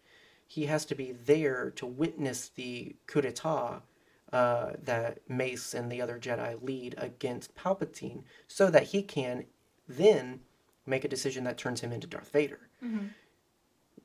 He 0.45 0.65
has 0.65 0.85
to 0.85 0.95
be 0.95 1.11
there 1.11 1.71
to 1.71 1.85
witness 1.85 2.49
the 2.49 2.95
coup 3.07 3.21
d'etat 3.21 3.81
uh, 4.31 4.73
that 4.83 5.27
Mace 5.27 5.73
and 5.73 5.91
the 5.91 6.01
other 6.01 6.19
Jedi 6.19 6.61
lead 6.61 6.93
against 6.99 7.55
Palpatine 7.55 8.23
so 8.47 8.69
that 8.69 8.83
he 8.83 9.01
can 9.01 9.45
then 9.87 10.41
make 10.85 11.03
a 11.03 11.07
decision 11.09 11.43
that 11.45 11.57
turns 11.57 11.81
him 11.81 11.91
into 11.91 12.05
Darth 12.07 12.29
Vader. 12.29 12.69
Mhm. 12.83 13.09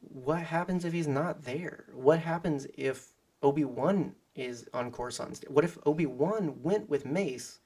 What 0.01 0.41
happens 0.43 0.85
if 0.85 0.93
he's 0.95 1.09
not 1.09 1.43
there? 1.43 1.87
What 1.93 2.21
happens 2.21 2.67
if 2.75 3.13
Obi 3.43 3.65
Wan 3.65 4.15
is 4.35 4.67
on 4.73 4.91
Coruscant? 4.91 5.45
What 5.51 5.65
if 5.65 5.77
Obi 5.85 6.07
Wan 6.07 6.63
went 6.63 6.89
with 6.89 7.05
Mace 7.05 7.61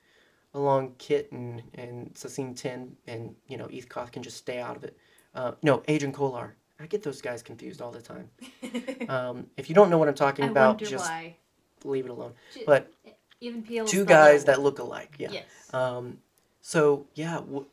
along 0.54 0.94
Kit 0.98 1.30
and 1.32 1.62
and 1.74 2.12
Saesee 2.14 2.54
Tiin 2.54 2.90
and 3.06 3.34
you 3.46 3.56
know 3.56 3.68
Eth 3.72 3.88
Koth 3.88 4.12
can 4.12 4.22
just 4.22 4.36
stay 4.36 4.58
out 4.60 4.76
of 4.76 4.84
it? 4.84 4.96
Uh, 5.34 5.52
no, 5.62 5.82
Agen 5.88 6.12
Kolar. 6.12 6.56
I 6.80 6.86
get 6.86 7.02
those 7.02 7.20
guys 7.20 7.42
confused 7.42 7.82
all 7.82 7.90
the 7.90 8.00
time. 8.02 8.30
Um, 9.08 9.46
if 9.56 9.68
you 9.70 9.74
don't 9.74 9.88
know 9.88 9.96
what 9.96 10.06
I'm 10.08 10.14
talking 10.14 10.44
I 10.44 10.48
about, 10.48 10.78
just 10.78 11.04
why. 11.04 11.36
leave 11.84 12.04
it 12.04 12.10
alone. 12.10 12.34
But 12.66 12.92
Even 13.40 13.62
PL. 13.62 13.86
two 13.86 14.04
guys 14.04 14.44
that 14.44 14.60
look 14.60 14.78
alike. 14.80 15.14
Yeah. 15.18 15.30
Yes. 15.32 15.44
Um, 15.72 16.18
so 16.60 17.06
yeah, 17.14 17.36
w- 17.36 17.64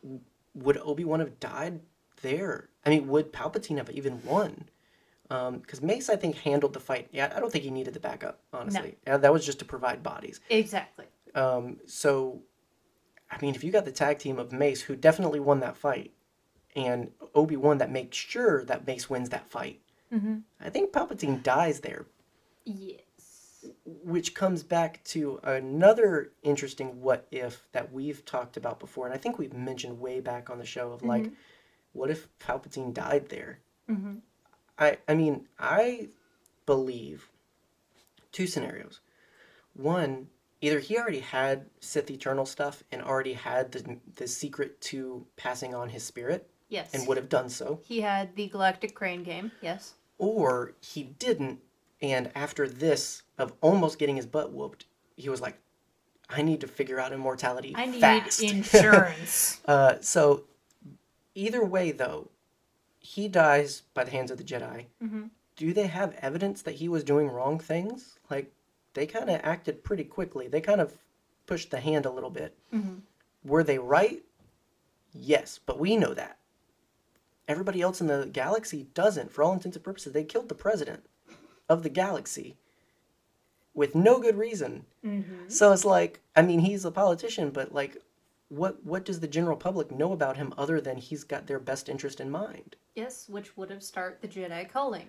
would 0.53 0.77
Obi 0.77 1.03
Wan 1.03 1.19
have 1.19 1.38
died 1.41 1.81
there? 2.21 2.69
I 2.85 2.89
mean, 2.89 3.07
would 3.09 3.33
Palpatine 3.33 3.77
have 3.77 3.89
even 3.89 4.23
won? 4.23 4.69
Because 5.27 5.81
Mace, 5.81 6.09
I 6.09 6.15
think, 6.15 6.38
handled 6.38 6.73
the 6.73 6.79
fight. 6.79 7.09
Yeah, 7.11 7.33
I 7.35 7.39
don't 7.39 7.51
think 7.51 7.63
he 7.65 7.71
needed 7.71 7.93
the 7.93 7.99
backup. 7.99 8.39
Honestly, 8.53 8.95
no. 9.05 9.13
yeah, 9.13 9.17
that 9.17 9.33
was 9.33 9.45
just 9.45 9.59
to 9.59 9.65
provide 9.65 10.01
bodies. 10.03 10.39
exactly. 10.49 11.05
Um, 11.33 11.77
so, 11.85 12.39
I 13.31 13.38
mean, 13.41 13.55
if 13.55 13.63
you 13.63 13.71
got 13.71 13.85
the 13.85 13.91
tag 13.91 14.19
team 14.19 14.38
of 14.39 14.51
Mace, 14.51 14.81
who 14.81 14.95
definitely 14.95 15.39
won 15.39 15.59
that 15.61 15.75
fight, 15.77 16.13
and 16.75 17.11
Obi 17.33 17.55
Wan 17.57 17.77
that 17.79 17.91
makes 17.91 18.17
sure 18.17 18.63
that 18.65 18.85
Mace 18.88 19.09
wins 19.09 19.29
that 19.29 19.49
fight, 19.49 19.81
Mm-hmm. 20.13 20.35
I 20.61 20.69
think 20.69 20.91
Palpatine 20.93 21.41
dies 21.41 21.79
there 21.79 22.05
Yes. 22.63 23.65
which 23.83 24.33
comes 24.35 24.61
back 24.63 25.03
to 25.05 25.39
another 25.43 26.31
interesting 26.43 27.01
what 27.01 27.27
if 27.31 27.67
that 27.71 27.91
we've 27.91 28.23
talked 28.23 28.55
about 28.55 28.79
before 28.79 29.05
and 29.07 29.13
i 29.15 29.17
think 29.17 29.38
we've 29.39 29.53
mentioned 29.53 29.99
way 29.99 30.19
back 30.19 30.49
on 30.49 30.59
the 30.59 30.65
show 30.65 30.91
of 30.91 31.01
like 31.03 31.31
what 31.93 32.11
if 32.11 32.27
palpatine 32.39 32.93
died 32.93 33.29
there 33.29 33.59
Mm-hmm. 33.89 34.17
i 34.77 34.97
i 35.07 35.15
mean 35.15 35.47
i 35.59 36.09
believe 36.67 37.29
two 38.31 38.45
scenarios 38.47 39.01
one 39.73 40.27
either 40.61 40.79
he 40.79 40.97
already 40.97 41.19
had 41.19 41.65
sith 41.79 42.09
eternal 42.09 42.45
stuff 42.45 42.83
and 42.91 43.01
already 43.01 43.33
had 43.33 43.71
the, 43.71 43.97
the 44.15 44.27
secret 44.27 44.79
to 44.81 45.25
passing 45.37 45.73
on 45.75 45.89
his 45.89 46.03
spirit 46.03 46.49
Yes. 46.69 46.93
and 46.93 47.07
would 47.07 47.17
have 47.17 47.29
done 47.29 47.47
so 47.49 47.79
He 47.85 48.01
had 48.01 48.35
the 48.35 48.47
Galactic 48.47 48.95
Crane 48.95 49.23
game. 49.23 49.51
Yes. 49.61 49.93
or 50.17 50.73
he 50.81 51.03
didn't 51.03 51.59
and 52.01 52.29
after 52.35 52.67
this 52.67 53.23
of 53.37 53.53
almost 53.61 53.99
getting 53.99 54.15
his 54.15 54.25
butt 54.25 54.51
whooped 54.51 54.85
he 55.17 55.29
was 55.29 55.41
like 55.41 55.57
i 56.29 56.41
need 56.41 56.59
to 56.61 56.67
figure 56.67 56.99
out 56.99 57.13
immortality 57.13 57.73
I 57.75 57.85
need 57.85 58.01
fast. 58.01 58.41
insurance. 58.53 59.61
uh, 59.67 59.95
so 60.01 60.43
either 61.35 61.63
way 61.63 61.91
though 61.91 62.29
he 62.99 63.27
dies 63.27 63.83
by 63.93 64.03
the 64.03 64.11
hands 64.11 64.31
of 64.31 64.37
the 64.37 64.43
jedi 64.43 64.85
mm-hmm. 65.03 65.23
do 65.55 65.71
they 65.73 65.87
have 65.87 66.15
evidence 66.21 66.61
that 66.63 66.75
he 66.75 66.87
was 66.89 67.03
doing 67.03 67.27
wrong 67.29 67.59
things 67.59 68.17
like 68.29 68.51
they 68.95 69.05
kind 69.05 69.29
of 69.29 69.39
acted 69.43 69.84
pretty 69.84 70.03
quickly. 70.03 70.47
They 70.47 70.62
kind 70.62 70.81
of 70.81 70.97
pushed 71.45 71.69
the 71.69 71.79
hand 71.79 72.05
a 72.08 72.12
little 72.12 72.31
bit. 72.31 72.58
Mm-hmm. 72.73 72.95
were 73.47 73.63
they 73.63 73.77
right? 73.77 74.23
Yes 75.13 75.60
but 75.65 75.79
we 75.79 75.95
know 75.95 76.13
that. 76.15 76.38
Everybody 77.47 77.81
else 77.81 78.01
in 78.01 78.08
the 78.08 78.27
galaxy 78.34 78.88
doesn't. 78.95 79.31
For 79.31 79.43
all 79.43 79.53
intents 79.53 79.77
and 79.77 79.84
purposes 79.86 80.13
they 80.13 80.23
killed 80.23 80.49
the 80.49 80.55
president 80.55 81.05
of 81.69 81.84
the 81.84 81.89
galaxy 81.89 82.58
with 83.75 83.93
no 83.93 84.19
good 84.19 84.38
reason. 84.38 84.86
Mm-hmm. 85.05 85.49
so 85.49 85.71
it's 85.71 85.86
like 85.86 86.21
i 86.36 86.41
mean 86.41 86.62
he's 86.62 86.84
a 86.84 86.89
politician 86.89 87.51
but 87.51 87.71
like 87.71 88.01
what 88.49 88.84
what 88.84 89.05
does 89.05 89.19
the 89.19 89.27
general 89.27 89.55
public 89.58 89.91
know 89.91 90.13
about 90.13 90.38
him 90.38 90.51
other 90.58 90.81
than 90.81 90.97
he's 90.97 91.23
got 91.23 91.45
their 91.47 91.60
best 91.60 91.89
interest 91.89 92.19
in 92.19 92.29
mind? 92.31 92.75
Yes, 92.95 93.27
which 93.27 93.55
would 93.58 93.69
have 93.69 93.84
started 93.84 94.21
the 94.21 94.27
Jedi 94.27 94.67
culling. 94.69 95.08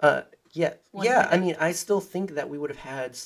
uh 0.00 0.22
yeah 0.56 0.74
yeah 0.94 1.28
i 1.30 1.36
mean 1.36 1.56
i 1.60 1.72
still 1.72 2.00
think 2.00 2.32
that 2.34 2.48
we 2.48 2.58
would 2.58 2.70
have 2.70 2.78
had 2.78 3.18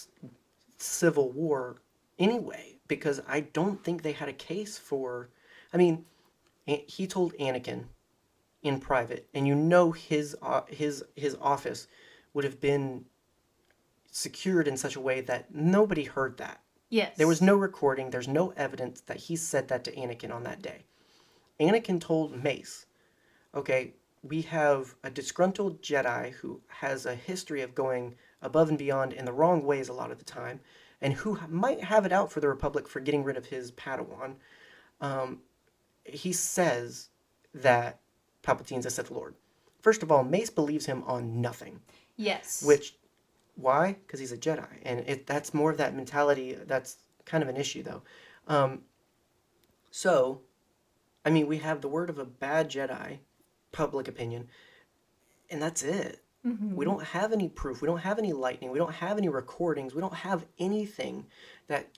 civil 0.79 1.31
war 1.31 1.81
anyway 2.19 2.77
because 2.89 3.21
i 3.29 3.41
don't 3.41 3.83
think 3.85 4.03
they 4.03 4.13
had 4.13 4.29
a 4.29 4.33
case 4.33 4.79
for 4.79 5.31
i 5.73 5.77
mean 5.77 6.05
he 6.65 7.07
told 7.07 7.33
anakin 7.35 7.85
in 8.63 8.79
private 8.79 9.29
and 9.35 9.47
you 9.47 9.55
know 9.55 9.91
his 9.91 10.37
uh, 10.43 10.63
his 10.69 11.03
his 11.17 11.37
office 11.41 11.89
would 12.35 12.45
have 12.45 12.61
been 12.61 13.05
secured 14.11 14.69
in 14.69 14.77
such 14.77 14.97
a 14.97 15.01
way 15.01 15.21
that 15.21 15.55
nobody 15.55 16.05
heard 16.05 16.37
that 16.37 16.61
Yes. 16.91 17.17
There 17.17 17.29
was 17.29 17.41
no 17.41 17.55
recording, 17.55 18.11
there's 18.11 18.29
no 18.29 18.53
evidence 18.57 19.01
that 19.03 19.17
he 19.17 19.37
said 19.37 19.69
that 19.69 19.85
to 19.85 19.93
Anakin 19.93 20.35
on 20.35 20.43
that 20.43 20.61
day. 20.61 20.85
Anakin 21.61 22.01
told 22.01 22.43
Mace, 22.43 22.87
okay, 23.55 23.95
we 24.23 24.43
have 24.43 24.95
a 25.03 25.11
disgruntled 25.11 25.83
Jedi 25.83 26.33
who 26.33 26.61
has 26.69 27.07
a 27.07 27.15
history 27.15 27.63
of 27.63 27.75
going 27.75 28.15
above 28.43 28.69
and 28.69 28.79
beyond 28.79 29.13
in 29.13 29.25
the 29.25 29.33
wrong 29.33 29.65
ways 29.65 29.89
a 29.89 29.93
lot 29.93 30.11
of 30.11 30.19
the 30.19 30.25
time, 30.25 30.61
and 31.01 31.15
who 31.15 31.39
might 31.49 31.83
have 31.83 32.05
it 32.05 32.13
out 32.13 32.31
for 32.31 32.41
the 32.41 32.49
Republic 32.49 32.87
for 32.87 33.01
getting 33.01 33.25
rid 33.25 33.37
of 33.37 33.47
his 33.47 33.73
Padawan. 33.73 34.35
Um, 35.01 35.41
he 36.05 36.33
says 36.33 37.09
that 37.55 38.01
Palpatine's 38.43 38.87
a 38.87 38.91
Sith 38.91 39.11
Lord. 39.11 39.35
First 39.81 40.03
of 40.03 40.13
all, 40.13 40.25
Mace 40.25 40.51
believes 40.51 40.87
him 40.87 41.03
on 41.07 41.41
nothing. 41.41 41.81
Yes. 42.17 42.63
Which, 42.63 42.97
why? 43.57 43.97
Because 44.07 44.21
he's 44.21 44.33
a 44.33 44.39
Jedi, 44.39 44.69
and 44.83 45.01
it 45.01 45.27
that's 45.27 45.55
more 45.55 45.71
of 45.71 45.79
that 45.79 45.95
mentality. 45.95 46.57
That's 46.67 46.99
kind 47.25 47.43
of 47.43 47.49
an 47.49 47.57
issue, 47.57 47.83
though. 47.83 48.03
Um, 48.47 48.83
so, 49.91 50.43
I 51.25 51.31
mean, 51.31 51.47
we 51.47 51.59
have 51.59 51.81
the 51.81 51.89
word 51.89 52.11
of 52.11 52.19
a 52.19 52.25
bad 52.27 52.71
Jedi, 52.71 53.19
public 53.73 54.09
opinion, 54.09 54.49
and 55.51 55.61
that's 55.63 55.83
it. 55.83 56.23
Mhm. 56.45 56.75
We 56.75 56.85
don't 56.85 57.03
have 57.05 57.33
any 57.33 57.49
proof. 57.49 57.83
We 57.83 57.87
don't 57.87 57.99
have 57.99 58.19
any 58.19 58.33
lightning. 58.33 58.71
We 58.71 58.79
don't 58.79 58.95
have 58.95 59.19
any 59.19 59.29
recordings. 59.29 59.95
We 59.95 60.01
don't 60.01 60.15
have 60.15 60.47
anything 60.59 61.27
that 61.69 61.89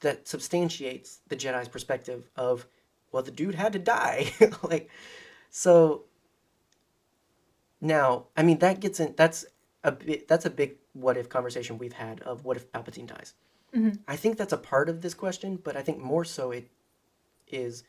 that 0.00 0.28
substantiates 0.28 1.20
the 1.28 1.36
Jedi's 1.36 1.68
perspective 1.68 2.28
of, 2.36 2.66
well, 3.12 3.22
the 3.22 3.30
dude 3.30 3.54
had 3.54 3.72
to 3.72 3.78
die. 3.78 4.30
like, 4.62 4.90
so 5.50 6.04
now, 7.80 8.26
I 8.36 8.42
mean, 8.42 8.58
that 8.58 8.80
gets 8.80 9.00
in. 9.00 9.14
That's 9.16 9.46
a 9.84 9.92
bit. 9.92 10.28
That's 10.28 10.44
a 10.46 10.50
big 10.50 10.76
what 10.92 11.16
if 11.16 11.28
conversation 11.28 11.78
we've 11.78 11.92
had 11.92 12.20
of 12.20 12.44
what 12.44 12.56
if 12.56 12.70
Palpatine 12.72 13.06
dies. 13.06 13.34
Mhm. 13.74 13.98
I 14.08 14.16
think 14.16 14.36
that's 14.36 14.52
a 14.52 14.58
part 14.58 14.88
of 14.88 15.00
this 15.02 15.14
question, 15.14 15.56
but 15.56 15.76
I 15.76 15.82
think 15.82 15.98
more 15.98 16.24
so 16.24 16.50
it 16.50 16.68
is, 17.48 17.84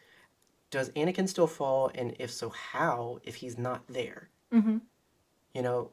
does 0.69 0.89
Anakin 0.91 1.27
still 1.30 1.47
fall, 1.47 1.91
and 1.95 2.15
if 2.19 2.32
so, 2.32 2.49
how? 2.49 3.19
If 3.23 3.36
he's 3.36 3.58
not 3.58 3.88
there, 3.88 4.30
Mhm. 4.51 4.82
you 5.53 5.62
know, 5.62 5.91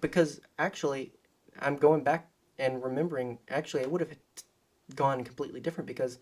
because 0.00 0.40
actually, 0.58 1.12
I'm 1.58 1.76
going 1.76 2.02
back 2.04 2.30
and 2.58 2.82
remembering. 2.82 3.38
Actually, 3.48 3.82
it 3.82 3.90
would 3.90 4.00
have 4.00 4.16
gone 4.94 5.24
completely 5.24 5.60
different 5.60 5.88
because 5.88 6.18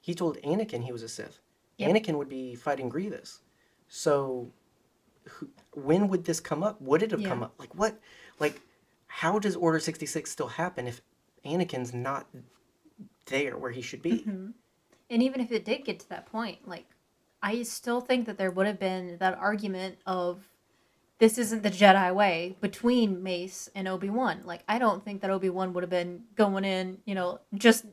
he 0.00 0.14
told 0.14 0.36
Anakin 0.38 0.84
he 0.84 0.92
was 0.92 1.02
a 1.02 1.08
Sith. 1.08 1.40
Yep. 1.78 1.90
Anakin 1.90 2.18
would 2.18 2.28
be 2.28 2.54
fighting 2.54 2.88
Grievous. 2.88 3.42
So, 3.88 4.52
who, 5.24 5.48
when 5.72 6.08
would 6.08 6.24
this 6.24 6.40
come 6.40 6.62
up? 6.62 6.80
Would 6.80 7.02
it 7.02 7.10
have 7.10 7.24
come 7.24 7.42
up? 7.42 7.54
Like 7.58 7.74
what? 7.74 7.98
Like, 8.38 8.60
how 9.06 9.38
does 9.38 9.56
Order 9.56 9.80
sixty 9.80 10.06
six 10.06 10.30
still 10.30 10.48
happen 10.48 10.86
if 10.86 11.00
Anakin's 11.44 11.92
not 11.92 12.28
there 13.26 13.56
where 13.56 13.70
he 13.72 13.82
should 13.82 14.02
be? 14.02 14.22
Mhm. 14.22 14.54
And 15.08 15.22
even 15.22 15.40
if 15.40 15.50
it 15.50 15.64
did 15.64 15.84
get 15.84 15.98
to 16.00 16.08
that 16.10 16.26
point, 16.26 16.68
like, 16.68 16.86
I 17.42 17.62
still 17.62 18.00
think 18.00 18.26
that 18.26 18.38
there 18.38 18.50
would 18.50 18.66
have 18.66 18.78
been 18.78 19.16
that 19.18 19.38
argument 19.38 19.98
of 20.06 20.48
this 21.18 21.38
isn't 21.38 21.62
the 21.62 21.70
Jedi 21.70 22.14
way 22.14 22.56
between 22.60 23.22
Mace 23.22 23.68
and 23.74 23.86
Obi 23.86 24.10
Wan. 24.10 24.40
Like, 24.44 24.62
I 24.68 24.78
don't 24.78 25.04
think 25.04 25.20
that 25.20 25.30
Obi 25.30 25.50
Wan 25.50 25.72
would 25.72 25.82
have 25.82 25.90
been 25.90 26.24
going 26.34 26.64
in, 26.64 26.98
you 27.04 27.14
know, 27.14 27.40
just 27.54 27.84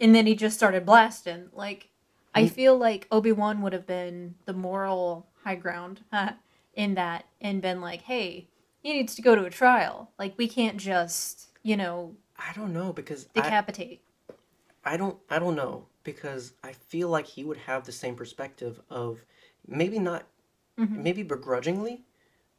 and 0.00 0.14
then 0.14 0.26
he 0.26 0.34
just 0.36 0.56
started 0.56 0.86
blasting. 0.86 1.48
Like, 1.52 1.88
I 2.34 2.44
Mm. 2.44 2.50
feel 2.52 2.76
like 2.78 3.08
Obi 3.10 3.32
Wan 3.32 3.62
would 3.62 3.72
have 3.72 3.86
been 3.86 4.36
the 4.44 4.52
moral 4.52 5.26
high 5.42 5.56
ground 5.56 6.04
in 6.74 6.94
that, 6.94 7.26
and 7.40 7.60
been 7.60 7.80
like, 7.80 8.02
"Hey, 8.02 8.46
he 8.80 8.92
needs 8.92 9.16
to 9.16 9.22
go 9.22 9.34
to 9.34 9.44
a 9.44 9.50
trial. 9.50 10.12
Like, 10.18 10.38
we 10.38 10.46
can't 10.46 10.76
just, 10.76 11.48
you 11.64 11.76
know, 11.76 12.14
I 12.36 12.52
don't 12.52 12.72
know 12.72 12.92
because 12.92 13.24
decapitate." 13.24 14.02
I 14.88 14.96
don't 14.96 15.18
I 15.28 15.38
don't 15.38 15.54
know 15.54 15.86
because 16.02 16.54
I 16.64 16.72
feel 16.72 17.10
like 17.10 17.26
he 17.26 17.44
would 17.44 17.58
have 17.58 17.84
the 17.84 17.92
same 17.92 18.16
perspective 18.16 18.80
of 18.88 19.22
maybe 19.66 19.98
not 19.98 20.24
Mhm. 20.78 21.02
maybe 21.02 21.22
begrudgingly, 21.22 22.04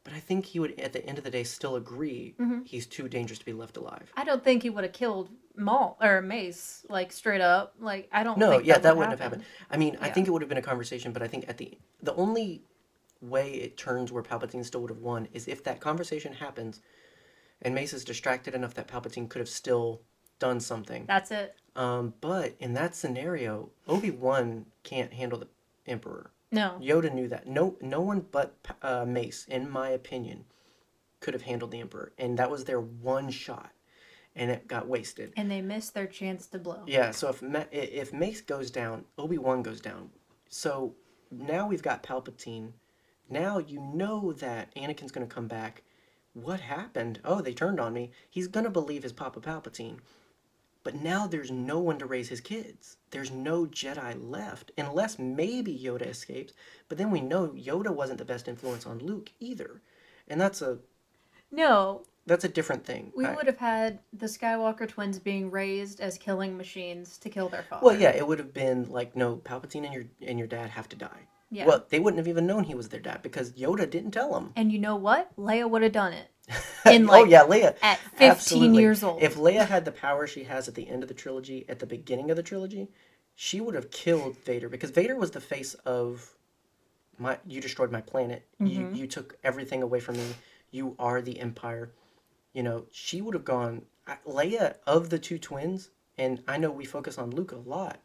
but 0.04 0.14
I 0.14 0.20
think 0.20 0.46
he 0.46 0.60
would 0.60 0.80
at 0.80 0.94
the 0.94 1.04
end 1.06 1.18
of 1.18 1.24
the 1.24 1.32
day 1.32 1.44
still 1.44 1.76
agree 1.76 2.36
Mhm. 2.38 2.68
he's 2.68 2.86
too 2.86 3.08
dangerous 3.10 3.40
to 3.40 3.46
be 3.46 3.54
left 3.54 3.78
alive. 3.78 4.12
I 4.16 4.24
don't 4.26 4.44
think 4.44 4.62
he 4.62 4.70
would 4.70 4.84
have 4.84 4.94
killed 4.94 5.32
Maul 5.56 5.98
or 6.00 6.22
Mace 6.22 6.86
like 6.88 7.12
straight 7.12 7.42
up. 7.42 7.74
Like, 7.80 8.10
I 8.12 8.24
don't. 8.24 8.38
No, 8.38 8.60
yeah, 8.60 8.76
that, 8.76 8.84
that 8.84 8.90
would 8.96 9.00
wouldn't 9.00 9.20
have 9.20 9.26
happened. 9.32 9.46
I 9.72 9.78
mean, 9.78 9.98
I 10.00 10.10
think 10.10 10.28
it 10.28 10.32
would 10.32 10.44
have 10.44 10.50
been 10.50 10.58
a 10.60 10.70
conversation, 10.74 11.12
but 11.12 11.24
I 11.24 11.28
think 11.28 11.50
at 11.50 11.58
the 11.58 11.80
the 12.04 12.14
only 12.14 12.64
way 13.22 13.54
it 13.56 13.76
turns 13.76 14.12
where 14.12 14.22
Palpatine 14.22 14.64
still 14.64 14.82
would 14.82 14.92
have 14.92 15.02
won 15.02 15.28
is 15.34 15.48
if 15.48 15.64
that 15.64 15.82
conversation 15.82 16.34
happens 16.34 16.80
and 17.64 17.74
Mace 17.76 17.94
is 17.94 18.06
distracted 18.06 18.54
enough 18.54 18.76
that 18.76 18.88
Palpatine 18.88 19.28
could 19.28 19.40
have 19.40 19.50
still 19.50 20.02
done 20.40 20.60
something. 20.60 21.06
That's 21.06 21.32
it. 21.32 21.56
Um, 21.80 22.14
but 22.20 22.56
in 22.60 22.74
that 22.74 22.94
scenario, 22.94 23.70
Obi 23.88 24.12
Wan 24.12 24.66
can't 24.84 25.14
handle 25.14 25.40
the 25.40 25.48
Emperor. 25.88 26.30
No. 26.52 26.78
Yoda 26.82 27.12
knew 27.14 27.30
that. 27.30 27.48
No, 27.48 27.78
no 27.80 28.02
one 28.02 28.26
but 28.34 28.54
uh, 28.82 29.06
Mace, 29.06 29.46
in 29.48 29.70
my 29.70 29.90
opinion, 29.90 30.44
could 31.22 31.34
have 31.34 31.44
handled 31.44 31.72
the 31.72 31.80
Emperor, 31.80 32.12
and 32.18 32.38
that 32.38 32.52
was 32.52 32.66
their 32.66 32.82
one 32.82 33.30
shot, 33.30 33.72
and 34.36 34.52
it 34.52 34.68
got 34.68 34.90
wasted. 34.90 35.32
And 35.38 35.50
they 35.50 35.62
missed 35.62 35.94
their 35.94 36.06
chance 36.06 36.48
to 36.48 36.60
blow. 36.60 36.84
Yeah. 36.86 37.12
So 37.12 37.30
if 37.30 37.42
Ma- 37.42 37.72
if 37.72 38.12
Mace 38.12 38.42
goes 38.42 38.70
down, 38.70 39.06
Obi 39.18 39.38
Wan 39.38 39.64
goes 39.64 39.80
down. 39.80 40.10
So 40.50 40.96
now 41.32 41.66
we've 41.66 41.82
got 41.82 42.04
Palpatine. 42.04 42.74
Now 43.30 43.58
you 43.58 43.80
know 43.80 44.34
that 44.34 44.76
Anakin's 44.76 45.14
going 45.14 45.26
to 45.26 45.34
come 45.34 45.48
back. 45.48 45.84
What 46.34 46.60
happened? 46.60 47.22
Oh, 47.24 47.40
they 47.42 47.54
turned 47.54 47.80
on 47.80 47.94
me. 47.94 48.12
He's 48.30 48.50
going 48.50 48.66
to 48.66 48.70
believe 48.70 49.04
his 49.04 49.14
Papa 49.14 49.40
Palpatine. 49.40 50.00
But 50.92 51.04
now 51.04 51.28
there's 51.28 51.52
no 51.52 51.78
one 51.78 52.00
to 52.00 52.08
raise 52.08 52.30
his 52.30 52.42
kids. 52.42 52.98
There's 53.12 53.30
no 53.30 53.68
Jedi 53.68 54.16
left, 54.28 54.72
unless 54.76 55.20
maybe 55.20 55.78
Yoda 55.78 56.08
escapes. 56.08 56.54
But 56.88 56.98
then 56.98 57.12
we 57.12 57.22
know 57.22 57.50
Yoda 57.50 57.92
wasn't 57.94 58.18
the 58.18 58.26
best 58.26 58.48
influence 58.48 58.88
on 58.88 58.98
Luke 58.98 59.32
either, 59.40 59.84
and 60.28 60.42
that's 60.42 60.64
a 60.64 60.80
No, 61.52 62.06
that's 62.26 62.44
a 62.44 62.50
different 62.50 62.86
thing. 62.88 63.14
we 63.16 63.28
I- 63.28 63.36
would 63.36 63.46
have 63.46 63.60
had 63.60 64.00
the 64.14 64.26
Skywalker 64.26 64.88
twins 64.88 65.20
being 65.20 65.52
raised 65.52 66.02
as 66.02 66.18
killing 66.18 66.58
machines 66.58 67.20
to 67.20 67.30
kill 67.30 67.50
their 67.50 67.62
father. 67.62 67.86
Well, 67.86 67.96
yeah, 67.96 68.16
it 68.16 68.26
would 68.26 68.40
have 68.40 68.52
been 68.52 68.90
like, 68.90 69.16
no, 69.16 69.38
Palpatine 69.38 69.86
and 69.86 69.94
your 69.94 70.06
and 70.26 70.40
your 70.40 70.48
dad 70.48 70.72
have 70.72 70.90
to 70.90 70.96
die. 70.96 71.28
Yeah. 71.52 71.68
Well, 71.68 71.86
they 71.90 72.00
wouldn't 72.00 72.18
have 72.18 72.28
even 72.28 72.48
known 72.48 72.64
he 72.64 72.74
was 72.74 72.90
their 72.90 73.00
dad 73.00 73.22
because 73.22 73.52
Yoda 73.52 73.88
didn't 73.88 74.12
tell 74.12 74.34
them. 74.34 74.54
And 74.56 74.72
you 74.72 74.80
know 74.80 74.96
what? 74.96 75.36
Leia 75.38 75.70
would 75.70 75.84
have 75.84 75.92
done 75.92 76.14
it 76.14 76.30
In, 76.86 77.10
oh 77.10 77.24
yeah, 77.26 77.44
Leia. 77.44 77.76
at 77.82 78.00
15 78.00 78.30
Absolutely. 78.30 78.82
years 78.82 79.04
old. 79.04 79.22
If 79.22 79.36
Leia 79.36 79.68
had 79.68 79.86
the 79.86 79.92
power 79.92 80.28
she 80.28 80.44
has 80.46 80.68
at 80.68 80.76
the 80.76 80.88
end 80.90 81.04
of 81.04 81.10
the 81.10 81.16
trilogy, 81.16 81.66
at 81.70 81.80
the 81.80 81.86
beginning 81.86 82.32
of 82.32 82.38
the 82.38 82.44
trilogy, 82.44 82.88
she 83.36 83.62
would 83.62 83.76
have 83.76 83.92
killed 83.92 84.38
Vader 84.46 84.70
because 84.70 84.90
Vader 84.92 85.16
was 85.16 85.32
the 85.32 85.42
face 85.42 85.74
of 85.86 86.34
my. 87.18 87.38
You 87.46 87.62
destroyed 87.62 87.92
my 87.92 88.02
planet. 88.02 88.46
You 88.60 88.82
Mm-hmm. 88.82 88.96
you 88.96 89.08
took 89.08 89.38
everything 89.44 89.84
away 89.84 90.00
from 90.00 90.18
me. 90.18 90.36
You 90.72 90.96
are 91.00 91.22
the 91.22 91.40
Empire. 91.40 91.92
You 92.54 92.64
know, 92.64 92.86
she 92.92 93.22
would 93.22 93.34
have 93.36 93.46
gone. 93.46 93.84
Leia 94.28 94.76
of 94.88 95.10
the 95.12 95.20
two 95.20 95.38
twins, 95.38 95.90
and 96.18 96.42
I 96.48 96.58
know 96.58 96.72
we 96.72 96.86
focus 96.86 97.18
on 97.20 97.30
Luke 97.32 97.52
a 97.52 97.58
lot. 97.58 98.00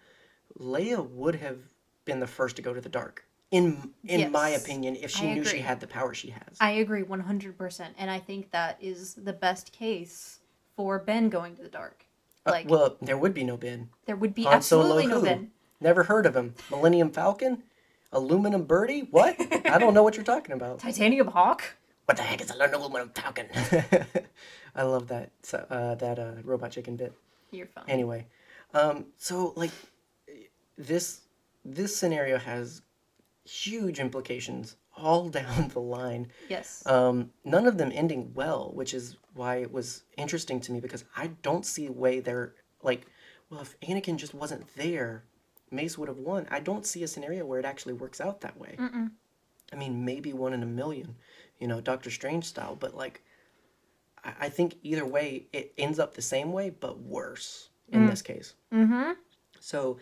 Leia 0.58 1.08
would 1.08 1.36
have 1.36 1.58
been 2.04 2.20
the 2.20 2.26
first 2.26 2.56
to 2.56 2.62
go 2.62 2.74
to 2.74 2.80
the 2.80 2.88
dark. 2.90 3.24
In 3.54 3.90
in 4.04 4.32
my 4.32 4.48
opinion, 4.50 4.96
if 4.96 5.10
she 5.10 5.28
I 5.30 5.34
knew 5.34 5.44
she 5.44 5.58
had 5.60 5.78
the 5.80 5.86
power 5.86 6.12
she 6.12 6.30
has. 6.30 6.56
I 6.60 6.72
agree 6.72 7.02
100%. 7.02 7.86
And 7.98 8.10
I 8.10 8.18
think 8.18 8.50
that 8.50 8.76
is 8.80 9.14
the 9.14 9.32
best 9.32 9.70
case 9.72 10.40
for 10.76 10.98
Ben 10.98 11.28
going 11.28 11.54
to 11.56 11.62
the 11.62 11.68
dark. 11.68 12.04
Uh, 12.46 12.50
Like, 12.50 12.68
well, 12.68 12.96
there 13.00 13.16
would 13.16 13.32
be 13.32 13.44
no 13.44 13.56
Ben. 13.56 13.90
there 14.06 14.16
would 14.16 14.34
be 14.34 14.42
Han 14.44 14.60
Solo 14.62 14.82
absolutely 14.84 15.06
no 15.06 15.20
who? 15.20 15.26
Ben. 15.26 15.50
Never 15.80 16.02
heard 16.04 16.26
of 16.26 16.34
him. 16.34 16.54
Millennium 16.70 17.10
Falcon? 17.12 17.62
Aluminum 18.12 18.64
Birdie? 18.64 19.06
What? 19.10 19.36
I 19.66 19.78
don't 19.78 19.94
know 19.94 20.02
what 20.02 20.16
you're 20.16 20.24
talking 20.24 20.54
about. 20.54 20.78
Titanium 20.86 21.28
Hawk? 21.28 21.62
What 22.06 22.16
the 22.16 22.22
heck 22.24 22.40
is 22.40 22.50
an 22.50 22.60
aluminum 22.74 23.10
falcon? 23.14 23.46
I 24.74 24.82
love 24.82 25.08
that 25.08 25.30
uh, 25.70 25.94
that 25.94 26.18
uh, 26.18 26.32
robot 26.42 26.70
chicken 26.72 26.96
bit. 26.96 27.12
You're 27.50 27.66
fine. 27.66 27.84
Anyway, 27.88 28.26
um, 28.74 29.06
so 29.16 29.52
like 29.56 29.70
this 30.76 31.20
this 31.64 31.96
scenario 31.96 32.36
has 32.38 32.82
huge 33.44 33.98
implications 34.00 34.76
all 34.96 35.28
down 35.40 35.68
the 35.68 35.80
line. 35.80 36.28
yes. 36.48 36.82
Um, 36.86 37.30
none 37.44 37.66
of 37.66 37.78
them 37.78 37.90
ending 37.94 38.32
well, 38.34 38.70
which 38.74 38.94
is 38.94 39.16
why 39.34 39.56
it 39.56 39.72
was 39.72 40.04
interesting 40.16 40.60
to 40.60 40.72
me 40.72 40.80
because 40.80 41.04
I 41.16 41.28
don't 41.42 41.66
see 41.66 41.86
a 41.86 41.92
way 41.92 42.20
they're 42.20 42.54
like, 42.82 43.06
well, 43.50 43.60
if 43.60 43.78
Anakin 43.80 44.16
just 44.16 44.34
wasn't 44.34 44.66
there, 44.76 45.24
Mace 45.70 45.98
would 45.98 46.08
have 46.08 46.18
won. 46.18 46.46
I 46.50 46.60
don't 46.60 46.86
see 46.86 47.02
a 47.02 47.08
scenario 47.08 47.44
where 47.44 47.58
it 47.58 47.64
actually 47.64 47.94
works 47.94 48.20
out 48.20 48.40
that 48.42 48.56
way. 48.58 48.76
Mm-mm. 48.78 49.10
I 49.72 49.76
mean, 49.76 50.04
maybe 50.04 50.32
one 50.32 50.52
in 50.52 50.62
a 50.62 50.66
million, 50.66 51.16
you 51.58 51.66
know, 51.66 51.80
Doctor 51.80 52.10
Strange 52.10 52.44
style, 52.44 52.76
but 52.76 52.94
like, 52.94 53.22
I, 54.24 54.32
I 54.42 54.48
think 54.48 54.76
either 54.82 55.04
way, 55.04 55.46
it 55.52 55.72
ends 55.76 55.98
up 55.98 56.14
the 56.14 56.22
same 56.22 56.52
way, 56.52 56.70
but 56.70 57.00
worse 57.00 57.70
in 57.90 58.02
Mm. 58.06 58.10
this 58.10 58.22
case. 58.22 58.54
mm-hmm. 58.72 59.12
So 59.60 59.98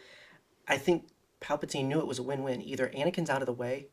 I 0.69 0.77
think 0.77 1.07
Palpatine 1.43 1.87
knew 1.87 1.99
it 1.99 2.07
was 2.07 2.19
a 2.19 2.23
win 2.23 2.43
win. 2.43 2.63
Either 2.63 2.89
Anakin's 2.95 3.29
out 3.31 3.43
of 3.43 3.47
the 3.47 3.53
way 3.53 3.89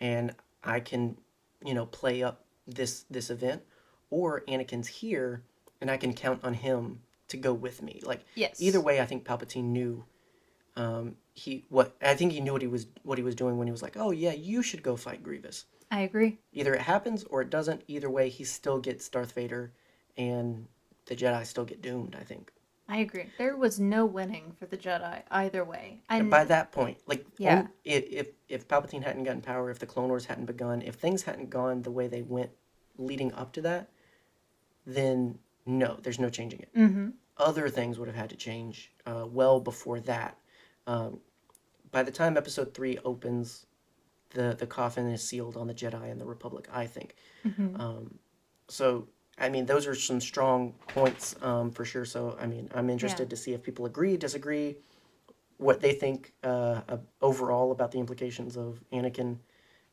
and 0.00 0.34
I 0.64 0.80
can, 0.80 1.18
you 1.64 1.74
know, 1.74 1.86
play 1.86 2.22
up 2.22 2.44
this 2.66 3.04
this 3.10 3.30
event, 3.30 3.62
or 4.10 4.42
Anakin's 4.48 4.88
here 4.88 5.42
and 5.80 5.90
I 5.90 5.96
can 5.96 6.12
count 6.14 6.42
on 6.42 6.54
him 6.54 7.00
to 7.28 7.36
go 7.36 7.52
with 7.52 7.82
me. 7.82 8.00
Like 8.04 8.24
Yes. 8.34 8.60
either 8.60 8.80
way 8.80 9.00
I 9.00 9.06
think 9.06 9.24
Palpatine 9.24 9.64
knew 9.64 10.04
um 10.76 11.16
he 11.34 11.64
what 11.68 11.94
I 12.02 12.14
think 12.14 12.32
he 12.32 12.40
knew 12.40 12.52
what 12.52 12.62
he 12.62 12.68
was 12.68 12.86
what 13.02 13.18
he 13.18 13.24
was 13.24 13.34
doing 13.34 13.58
when 13.58 13.66
he 13.66 13.72
was 13.72 13.82
like, 13.82 13.96
"Oh 13.96 14.10
yeah, 14.10 14.32
you 14.32 14.62
should 14.62 14.82
go 14.82 14.96
fight 14.96 15.22
Grievous." 15.22 15.66
I 15.90 16.00
agree. 16.00 16.38
Either 16.52 16.74
it 16.74 16.80
happens 16.82 17.24
or 17.24 17.42
it 17.42 17.50
doesn't. 17.50 17.82
Either 17.86 18.10
way, 18.10 18.28
he 18.28 18.42
still 18.44 18.78
gets 18.80 19.08
Darth 19.08 19.32
Vader 19.32 19.72
and 20.16 20.66
the 21.06 21.14
Jedi 21.14 21.46
still 21.46 21.64
get 21.64 21.80
doomed, 21.80 22.16
I 22.18 22.24
think. 22.24 22.52
I 22.88 22.98
agree. 22.98 23.26
There 23.36 23.56
was 23.56 23.80
no 23.80 24.06
winning 24.06 24.52
for 24.58 24.66
the 24.66 24.76
Jedi 24.76 25.22
either 25.30 25.64
way. 25.64 26.02
And 26.08 26.22
And 26.22 26.30
by 26.30 26.44
that 26.44 26.70
point, 26.72 26.98
like, 27.06 27.26
Yeah. 27.38 27.66
if, 27.84 28.04
if 28.10 28.28
if 28.48 28.68
Palpatine 28.68 29.02
hadn't 29.02 29.24
gotten 29.24 29.40
power, 29.42 29.70
if 29.70 29.78
the 29.80 29.86
Clone 29.86 30.08
Wars 30.08 30.26
hadn't 30.26 30.44
begun, 30.46 30.82
if 30.82 30.94
things 30.94 31.22
hadn't 31.22 31.50
gone 31.50 31.82
the 31.82 31.90
way 31.90 32.06
they 32.06 32.22
went 32.22 32.50
leading 32.96 33.32
up 33.32 33.52
to 33.54 33.60
that, 33.62 33.90
then 34.86 35.38
no, 35.66 35.98
there's 36.02 36.20
no 36.20 36.28
changing 36.30 36.60
it. 36.60 36.72
Mhm. 36.74 37.14
Other 37.38 37.68
things 37.68 37.98
would 37.98 38.06
have 38.08 38.16
had 38.16 38.30
to 38.30 38.36
change 38.36 38.92
uh, 39.04 39.26
well 39.28 39.60
before 39.60 39.98
that. 40.00 40.38
Um, 40.86 41.20
by 41.90 42.02
the 42.04 42.12
time 42.12 42.36
Episode 42.36 42.72
Three 42.72 42.98
opens, 42.98 43.66
the 44.30 44.54
the 44.56 44.66
coffin 44.66 45.06
is 45.08 45.22
sealed 45.22 45.56
on 45.56 45.66
the 45.66 45.74
Jedi 45.74 46.10
and 46.10 46.20
the 46.20 46.24
Republic. 46.24 46.68
I 46.72 46.86
think. 46.86 47.16
Mhm. 47.44 47.78
Um, 47.80 48.18
so. 48.68 49.08
I 49.38 49.48
mean, 49.48 49.66
those 49.66 49.86
are 49.86 49.94
some 49.94 50.20
strong 50.20 50.72
points 50.88 51.36
um, 51.42 51.70
for 51.70 51.84
sure. 51.84 52.04
So, 52.04 52.36
I 52.40 52.46
mean, 52.46 52.70
I'm 52.74 52.88
interested 52.88 53.24
Yeah. 53.24 53.30
to 53.30 53.36
see 53.36 53.52
if 53.52 53.62
people 53.62 53.84
agree, 53.86 54.16
disagree, 54.16 54.76
what 55.58 55.80
they 55.80 55.92
think 55.92 56.32
uh, 56.42 56.80
overall 57.20 57.70
about 57.70 57.92
the 57.92 57.98
implications 57.98 58.56
of 58.56 58.82
Anakin 58.92 59.38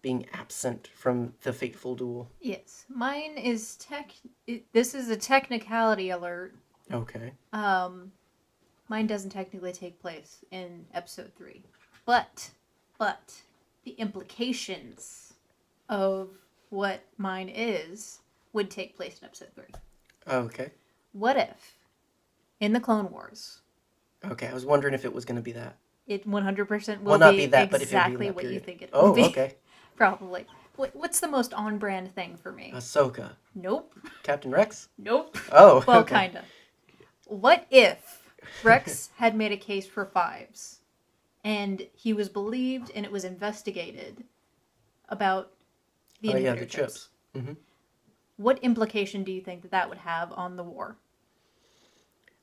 being 0.01 0.25
absent 0.33 0.89
from 0.95 1.33
the 1.43 1.53
fateful 1.53 1.95
duel. 1.95 2.29
Yes. 2.41 2.85
Mine 2.89 3.37
is 3.37 3.77
tech. 3.77 4.11
It, 4.47 4.71
this 4.73 4.93
is 4.93 5.09
a 5.09 5.15
technicality 5.15 6.09
alert. 6.09 6.55
Okay. 6.91 7.33
Um, 7.53 8.11
mine 8.89 9.07
doesn't 9.07 9.29
technically 9.29 9.71
take 9.71 9.99
place 10.01 10.43
in 10.51 10.85
episode 10.93 11.31
three, 11.37 11.63
but 12.05 12.51
but 12.97 13.41
the 13.85 13.91
implications 13.91 15.33
of 15.87 16.29
what 16.69 17.01
mine 17.17 17.49
is 17.49 18.19
would 18.53 18.69
take 18.71 18.95
place 18.95 19.19
in 19.19 19.25
episode 19.25 19.49
three. 19.55 19.65
Okay. 20.27 20.71
What 21.11 21.37
if, 21.37 21.75
in 22.59 22.73
the 22.73 22.79
Clone 22.79 23.11
Wars, 23.11 23.59
Okay. 24.25 24.47
I 24.47 24.53
was 24.53 24.65
wondering 24.65 24.93
if 24.93 25.03
it 25.03 25.13
was 25.13 25.25
going 25.25 25.35
to 25.35 25.41
be 25.41 25.51
that. 25.51 25.75
it 26.07 26.25
one 26.25 26.43
hundred 26.43 26.67
percent 26.69 27.01
will 27.03 27.11
Well, 27.11 27.19
not 27.19 27.31
be, 27.31 27.37
be 27.39 27.45
that, 27.47 27.69
but 27.71 27.81
if 27.81 27.91
it 27.91 27.95
would 27.95 28.03
be 28.03 28.07
exactly 28.07 28.27
that 28.27 28.35
what 28.35 28.43
you 28.45 28.49
period. 28.51 28.65
think 28.65 28.81
it 28.81 28.89
Oh, 28.93 29.07
will 29.09 29.15
be? 29.15 29.23
okay. 29.25 29.55
Probably. 29.97 30.45
What, 30.75 30.95
what's 30.95 31.19
the 31.19 31.27
most 31.27 31.53
on-brand 31.53 32.15
thing 32.15 32.37
for 32.37 32.51
me? 32.51 32.71
Ahsoka. 32.73 33.31
Nope. 33.53 33.93
Captain 34.23 34.49
Rex? 34.49 34.87
Nope. 34.97 35.37
Oh, 35.51 35.83
Well, 35.87 35.99
okay. 36.01 36.15
kinda. 36.27 36.45
What 37.25 37.67
if 37.69 38.33
Rex 38.63 39.09
had 39.17 39.35
made 39.35 39.51
a 39.51 39.57
case 39.57 39.85
for 39.85 40.05
fives, 40.05 40.79
and 41.43 41.85
he 41.93 42.13
was 42.13 42.29
believed 42.29 42.91
and 42.95 43.05
it 43.05 43.11
was 43.11 43.23
investigated 43.25 44.23
about 45.09 45.51
the 46.21 46.33
Oh, 46.33 46.37
yeah, 46.37 46.53
inhibitor 46.55 46.59
the 46.59 46.65
chips? 46.65 47.09
chips. 47.35 47.49
What 48.43 48.59
implication 48.61 49.23
do 49.23 49.31
you 49.31 49.39
think 49.39 49.61
that 49.61 49.71
that 49.71 49.87
would 49.87 49.99
have 49.99 50.33
on 50.33 50.57
the 50.57 50.63
war? 50.63 50.97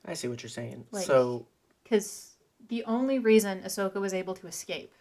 I 0.06 0.14
see 0.14 0.28
what 0.28 0.42
you're 0.42 0.48
saying. 0.48 0.86
Like- 0.90 1.04
so, 1.06 1.46
Because 1.82 2.36
the 2.68 2.82
only 2.84 3.18
reason 3.18 3.60
Ahsoka 3.62 4.00
was 4.00 4.14
able 4.14 4.34
to 4.36 4.46
escape 4.46 4.92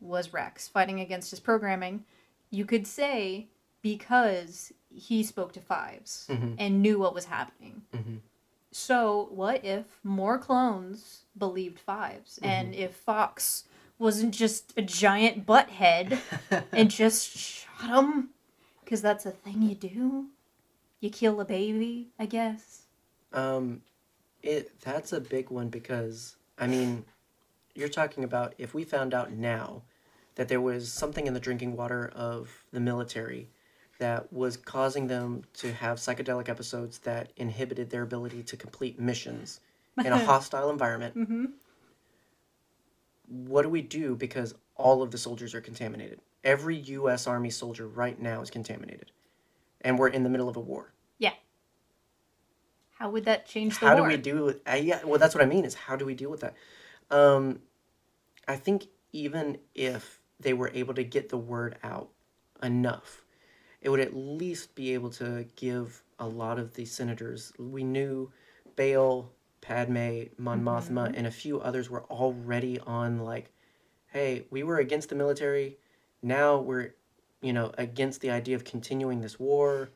was 0.00 0.32
Rex 0.32 0.66
fighting 0.68 1.00
against 1.00 1.30
his 1.30 1.40
programming. 1.40 2.04
You 2.50 2.64
could 2.64 2.86
say 2.86 3.48
because 3.82 4.72
he 4.88 5.22
spoke 5.22 5.52
to 5.52 5.60
Fives 5.60 6.26
Mhm. 6.30 6.54
and 6.58 6.80
knew 6.80 6.98
what 6.98 7.12
was 7.14 7.26
happening. 7.26 7.82
Mhm. 7.92 8.20
So, 8.70 9.28
what 9.30 9.64
if 9.64 9.84
more 10.04 10.38
clones 10.38 11.24
believed 11.36 11.78
Fives 11.78 12.38
And 12.42 12.74
if 12.74 12.94
Fox 12.94 13.64
wasn't 13.98 14.32
just 14.34 14.72
a 14.78 14.82
giant 14.82 15.44
butthead 15.44 16.20
and 16.72 16.90
just 16.90 17.28
shot 17.36 18.04
him? 18.04 18.30
Because 18.84 19.02
that's 19.02 19.26
a 19.26 19.30
thing 19.32 19.60
you 19.62 19.74
do. 19.74 20.28
You 21.00 21.10
kill 21.10 21.40
a 21.40 21.44
baby, 21.44 22.08
I 22.18 22.26
guess. 22.26 22.82
Um, 23.32 23.82
it 24.42 24.80
that's 24.80 25.12
a 25.12 25.20
big 25.20 25.50
one 25.50 25.68
because 25.68 26.36
I 26.58 26.66
mean, 26.66 27.04
you're 27.74 27.88
talking 27.88 28.24
about 28.24 28.54
if 28.58 28.74
we 28.74 28.84
found 28.84 29.14
out 29.14 29.32
now 29.32 29.82
that 30.34 30.48
there 30.48 30.60
was 30.60 30.92
something 30.92 31.26
in 31.26 31.34
the 31.34 31.40
drinking 31.40 31.76
water 31.76 32.10
of 32.14 32.64
the 32.72 32.80
military 32.80 33.50
that 33.98 34.32
was 34.32 34.56
causing 34.56 35.08
them 35.08 35.42
to 35.54 35.72
have 35.72 35.98
psychedelic 35.98 36.48
episodes 36.48 36.98
that 37.00 37.32
inhibited 37.36 37.90
their 37.90 38.02
ability 38.02 38.42
to 38.44 38.56
complete 38.56 38.98
missions 38.98 39.60
in 39.98 40.12
a 40.12 40.18
hostile 40.24 40.70
environment. 40.70 41.16
Mm-hmm. 41.16 41.44
What 43.26 43.62
do 43.62 43.68
we 43.68 43.82
do 43.82 44.14
because 44.14 44.54
all 44.76 45.02
of 45.02 45.10
the 45.10 45.18
soldiers 45.18 45.54
are 45.54 45.60
contaminated? 45.60 46.20
Every 46.44 46.76
U.S. 46.76 47.26
Army 47.26 47.50
soldier 47.50 47.88
right 47.88 48.18
now 48.20 48.40
is 48.40 48.50
contaminated, 48.50 49.10
and 49.80 49.98
we're 49.98 50.08
in 50.08 50.22
the 50.22 50.30
middle 50.30 50.48
of 50.48 50.56
a 50.56 50.60
war. 50.60 50.92
Yeah. 51.18 51.34
How 52.98 53.10
would 53.10 53.24
that 53.26 53.46
change 53.46 53.78
the 53.78 53.86
how 53.86 53.96
war? 53.96 54.08
do 54.08 54.16
we 54.16 54.20
do 54.20 54.44
with 54.44 54.60
uh, 54.68 54.74
yeah 54.74 55.00
well 55.04 55.18
that's 55.18 55.34
what 55.34 55.42
i 55.42 55.46
mean 55.46 55.64
is 55.64 55.74
how 55.74 55.94
do 55.94 56.04
we 56.04 56.14
deal 56.14 56.30
with 56.30 56.40
that 56.40 56.54
um 57.12 57.60
i 58.48 58.56
think 58.56 58.88
even 59.12 59.56
if 59.74 60.18
they 60.40 60.52
were 60.52 60.70
able 60.74 60.94
to 60.94 61.04
get 61.04 61.28
the 61.28 61.36
word 61.36 61.76
out 61.84 62.08
enough 62.60 63.24
it 63.80 63.88
would 63.88 64.00
at 64.00 64.16
least 64.16 64.74
be 64.74 64.94
able 64.94 65.10
to 65.10 65.46
give 65.54 66.02
a 66.18 66.26
lot 66.26 66.58
of 66.58 66.74
the 66.74 66.84
senators 66.84 67.52
we 67.58 67.84
knew 67.84 68.32
Bail, 68.78 69.32
Padme, 69.60 70.28
Mon 70.38 70.62
Mothma, 70.62 71.12
and 71.16 71.26
a 71.26 71.32
few 71.32 71.60
others 71.60 71.90
were 71.90 72.04
already 72.04 72.78
on 72.78 73.18
like, 73.18 73.50
hey, 74.06 74.46
we 74.50 74.62
were 74.62 74.78
against 74.78 75.08
the 75.08 75.16
military, 75.16 75.78
now 76.22 76.58
we're, 76.58 76.94
you 77.40 77.52
know, 77.52 77.72
against 77.78 78.20
the 78.20 78.30
idea 78.30 78.56
of 78.56 78.64
continuing 78.64 79.20
this 79.20 79.38
war. 79.38 79.90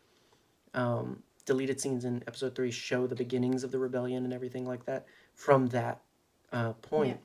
Um, 0.75 1.23
deleted 1.45 1.81
scenes 1.81 2.05
in 2.05 2.23
episode 2.27 2.55
three 2.55 2.71
show 2.71 3.07
the 3.07 3.15
beginnings 3.17 3.65
of 3.65 3.73
the 3.73 3.79
rebellion 3.79 4.25
and 4.25 4.33
everything 4.33 4.65
like 4.65 4.87
that 4.87 5.07
from 5.35 5.67
that 5.69 6.01
uh, 6.53 6.73
point. 6.75 7.21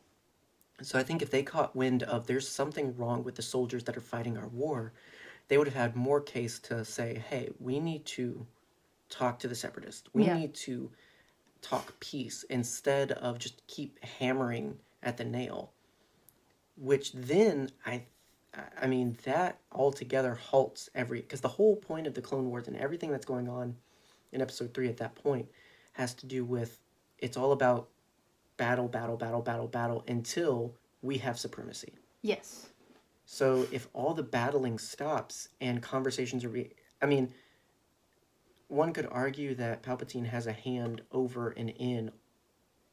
So 0.81 0.99
I 0.99 1.03
think 1.03 1.21
if 1.21 1.31
they 1.31 1.43
caught 1.43 1.75
wind 1.75 2.03
of 2.03 2.27
there's 2.27 2.47
something 2.47 2.95
wrong 2.97 3.23
with 3.23 3.35
the 3.35 3.41
soldiers 3.41 3.83
that 3.85 3.97
are 3.97 4.01
fighting 4.01 4.37
our 4.37 4.47
war, 4.47 4.93
they 5.47 5.57
would 5.57 5.67
have 5.67 5.75
had 5.75 5.95
more 5.95 6.21
case 6.21 6.59
to 6.59 6.83
say, 6.85 7.23
hey, 7.29 7.49
we 7.59 7.79
need 7.79 8.05
to 8.05 8.45
talk 9.09 9.39
to 9.39 9.47
the 9.47 9.55
separatists. 9.55 10.09
We 10.13 10.25
Yeah. 10.25 10.35
need 10.35 10.53
to 10.55 10.91
talk 11.61 11.99
peace 11.99 12.43
instead 12.43 13.11
of 13.13 13.39
just 13.39 13.65
keep 13.67 14.03
hammering 14.03 14.79
at 15.03 15.17
the 15.17 15.25
nail. 15.25 15.73
Which 16.75 17.11
then 17.13 17.71
I 17.85 18.05
I 18.81 18.87
mean 18.87 19.17
that 19.23 19.59
altogether 19.71 20.35
halts 20.35 20.89
every 20.95 21.21
because 21.21 21.41
the 21.41 21.47
whole 21.47 21.75
point 21.75 22.07
of 22.07 22.13
the 22.13 22.21
Clone 22.21 22.49
Wars 22.49 22.67
and 22.67 22.77
everything 22.77 23.11
that's 23.11 23.25
going 23.25 23.47
on 23.47 23.75
in 24.31 24.41
episode 24.41 24.73
3 24.73 24.89
at 24.89 24.97
that 24.97 25.15
point 25.15 25.47
has 25.93 26.13
to 26.15 26.25
do 26.25 26.43
with 26.43 26.79
it's 27.19 27.37
all 27.37 27.51
about 27.51 27.89
battle 28.57 28.87
battle 28.87 29.17
battle 29.17 29.41
battle 29.41 29.67
battle 29.67 30.03
until 30.07 30.73
we 31.01 31.17
have 31.19 31.37
supremacy. 31.37 31.93
Yes. 32.21 32.67
So 33.25 33.67
if 33.71 33.87
all 33.93 34.13
the 34.13 34.23
battling 34.23 34.79
stops 34.79 35.49
and 35.59 35.81
conversations 35.81 36.43
are, 36.45 36.49
re- 36.49 36.73
I 37.01 37.05
mean, 37.05 37.33
one 38.69 38.93
could 38.93 39.07
argue 39.11 39.53
that 39.55 39.83
Palpatine 39.83 40.25
has 40.27 40.47
a 40.47 40.53
hand 40.53 41.01
over 41.11 41.49
and 41.49 41.69
in 41.69 42.11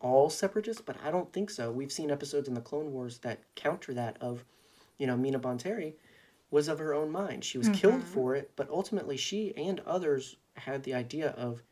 all 0.01 0.29
separatists, 0.31 0.83
but 0.85 0.97
I 1.05 1.11
don't 1.11 1.33
think 1.33 1.51
so. 1.51 1.71
We've 1.71 1.93
seen 1.93 2.11
episodes 2.11 2.49
in 2.49 2.55
the 2.55 2.61
Clone 2.61 2.93
Wars 2.93 3.19
that 3.19 3.43
counter 3.55 3.95
that 3.95 4.17
of, 4.21 4.45
you 4.99 5.07
know, 5.07 5.17
Mina 5.17 5.39
Bonteri 5.41 5.95
was 6.51 6.69
of 6.69 6.79
her 6.79 6.95
own 6.95 7.11
mind. 7.11 7.45
She 7.45 7.59
was 7.59 7.69
killed 7.71 8.03
for 8.05 8.35
it, 8.37 8.53
but 8.57 8.69
ultimately 8.71 9.17
she 9.17 9.55
and 9.57 9.81
others 9.81 10.37
had 10.57 10.85
the 10.85 10.95
idea 10.95 11.31
of, 11.31 11.63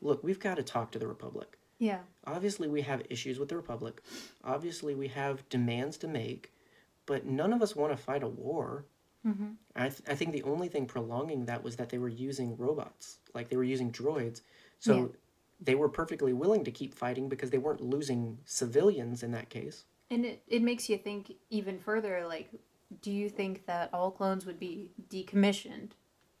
look, 0.00 0.22
we've 0.24 0.40
got 0.40 0.56
to 0.56 0.62
talk 0.62 0.90
to 0.92 0.98
the 0.98 1.06
Republic. 1.06 1.58
Yeah. 1.78 2.00
Obviously, 2.26 2.68
we 2.68 2.82
have 2.82 3.02
issues 3.10 3.38
with 3.38 3.48
the 3.48 3.56
Republic. 3.56 4.00
Obviously, 4.44 4.94
we 4.94 5.08
have 5.08 5.48
demands 5.48 5.96
to 5.98 6.08
make, 6.08 6.52
but 7.06 7.24
none 7.26 7.52
of 7.52 7.62
us 7.62 7.74
want 7.76 7.92
to 7.92 7.96
fight 7.96 8.22
a 8.22 8.28
war. 8.28 8.84
Mm-hmm. 9.26 9.50
I, 9.76 9.88
th- 9.88 10.02
I 10.08 10.14
think 10.16 10.32
the 10.32 10.42
only 10.42 10.68
thing 10.68 10.86
prolonging 10.86 11.44
that 11.46 11.62
was 11.62 11.76
that 11.76 11.88
they 11.90 11.98
were 11.98 12.08
using 12.08 12.56
robots, 12.56 13.18
like 13.34 13.48
they 13.48 13.56
were 13.56 13.64
using 13.64 13.92
droids. 13.92 14.40
So 14.80 14.96
Yeah. 14.96 15.06
they 15.60 15.74
were 15.76 15.88
perfectly 15.88 16.32
willing 16.32 16.64
to 16.64 16.72
keep 16.72 16.94
fighting 16.94 17.28
because 17.28 17.50
they 17.50 17.58
weren't 17.58 17.80
losing 17.80 18.38
civilians 18.44 19.22
in 19.22 19.30
that 19.32 19.48
case. 19.48 19.84
And 20.10 20.24
it, 20.24 20.42
it 20.48 20.62
makes 20.62 20.88
you 20.88 20.98
think 20.98 21.32
even 21.50 21.78
further 21.78 22.24
like, 22.26 22.50
do 23.00 23.10
you 23.10 23.28
think 23.28 23.66
that 23.66 23.90
all 23.92 24.10
clones 24.10 24.44
would 24.46 24.58
be 24.58 24.90
decommissioned 25.08 25.90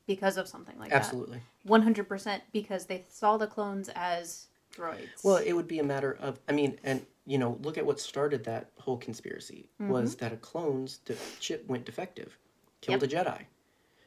because 0.06 0.36
of 0.36 0.48
something 0.48 0.78
like 0.78 0.90
that? 0.90 0.96
Absolutely. 0.96 1.40
100% 1.66 2.40
because 2.52 2.86
they 2.86 3.04
saw 3.08 3.36
the 3.36 3.46
clones 3.46 3.88
as 3.94 4.48
droids. 4.74 5.22
Well, 5.22 5.36
it 5.36 5.52
would 5.52 5.68
be 5.68 5.78
a 5.78 5.84
matter 5.84 6.16
of, 6.20 6.38
I 6.48 6.52
mean, 6.52 6.78
and 6.84 7.04
you 7.24 7.38
know, 7.38 7.58
look 7.62 7.78
at 7.78 7.86
what 7.86 8.00
started 8.00 8.44
that 8.44 8.70
whole 8.78 8.96
conspiracy 8.96 9.68
mm-hmm. 9.80 9.92
was 9.92 10.16
that 10.16 10.32
a 10.32 10.36
clone's 10.36 10.98
de- 10.98 11.14
chip 11.38 11.66
went 11.68 11.84
defective, 11.84 12.36
killed 12.80 13.02
a 13.02 13.08
Jedi. 13.08 13.44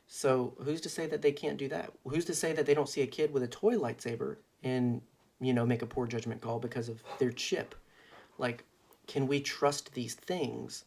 So 0.07 0.53
who's 0.63 0.81
to 0.81 0.89
say 0.89 1.07
that 1.07 1.21
they 1.21 1.31
can't 1.31 1.57
do 1.57 1.67
that? 1.69 1.91
Who's 2.05 2.25
to 2.25 2.33
say 2.33 2.53
that 2.53 2.65
they 2.65 2.73
don't 2.73 2.89
see 2.89 3.01
a 3.01 3.07
kid 3.07 3.31
with 3.31 3.43
a 3.43 3.47
toy 3.47 3.75
lightsaber 3.75 4.37
and 4.63 5.01
you 5.39 5.53
know 5.53 5.65
make 5.65 5.81
a 5.81 5.87
poor 5.87 6.07
judgment 6.07 6.41
call 6.41 6.59
because 6.59 6.89
of 6.89 7.01
their 7.19 7.31
chip? 7.31 7.73
Like, 8.37 8.65
can 9.07 9.27
we 9.27 9.39
trust 9.39 9.93
these 9.93 10.15
things 10.15 10.85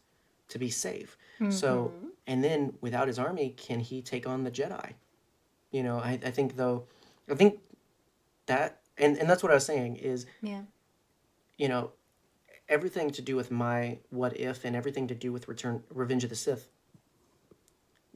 to 0.49 0.59
be 0.59 0.69
safe? 0.69 1.17
So, 1.49 1.93
mm-hmm. 1.95 2.07
and 2.27 2.43
then 2.43 2.73
without 2.81 3.07
his 3.07 3.17
army, 3.17 3.55
can 3.57 3.79
he 3.79 4.01
take 4.01 4.27
on 4.27 4.43
the 4.43 4.51
Jedi? 4.51 4.93
You 5.71 5.83
know, 5.83 5.99
I, 5.99 6.19
I 6.23 6.31
think 6.31 6.57
though, 6.57 6.85
I 7.29 7.35
think 7.35 7.59
that, 8.47 8.81
and, 8.97 9.17
and 9.17 9.29
that's 9.29 9.41
what 9.41 9.51
I 9.51 9.55
was 9.55 9.65
saying 9.65 9.97
is 9.97 10.25
yeah. 10.41 10.63
you 11.57 11.69
know, 11.69 11.91
everything 12.67 13.09
to 13.11 13.21
do 13.21 13.35
with 13.35 13.51
my 13.51 13.99
what 14.09 14.37
if 14.37 14.65
and 14.65 14.75
everything 14.75 15.07
to 15.07 15.15
do 15.15 15.31
with 15.31 15.47
Return 15.47 15.83
Revenge 15.93 16.23
of 16.23 16.29
the 16.29 16.35
Sith 16.35 16.69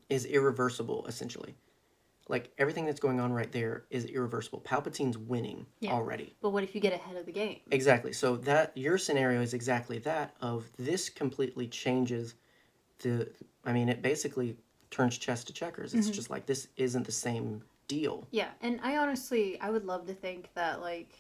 is 0.10 0.26
irreversible 0.26 1.06
essentially. 1.08 1.56
Like 2.30 2.52
everything 2.58 2.86
that's 2.86 3.02
going 3.02 3.20
on 3.20 3.34
right 3.34 3.52
there 3.52 3.84
is 3.90 4.06
irreversible. 4.06 4.62
Palpatine's 4.62 5.18
winning 5.18 5.66
Yeah. 5.82 5.92
already. 5.92 6.36
But 6.42 6.52
what 6.52 6.64
if 6.64 6.74
you 6.74 6.80
get 6.80 6.94
ahead 6.94 7.18
of 7.18 7.26
the 7.26 7.32
game? 7.34 7.60
Exactly. 7.70 8.14
So 8.14 8.38
that 8.38 8.76
your 8.78 8.98
scenario 8.98 9.42
is 9.42 9.54
exactly 9.54 9.98
that 10.00 10.36
of 10.40 10.70
this 10.78 11.10
completely 11.10 11.68
changes 11.68 12.36
the 13.04 13.30
I 13.64 13.72
mean 13.72 13.90
it 13.90 14.02
basically 14.02 14.58
turns 14.90 15.18
chess 15.18 15.44
to 15.46 15.54
checkers. 15.54 15.94
It's 15.94 16.10
just 16.10 16.30
like 16.30 16.46
this 16.46 16.68
isn't 16.78 17.06
the 17.06 17.12
same 17.12 17.62
deal. 17.88 18.28
Yeah, 18.32 18.50
and 18.62 18.80
I 18.84 18.98
honestly, 18.98 19.60
I 19.60 19.70
would 19.70 19.86
love 19.86 20.08
to 20.08 20.14
think 20.14 20.50
that 20.56 20.82
like 20.82 21.12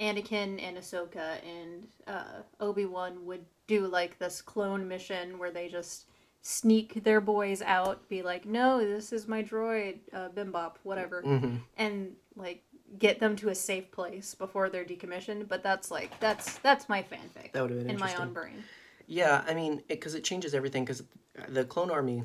Anakin 0.00 0.62
and 0.62 0.76
Ahsoka 0.78 1.38
and 1.44 1.88
uh, 2.06 2.42
Obi 2.60 2.86
Wan 2.86 3.24
would 3.26 3.44
do 3.66 3.86
like 3.86 4.18
this 4.18 4.40
clone 4.40 4.86
mission 4.86 5.38
where 5.38 5.50
they 5.50 5.68
just 5.68 6.06
sneak 6.40 7.02
their 7.02 7.20
boys 7.20 7.62
out, 7.62 8.08
be 8.08 8.22
like, 8.22 8.46
"No, 8.46 8.78
this 8.78 9.12
is 9.12 9.26
my 9.26 9.42
droid, 9.42 9.98
uh, 10.12 10.28
Bimbop, 10.30 10.76
whatever," 10.82 11.22
hmm 11.22 11.56
and 11.76 12.14
like 12.36 12.62
get 12.98 13.20
them 13.20 13.36
to 13.36 13.50
a 13.50 13.54
safe 13.54 13.90
place 13.90 14.34
before 14.34 14.68
they're 14.70 14.84
decommissioned. 14.84 15.48
But 15.48 15.62
that's 15.62 15.90
like 15.90 16.18
that's 16.20 16.58
that's 16.58 16.88
my 16.88 17.02
fanfic 17.02 17.52
That 17.52 17.62
would 17.62 17.70
have 17.70 17.80
been 17.80 17.90
in 17.90 17.98
my 17.98 18.14
own 18.16 18.32
brain. 18.32 18.64
Yeah, 19.10 19.42
I 19.48 19.54
mean, 19.54 19.82
because 19.88 20.14
it, 20.14 20.22
changes 20.22 20.54
everything. 20.54 20.84
Because 20.84 21.02
the 21.48 21.64
clone 21.64 21.90
army, 21.90 22.24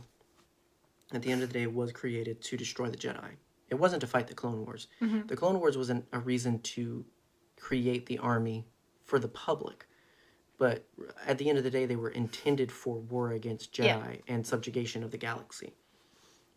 at 1.13 1.21
the 1.21 1.31
end 1.31 1.41
of 1.41 1.49
the 1.49 1.53
day, 1.59 1.65
was 1.67 1.91
created 1.93 2.41
to 2.41 2.57
destroy 2.57 2.89
the 2.89 2.97
Jedi. 2.97 3.37
It 3.69 3.75
wasn't 3.75 4.01
to 4.01 4.07
fight 4.07 4.27
the 4.27 4.33
Clone 4.35 4.65
Wars. 4.65 4.87
Mhm. 5.01 5.27
The 5.27 5.37
Clone 5.37 5.59
Wars 5.59 5.77
wasn't 5.77 6.05
a 6.11 6.19
reason 6.19 6.59
to 6.59 7.05
create 7.57 8.05
the 8.05 8.17
army 8.19 8.67
for 9.05 9.17
the 9.17 9.29
public, 9.29 9.87
but 10.57 10.85
at 11.25 11.37
the 11.37 11.47
end 11.49 11.57
of 11.57 11.63
the 11.63 11.71
day, 11.71 11.85
they 11.85 11.95
were 11.95 12.09
intended 12.09 12.71
for 12.71 12.99
war 12.99 13.31
against 13.31 13.71
Jedi 13.73 13.85
Yeah. 13.85 14.15
and 14.27 14.45
subjugation 14.45 15.03
of 15.03 15.11
the 15.11 15.17
galaxy. 15.17 15.73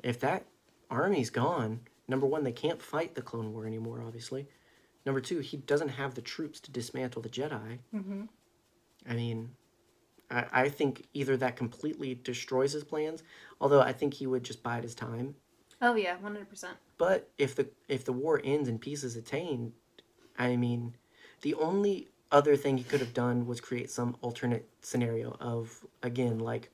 If 0.02 0.18
that 0.20 0.46
army's 0.90 1.30
gone, 1.30 1.80
number 2.08 2.26
one, 2.26 2.42
they 2.44 2.52
can't 2.52 2.82
fight 2.82 3.14
the 3.14 3.22
Clone 3.22 3.52
War 3.52 3.64
anymore. 3.64 4.02
Obviously, 4.02 4.48
number 5.06 5.20
two, 5.20 5.38
he 5.38 5.56
doesn't 5.56 5.90
have 5.90 6.14
the 6.16 6.22
troops 6.22 6.60
to 6.60 6.72
dismantle 6.72 7.22
the 7.22 7.28
Jedi. 7.30 7.78
Mm-hmm. 7.94 8.24
I 9.08 9.14
mean, 9.14 9.54
I, 10.30 10.44
I 10.52 10.68
think 10.68 11.06
either 11.14 11.36
that 11.36 11.56
completely 11.56 12.14
destroys 12.14 12.72
his 12.72 12.84
plans, 12.84 13.22
although 13.60 13.80
I 13.80 13.92
think 13.92 14.14
he 14.14 14.26
would 14.26 14.44
just 14.44 14.62
bide 14.62 14.82
his 14.82 14.94
time. 14.94 15.34
Oh 15.80 15.94
yeah, 15.94 16.14
one 16.14 16.22
hundred 16.34 16.48
percent. 16.48 16.76
But 16.98 17.28
if 17.38 17.54
the 17.54 17.68
if 17.88 18.04
the 18.04 18.12
war 18.12 18.40
ends 18.42 18.68
and 18.68 18.80
peace 18.80 19.04
is 19.04 19.16
attained, 19.16 19.72
I 20.38 20.56
mean, 20.56 20.96
the 21.42 21.54
only 21.54 22.08
other 22.32 22.56
thing 22.56 22.76
he 22.78 22.84
could 22.84 23.00
have 23.00 23.14
done 23.14 23.46
was 23.46 23.60
create 23.60 23.90
some 23.90 24.16
alternate 24.20 24.68
scenario 24.80 25.36
of 25.40 25.84
again 26.02 26.38
like, 26.38 26.70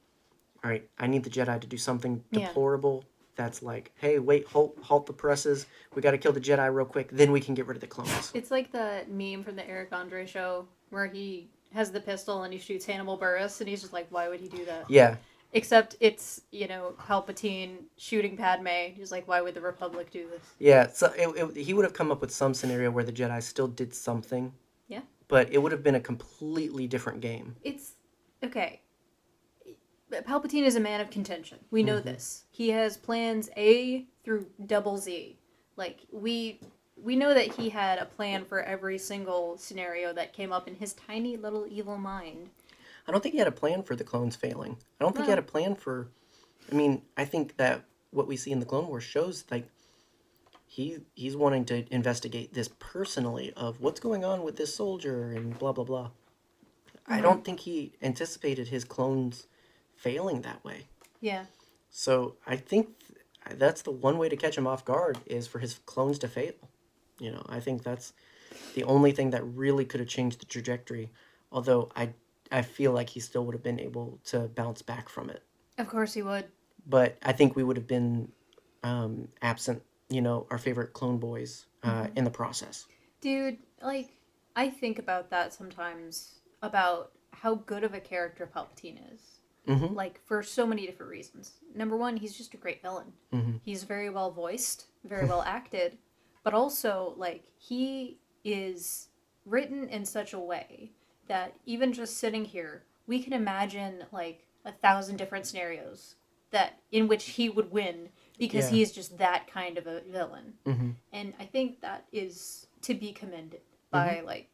all 0.62 0.70
right, 0.70 0.88
I 0.98 1.06
need 1.06 1.24
the 1.24 1.30
Jedi 1.30 1.60
to 1.60 1.66
do 1.66 1.76
something 1.76 2.22
Yeah. 2.30 2.46
deplorable. 2.46 3.04
That's 3.34 3.62
like, 3.62 3.92
hey, 3.96 4.18
wait, 4.18 4.46
halt, 4.46 4.76
halt 4.82 5.06
the 5.06 5.12
presses. 5.14 5.64
We 5.94 6.02
got 6.02 6.10
to 6.10 6.18
kill 6.18 6.32
the 6.32 6.40
Jedi 6.40 6.72
real 6.72 6.84
quick. 6.84 7.08
Then 7.10 7.32
we 7.32 7.40
can 7.40 7.54
get 7.54 7.66
rid 7.66 7.76
of 7.76 7.80
the 7.80 7.86
clones. 7.86 8.30
It's 8.34 8.50
like 8.50 8.70
the 8.72 9.04
meme 9.08 9.42
from 9.42 9.56
the 9.56 9.66
Eric 9.66 9.88
Andre 9.92 10.26
show 10.26 10.68
where 10.90 11.06
he 11.06 11.48
has 11.74 11.90
the 11.92 12.00
pistol 12.00 12.42
and 12.42 12.52
he 12.52 12.58
shoots 12.58 12.84
Hannibal 12.84 13.18
Buress, 13.18 13.60
and 13.60 13.68
he's 13.68 13.80
just 13.80 13.92
like, 13.92 14.06
why 14.10 14.28
would 14.28 14.40
he 14.40 14.48
do 14.48 14.64
that? 14.66 14.84
Yeah, 14.88 15.16
Except 15.54 15.96
it's 16.00 16.40
you 16.50 16.66
know 16.66 16.94
Palpatine 16.98 17.76
shooting 17.98 18.36
Padme. 18.36 18.92
He's 18.94 19.12
like, 19.12 19.28
why 19.28 19.40
would 19.42 19.54
the 19.54 19.60
Republic 19.60 20.10
do 20.10 20.26
this? 20.30 20.42
yeah. 20.58 20.86
So 20.92 21.12
it, 21.16 21.28
it, 21.56 21.56
he 21.64 21.74
would 21.74 21.84
have 21.84 21.92
come 21.94 22.10
up 22.10 22.20
with 22.22 22.30
some 22.30 22.54
scenario 22.54 22.90
where 22.90 23.04
the 23.04 23.12
Jedi 23.12 23.42
still 23.42 23.68
did 23.68 23.94
something. 23.94 24.52
Yeah. 24.88 25.00
But 25.28 25.52
it 25.52 25.58
would 25.58 25.72
have 25.72 25.82
been 25.82 25.94
a 25.96 26.00
completely 26.00 26.86
different 26.86 27.20
game. 27.20 27.54
It's 27.62 27.92
okay. 28.42 28.80
Palpatine 30.10 30.64
is 30.64 30.76
a 30.76 30.80
man 30.80 31.00
of 31.00 31.10
contention. 31.10 31.58
We 31.70 31.82
know 31.82 32.00
Mhm. 32.00 32.04
this. 32.04 32.44
He 32.50 32.68
has 32.70 32.96
plans 32.98 33.48
A 33.56 34.06
through 34.24 34.46
double 34.66 34.98
Z. 34.98 35.38
Like 35.76 36.00
we 36.12 36.60
we 37.00 37.16
know 37.16 37.34
that 37.34 37.54
he 37.54 37.68
had 37.70 37.98
a 37.98 38.04
plan 38.04 38.44
for 38.44 38.62
every 38.62 38.98
single 38.98 39.56
scenario 39.58 40.12
that 40.12 40.32
came 40.32 40.52
up 40.52 40.68
in 40.68 40.74
his 40.76 40.92
tiny 40.92 41.36
little 41.36 41.66
evil 41.68 41.98
mind. 41.98 42.50
I 43.06 43.10
don't 43.12 43.22
think 43.22 43.32
he 43.32 43.38
had 43.38 43.48
a 43.48 43.52
plan 43.52 43.82
for 43.82 43.96
the 43.96 44.04
clones 44.04 44.36
failing. 44.36 44.76
I 45.00 45.04
don't 45.04 45.12
think 45.14 45.24
he 45.26 45.30
had 45.30 45.38
a 45.38 45.42
plan 45.42 45.74
for. 45.74 46.08
I 46.70 46.74
mean, 46.74 47.02
I 47.16 47.24
think 47.24 47.56
that 47.56 47.84
what 48.10 48.28
we 48.28 48.36
see 48.36 48.52
in 48.52 48.60
the 48.60 48.66
Clone 48.66 48.86
Wars 48.86 49.02
shows 49.04 49.44
like 49.50 49.68
he 50.66 50.98
he's 51.14 51.36
wanting 51.36 51.64
to 51.66 51.84
investigate 51.92 52.54
this 52.54 52.70
personally 52.78 53.52
of 53.56 53.80
what's 53.80 53.98
going 54.00 54.24
on 54.24 54.42
with 54.44 54.56
this 54.56 54.74
soldier 54.74 55.32
and 55.32 55.58
blah 55.58 55.72
blah 55.72 55.84
blah. 55.84 56.10
I 57.06 57.14
Mm-hmm. 57.14 57.22
don't 57.22 57.44
think 57.44 57.60
he 57.60 57.92
anticipated 58.00 58.68
his 58.68 58.84
clones 58.84 59.48
failing 59.96 60.42
that 60.42 60.62
way. 60.64 60.86
Yeah. 61.20 61.46
So 61.90 62.36
I 62.46 62.54
think 62.56 62.90
th- 63.00 63.58
that's 63.58 63.82
the 63.82 63.90
one 63.90 64.18
way 64.18 64.28
to 64.28 64.36
catch 64.36 64.56
him 64.56 64.68
off 64.68 64.84
guard 64.84 65.18
is 65.26 65.48
for 65.48 65.58
his 65.58 65.80
clones 65.84 66.18
to 66.20 66.28
fail. 66.28 66.52
You 67.22 67.30
know, 67.30 67.42
I 67.48 67.60
think 67.60 67.84
that's 67.84 68.12
the 68.74 68.82
only 68.84 69.12
thing 69.12 69.30
that 69.30 69.44
really 69.44 69.84
could 69.84 70.00
have 70.00 70.08
changed 70.08 70.40
the 70.40 70.46
trajectory. 70.46 71.12
Although 71.52 71.88
I 71.94 72.10
I 72.50 72.62
feel 72.62 72.92
like 72.92 73.08
he 73.08 73.20
still 73.20 73.46
would 73.46 73.54
have 73.54 73.62
been 73.62 73.78
able 73.80 74.18
to 74.26 74.40
bounce 74.40 74.82
back 74.82 75.08
from 75.08 75.30
it. 75.30 75.42
Of 75.78 75.88
course 75.88 76.12
he 76.12 76.22
would. 76.22 76.46
But 76.86 77.16
I 77.22 77.32
think 77.32 77.54
we 77.54 77.62
would 77.62 77.76
have 77.76 77.86
been 77.86 78.30
um, 78.82 79.28
absent, 79.40 79.82
you 80.10 80.20
know, 80.20 80.46
our 80.50 80.58
favorite 80.58 80.92
clone 80.92 81.18
boys 81.18 81.66
uh, 81.84 82.08
in 82.16 82.24
the 82.24 82.30
process. 82.30 82.86
Dude, 83.20 83.58
like 83.80 84.10
I 84.56 84.68
think 84.68 84.98
about 84.98 85.30
that 85.30 85.54
sometimes 85.54 86.40
about 86.60 87.12
how 87.30 87.54
good 87.54 87.84
of 87.84 87.94
a 87.94 88.00
character 88.00 88.50
Palpatine 88.52 88.98
is. 89.14 89.38
hmm 89.66 89.94
Like 89.94 90.20
for 90.24 90.42
so 90.42 90.66
many 90.66 90.86
different 90.86 91.10
reasons. 91.12 91.52
Number 91.74 91.96
one, 91.96 92.16
he's 92.16 92.36
just 92.36 92.52
a 92.54 92.56
great 92.56 92.82
villain. 92.82 93.12
Mhm. 93.32 93.60
He's 93.62 93.84
very 93.84 94.10
well 94.10 94.32
voiced, 94.32 94.86
very 95.04 95.26
well 95.28 95.42
acted, 95.46 95.98
but 96.42 96.54
also 96.54 97.14
like 97.16 97.44
he 97.58 98.18
is 98.44 99.08
written 99.44 99.88
in 99.88 100.04
such 100.04 100.32
a 100.32 100.38
way 100.38 100.92
that 101.28 101.54
even 101.66 101.92
just 101.92 102.18
sitting 102.18 102.44
here, 102.44 102.84
we 103.06 103.22
can 103.22 103.32
imagine 103.32 104.04
like 104.12 104.46
a 104.64 104.72
thousand 104.72 105.16
different 105.16 105.46
scenarios 105.46 106.14
that 106.50 106.78
in 106.90 107.08
which 107.08 107.24
he 107.30 107.48
would 107.48 107.70
win 107.72 108.08
because 108.38 108.66
Yeah. 108.66 108.70
he 108.70 108.82
is 108.82 108.92
just 108.92 109.18
that 109.18 109.46
kind 109.46 109.78
of 109.78 109.86
a 109.86 110.00
villain. 110.02 110.54
hmm 110.66 110.90
And 111.12 111.34
I 111.38 111.44
think 111.44 111.80
that 111.80 112.04
is 112.12 112.66
to 112.82 112.94
be 112.94 113.12
commended 113.12 113.60
by 113.90 114.20
like 114.20 114.48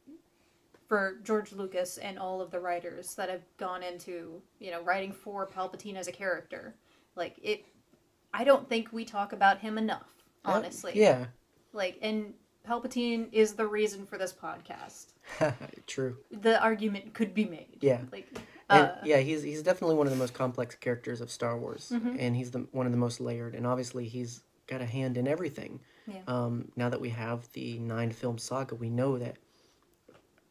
for 0.88 1.18
George 1.22 1.52
Lucas 1.52 1.98
and 1.98 2.18
all 2.18 2.40
of 2.40 2.50
the 2.50 2.60
writers 2.60 3.14
that 3.14 3.28
have 3.28 3.42
gone 3.58 3.82
into, 3.82 4.40
you 4.58 4.70
know, 4.70 4.82
writing 4.82 5.12
for 5.12 5.46
Palpatine 5.46 5.96
as 5.96 6.08
a 6.08 6.12
character. 6.12 6.74
Like 7.16 7.36
it 7.42 7.64
I 8.32 8.44
don't 8.44 8.68
think 8.68 8.92
we 8.92 9.04
talk 9.04 9.32
about 9.32 9.58
him 9.58 9.78
enough, 9.78 10.10
honestly. 10.44 10.94
yeah, 10.94 11.26
Like 11.72 11.98
and 12.02 12.34
Palpatine 12.66 13.28
is 13.32 13.54
the 13.54 13.66
reason 13.66 14.04
for 14.06 14.18
this 14.18 14.32
podcast. 14.32 15.06
true. 15.86 16.16
The 16.30 16.60
argument 16.62 17.14
could 17.14 17.34
be 17.34 17.44
made. 17.44 17.78
Yeah. 17.80 18.00
Like 18.12 18.26
And, 18.70 18.86
uh, 18.88 18.94
yeah, 19.04 19.18
he's 19.18 19.42
he's 19.42 19.62
definitely 19.62 19.96
one 19.96 20.06
of 20.06 20.12
the 20.12 20.18
most 20.18 20.34
complex 20.34 20.74
characters 20.74 21.20
of 21.20 21.30
Star 21.30 21.56
Wars, 21.58 21.90
Mhm. 21.94 22.16
and 22.18 22.36
he's 22.36 22.50
the 22.50 22.66
one 22.72 22.86
of 22.86 22.92
the 22.92 22.98
most 22.98 23.20
layered. 23.20 23.54
And 23.54 23.66
obviously, 23.66 24.06
he's 24.08 24.42
got 24.66 24.80
a 24.82 24.86
hand 24.86 25.16
in 25.16 25.26
everything. 25.26 25.80
Yeah. 26.06 26.20
Um, 26.26 26.70
now 26.76 26.88
that 26.90 27.00
we 27.00 27.10
have 27.10 27.50
the 27.52 27.78
nine 27.78 28.10
film 28.12 28.38
saga, 28.38 28.74
we 28.74 28.90
know 28.90 29.18
that 29.18 29.36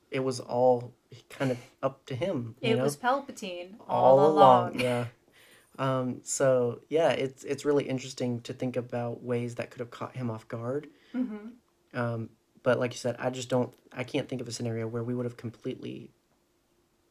it 0.10 0.20
was 0.22 0.40
all 0.40 0.94
kind 1.30 1.52
of 1.52 1.58
up 1.84 2.06
to 2.08 2.16
him. 2.16 2.56
You 2.62 2.74
it 2.74 2.78
know? 2.78 2.84
was 2.84 2.96
Palpatine 2.98 3.76
all, 3.88 4.26
along. 4.28 4.80
Yeah. 4.80 5.06
Um, 5.80 6.22
so 6.24 6.82
yeah, 6.90 7.10
it's 7.10 7.44
it's 7.44 7.66
really 7.66 7.84
interesting 7.88 8.40
to 8.42 8.54
think 8.54 8.78
about 8.78 9.22
ways 9.24 9.56
that 9.56 9.70
could 9.70 9.80
have 9.80 9.92
caught 9.92 10.16
him 10.16 10.32
off 10.32 10.48
guard. 10.48 10.88
Hmm 11.12 11.36
Um, 11.94 12.30
but 12.64 12.80
like 12.80 12.92
you 12.94 12.98
said, 12.98 13.16
I 13.20 13.30
just 13.30 13.50
don't. 13.50 13.72
I 13.94 14.04
can't 14.04 14.28
think 14.28 14.42
of 14.42 14.48
a 14.48 14.52
scenario 14.52 14.88
where 14.88 15.04
we 15.04 15.16
would 15.16 15.26
have 15.26 15.38
completely, 15.38 16.12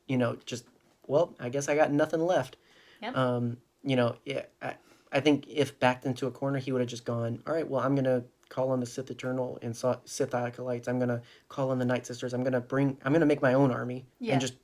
you 0.07 0.19
know, 0.19 0.37
just 0.45 0.65
well, 1.07 1.35
I 1.41 1.49
guess 1.49 1.69
I 1.69 1.75
got 1.77 1.93
nothing 1.93 2.21
left. 2.21 2.57
Yep. 3.03 3.17
Um, 3.17 3.57
you 3.83 3.97
know, 3.97 4.17
yeah, 4.25 4.43
I, 4.61 4.75
I 5.13 5.21
think 5.21 5.47
if 5.49 5.79
backed 5.79 6.05
into 6.05 6.27
a 6.27 6.31
corner, 6.31 6.59
he 6.59 6.73
would 6.73 6.81
have 6.81 6.91
just 6.91 7.05
gone. 7.05 7.43
All 7.47 7.55
right, 7.55 7.69
well, 7.69 7.81
I'm 7.81 7.95
gonna 7.95 8.25
call 8.49 8.71
on 8.71 8.81
the 8.81 8.87
Sith 8.87 9.11
Eternal 9.11 9.59
and 9.63 9.77
Sith 10.05 10.35
acolytes. 10.35 10.89
I'm 10.89 10.99
gonna 10.99 11.23
call 11.49 11.71
on 11.71 11.79
the 11.79 11.85
Night 11.85 12.07
Sisters. 12.07 12.35
I'm 12.35 12.43
gonna 12.45 12.61
bring. 12.61 12.99
I'm 13.05 13.13
gonna 13.13 13.27
make 13.27 13.43
my 13.43 13.55
own 13.55 13.71
army 13.71 14.07
Yeah. 14.19 14.33
and 14.33 14.41
just 14.41 14.55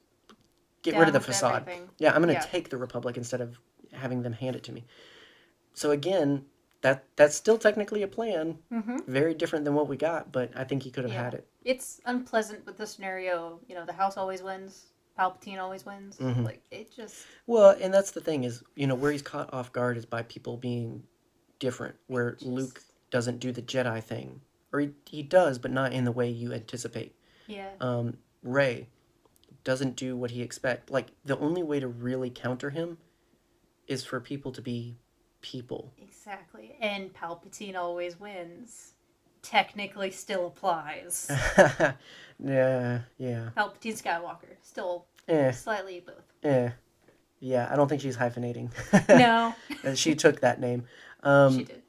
get 0.83 0.93
Down 0.93 1.01
rid 1.01 1.09
of 1.09 1.14
the 1.14 1.20
facade. 1.20 1.62
everything. 1.62 1.89
Yeah, 1.99 2.12
I'm 2.14 2.20
gonna 2.20 2.33
Yeah. 2.35 2.41
take 2.41 2.68
the 2.70 2.76
Republic 2.76 3.16
instead 3.16 3.41
of 3.41 3.59
having 3.93 4.22
them 4.22 4.33
hand 4.33 4.57
it 4.57 4.62
to 4.64 4.72
me. 4.72 4.85
So 5.74 5.91
again, 5.91 6.45
that 6.83 7.05
that's 7.16 7.35
still 7.35 7.59
technically 7.59 8.03
a 8.03 8.09
plan. 8.09 8.59
hmm 8.68 8.99
Very 9.07 9.35
different 9.35 9.64
than 9.64 9.74
what 9.74 9.89
we 9.89 9.97
got, 9.97 10.30
but 10.33 10.51
I 10.55 10.64
think 10.64 10.83
he 10.83 10.91
could 10.91 11.05
have 11.05 11.12
Yeah. 11.12 11.24
had 11.24 11.35
it. 11.35 11.47
it's 11.64 12.01
unpleasant 12.07 12.66
with 12.66 12.76
the 12.76 12.87
scenario. 12.87 13.61
You 13.68 13.76
know, 13.76 13.87
the 13.87 13.93
house 13.93 14.16
always 14.16 14.43
wins. 14.43 14.87
Palpatine 15.18 15.59
always 15.61 15.87
wins. 15.87 16.18
Mhm. 16.18 16.45
Like 16.45 16.61
it 16.72 16.91
just 16.95 17.24
Well, 17.47 17.70
and 17.80 17.95
that's 17.95 18.11
the 18.11 18.20
thing 18.20 18.43
is, 18.45 18.62
you 18.74 18.87
know, 18.89 18.95
where 18.97 19.12
he's 19.12 19.22
caught 19.22 19.53
off 19.55 19.72
guard 19.72 19.97
is 19.97 20.05
by 20.07 20.22
people 20.22 20.57
being 20.57 21.05
different. 21.61 21.95
Where 22.09 22.33
Just- 22.33 22.47
Luke 22.47 22.83
doesn't 23.11 23.39
do 23.39 23.53
the 23.53 23.62
Jedi 23.62 24.03
thing, 24.03 24.41
or 24.72 24.80
he, 24.80 24.91
he 25.07 25.22
does, 25.22 25.59
but 25.61 25.70
not 25.70 25.93
in 25.93 26.05
the 26.05 26.12
way 26.12 26.28
you 26.30 26.53
anticipate. 26.53 27.14
yeah. 27.47 27.70
Um, 27.80 28.18
Rey 28.43 28.89
doesn't 29.64 29.95
do 29.95 30.16
what 30.16 30.33
he 30.33 30.43
expect. 30.43 30.91
Like 30.91 31.11
the 31.24 31.39
only 31.39 31.62
way 31.62 31.78
to 31.78 31.87
really 31.87 32.30
counter 32.30 32.70
him 32.70 32.99
is 33.87 34.03
for 34.05 34.18
people 34.18 34.51
to 34.53 34.62
be 34.62 34.97
people. 35.43 35.93
Exactly. 36.01 36.76
And 36.80 37.12
Palpatine 37.12 37.76
always 37.76 38.18
wins. 38.18 38.95
Technically 39.43 40.11
still 40.12 40.47
applies. 40.47 41.26
yeah, 42.38 43.01
yeah, 43.18 43.49
Palpatine 43.57 44.01
Skywalker. 44.01 44.55
Still 44.62 45.07
eh, 45.28 45.51
slightly 45.51 46.01
both. 46.05 46.24
Yeah. 46.45 46.72
Yeah, 47.40 47.68
I 47.68 47.74
don't 47.74 47.88
think 47.88 48.01
she's 48.03 48.16
hyphenating. 48.16 48.70
No. 49.09 49.53
She 49.97 50.14
took 50.14 50.40
that 50.43 50.61
name, 50.61 50.84
um, 51.24 51.59
she 51.59 51.64
did. 51.64 51.82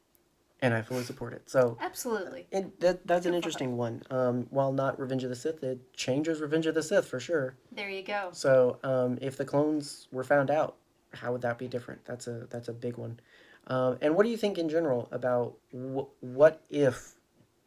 and 0.60 0.74
I 0.74 0.82
fully 0.82 1.04
support 1.04 1.32
it. 1.32 1.48
So 1.48 1.78
Absolutely. 1.80 2.48
And 2.50 2.72
that 2.80 3.06
that's 3.06 3.24
an 3.24 3.34
interesting 3.34 3.76
one. 3.76 4.02
Um, 4.10 4.48
while 4.50 4.72
not 4.72 4.98
Revenge 4.98 5.22
of 5.22 5.30
the 5.30 5.36
Sith, 5.36 5.62
it 5.62 5.92
changes 5.94 6.40
Revenge 6.40 6.66
of 6.66 6.74
the 6.74 6.82
Sith 6.82 7.06
for 7.06 7.20
sure. 7.20 7.54
There 7.70 7.88
you 7.88 8.02
go. 8.02 8.30
So 8.32 8.80
um, 8.82 9.16
if 9.20 9.36
the 9.36 9.44
clones 9.44 10.08
were 10.10 10.24
found 10.24 10.50
out, 10.50 10.74
how 11.12 11.30
would 11.30 11.42
that 11.42 11.56
be 11.58 11.68
different? 11.68 12.04
That's 12.04 12.26
a 12.26 12.48
that's 12.50 12.66
a 12.66 12.72
big 12.72 12.96
one. 12.96 13.20
Um, 13.66 13.98
and 14.02 14.14
what 14.14 14.24
do 14.24 14.30
you 14.30 14.36
think 14.36 14.58
in 14.58 14.68
general 14.68 15.08
about 15.10 15.54
wh- 15.72 16.10
what 16.22 16.62
if, 16.70 17.14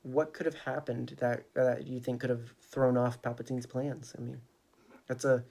what 0.04 0.34
could 0.34 0.46
have 0.46 0.56
happened 0.56 1.16
that 1.20 1.44
that 1.54 1.88
you 1.88 2.00
think 2.00 2.22
could 2.22 2.30
have 2.30 2.54
thrown 2.62 2.98
off 2.98 3.22
Palpatine's 3.22 3.66
plans? 3.66 4.14
I 4.18 4.22
mean, 4.22 4.40
that's 5.08 5.26
a 5.26 5.44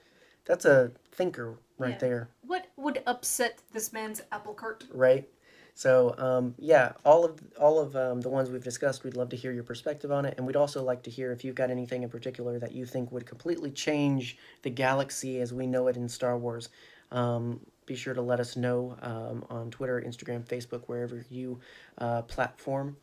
that's 0.45 0.65
a 0.65 0.91
thinker 1.11 1.57
right 1.77 1.91
Yeah. 1.91 1.97
there. 1.97 2.29
What 2.45 2.67
would 2.77 3.03
upset 3.05 3.61
this 3.73 3.91
man's 3.91 4.21
apple 4.31 4.53
cart? 4.53 4.85
right? 4.93 5.27
So 5.73 6.15
um, 6.17 6.55
yeah, 6.57 6.93
all 7.05 7.23
of 7.23 7.39
all 7.59 7.77
of 7.79 7.95
um, 7.95 8.21
the 8.21 8.29
ones 8.29 8.49
we've 8.49 8.63
discussed, 8.63 9.03
we'd 9.03 9.15
love 9.17 9.29
to 9.29 9.35
hear 9.35 9.51
your 9.51 9.63
perspective 9.63 10.11
on 10.11 10.25
it, 10.25 10.33
and 10.37 10.47
we'd 10.47 10.55
also 10.55 10.81
like 10.81 11.03
to 11.03 11.11
hear 11.11 11.31
if 11.31 11.43
you've 11.43 11.53
got 11.55 11.69
anything 11.69 12.01
in 12.01 12.09
particular 12.09 12.57
that 12.57 12.71
you 12.71 12.85
think 12.85 13.11
would 13.11 13.27
completely 13.27 13.69
change 13.69 14.37
the 14.63 14.71
galaxy 14.71 15.39
as 15.39 15.53
we 15.53 15.67
know 15.67 15.87
it 15.87 15.95
in 15.95 16.09
Star 16.09 16.35
Wars. 16.35 16.69
Um, 17.11 17.59
be 17.87 17.95
sure 17.95 18.13
to 18.13 18.21
let 18.21 18.39
us 18.39 18.55
know 18.55 18.95
um, 19.01 19.43
on 19.49 19.71
Twitter, 19.71 20.03
Instagram, 20.05 20.43
Facebook, 20.43 20.83
wherever 20.85 21.25
you 21.31 21.59
uh, 21.97 22.21
platform, 22.23 22.95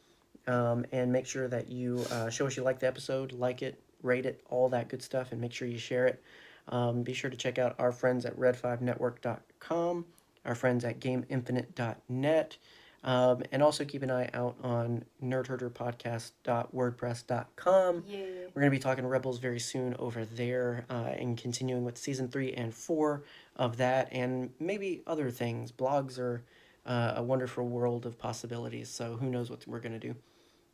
um, 0.46 0.86
and 0.92 1.10
make 1.10 1.26
sure 1.26 1.48
that 1.48 1.68
you 1.68 2.04
uh, 2.12 2.30
show 2.30 2.46
us 2.46 2.56
you 2.56 2.62
like 2.62 2.78
the 2.78 2.86
episode, 2.86 3.32
like 3.32 3.62
it, 3.62 3.80
rate 4.02 4.26
it, 4.26 4.40
all 4.48 4.68
that 4.68 4.88
good 4.88 5.02
stuff, 5.02 5.32
and 5.32 5.40
make 5.40 5.52
sure 5.52 5.66
you 5.66 5.78
share 5.78 6.06
it. 6.06 6.22
Um, 6.68 7.02
be 7.02 7.12
sure 7.12 7.30
to 7.30 7.36
check 7.36 7.58
out 7.58 7.74
our 7.78 7.90
friends 7.90 8.24
at 8.24 8.38
red5network.com, 8.38 10.04
our 10.44 10.54
friends 10.54 10.84
at 10.84 11.00
gameinfinite.net. 11.00 12.56
Um, 13.02 13.42
and 13.52 13.62
also 13.62 13.84
keep 13.84 14.02
an 14.02 14.10
eye 14.10 14.30
out 14.32 14.56
on 14.62 15.04
nerdherderpodcast.wordpress.com. 15.22 18.04
Yeah. 18.06 18.18
We're 18.18 18.62
going 18.62 18.64
to 18.64 18.70
be 18.70 18.78
talking 18.78 19.06
Rebels 19.06 19.38
very 19.38 19.60
soon 19.60 19.94
over 19.98 20.24
there 20.24 20.86
uh, 20.88 21.12
and 21.18 21.36
continuing 21.36 21.84
with 21.84 21.98
season 21.98 22.28
three 22.28 22.54
and 22.54 22.72
four 22.72 23.24
of 23.56 23.76
that 23.78 24.08
and 24.12 24.50
maybe 24.60 25.02
other 25.06 25.30
things. 25.30 25.70
Blogs 25.72 26.18
are 26.18 26.42
uh, 26.86 27.14
a 27.16 27.22
wonderful 27.22 27.66
world 27.68 28.04
of 28.06 28.18
possibilities, 28.18 28.88
so 28.88 29.16
who 29.16 29.28
knows 29.30 29.50
what 29.50 29.66
we're 29.66 29.80
going 29.80 29.98
to 29.98 30.06
do. 30.08 30.14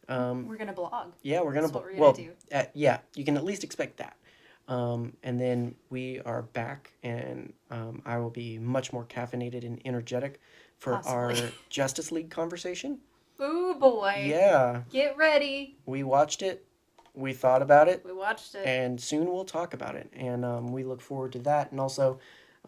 Um, 0.09 0.49
We're 0.49 0.57
gonna 0.57 0.73
blog. 0.73 1.13
yeah, 1.23 1.39
we're 1.41 1.53
going 1.53 1.63
That's 1.63 1.71
to. 1.71 1.79
what 1.79 1.85
we're 1.85 1.91
gonna 1.93 2.01
Well, 2.03 2.13
do. 2.15 2.31
uh, 2.53 2.65
yeah, 2.75 2.99
you 3.15 3.25
can 3.25 3.37
at 3.37 3.45
least 3.45 3.63
expect 3.63 3.99
that. 3.99 4.17
Um, 4.67 5.13
and 5.23 5.41
then 5.41 5.77
we 5.89 6.21
are 6.23 6.43
back, 6.43 6.93
and 7.05 7.53
um, 7.71 8.03
I 8.05 8.19
will 8.19 8.31
be 8.31 8.59
much 8.59 8.93
more 8.93 9.05
caffeinated 9.05 9.65
and 9.65 9.81
energetic 9.85 10.41
for 10.79 10.95
our 11.07 11.33
Justice 11.69 12.11
League 12.11 12.31
conversation. 12.31 12.99
Ooh 13.41 13.75
boy. 13.79 14.25
Yeah, 14.27 14.83
Get 14.91 15.17
ready. 15.17 15.77
we 15.87 16.03
watched 16.03 16.43
it, 16.43 16.65
we 17.15 17.33
thought 17.33 17.63
about 17.63 17.87
it, 17.89 18.03
We 18.05 18.13
watched 18.13 18.57
it. 18.57 18.67
and 18.67 19.01
soon 19.01 19.27
we'll 19.33 19.45
talk 19.45 19.75
about 19.75 19.95
it. 19.95 20.11
And 20.13 20.45
um, 20.45 20.73
we 20.73 20.83
look 20.83 21.01
forward 21.01 21.31
to 21.33 21.39
that, 21.41 21.71
and 21.71 21.79
also 21.81 22.19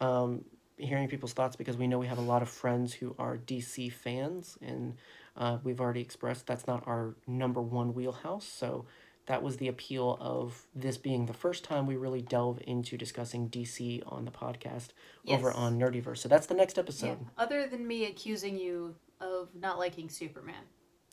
um, 0.00 0.44
hearing 0.76 1.08
people's 1.08 1.32
thoughts 1.32 1.56
because 1.56 1.76
we 1.76 1.86
know 1.86 1.98
we 1.98 2.06
have 2.06 2.18
a 2.18 2.22
lot 2.22 2.42
of 2.42 2.48
friends 2.48 2.92
who 2.94 3.14
are 3.18 3.36
DC 3.36 3.92
fans, 3.92 4.58
and 4.60 4.94
uh, 5.36 5.58
we've 5.62 5.80
already 5.80 6.00
expressed 6.00 6.46
that's 6.46 6.66
not 6.66 6.86
our 6.86 7.14
number 7.26 7.60
one 7.60 7.94
wheelhouse. 7.94 8.46
So 8.46 8.86
that 9.26 9.42
was 9.42 9.56
the 9.58 9.68
appeal 9.68 10.16
of 10.20 10.66
this 10.74 10.96
being 10.96 11.26
the 11.26 11.32
first 11.32 11.64
time 11.64 11.86
we 11.86 11.96
really 11.96 12.22
delve 12.22 12.60
into 12.66 12.96
discussing 12.96 13.48
DC 13.48 14.02
on 14.06 14.24
the 14.24 14.30
podcast 14.30 14.88
over 15.28 15.52
on 15.52 15.78
Nerdiverse. 15.78 16.18
So 16.18 16.28
that's 16.28 16.46
the 16.46 16.54
next 16.54 16.76
yeah. 16.76 16.82
episode. 16.82 17.18
Other 17.38 17.66
than 17.68 17.86
me 17.86 18.06
accusing 18.06 18.58
you 18.58 18.94
of 19.20 19.48
not 19.54 19.78
liking 19.78 20.08
Superman, 20.08 20.64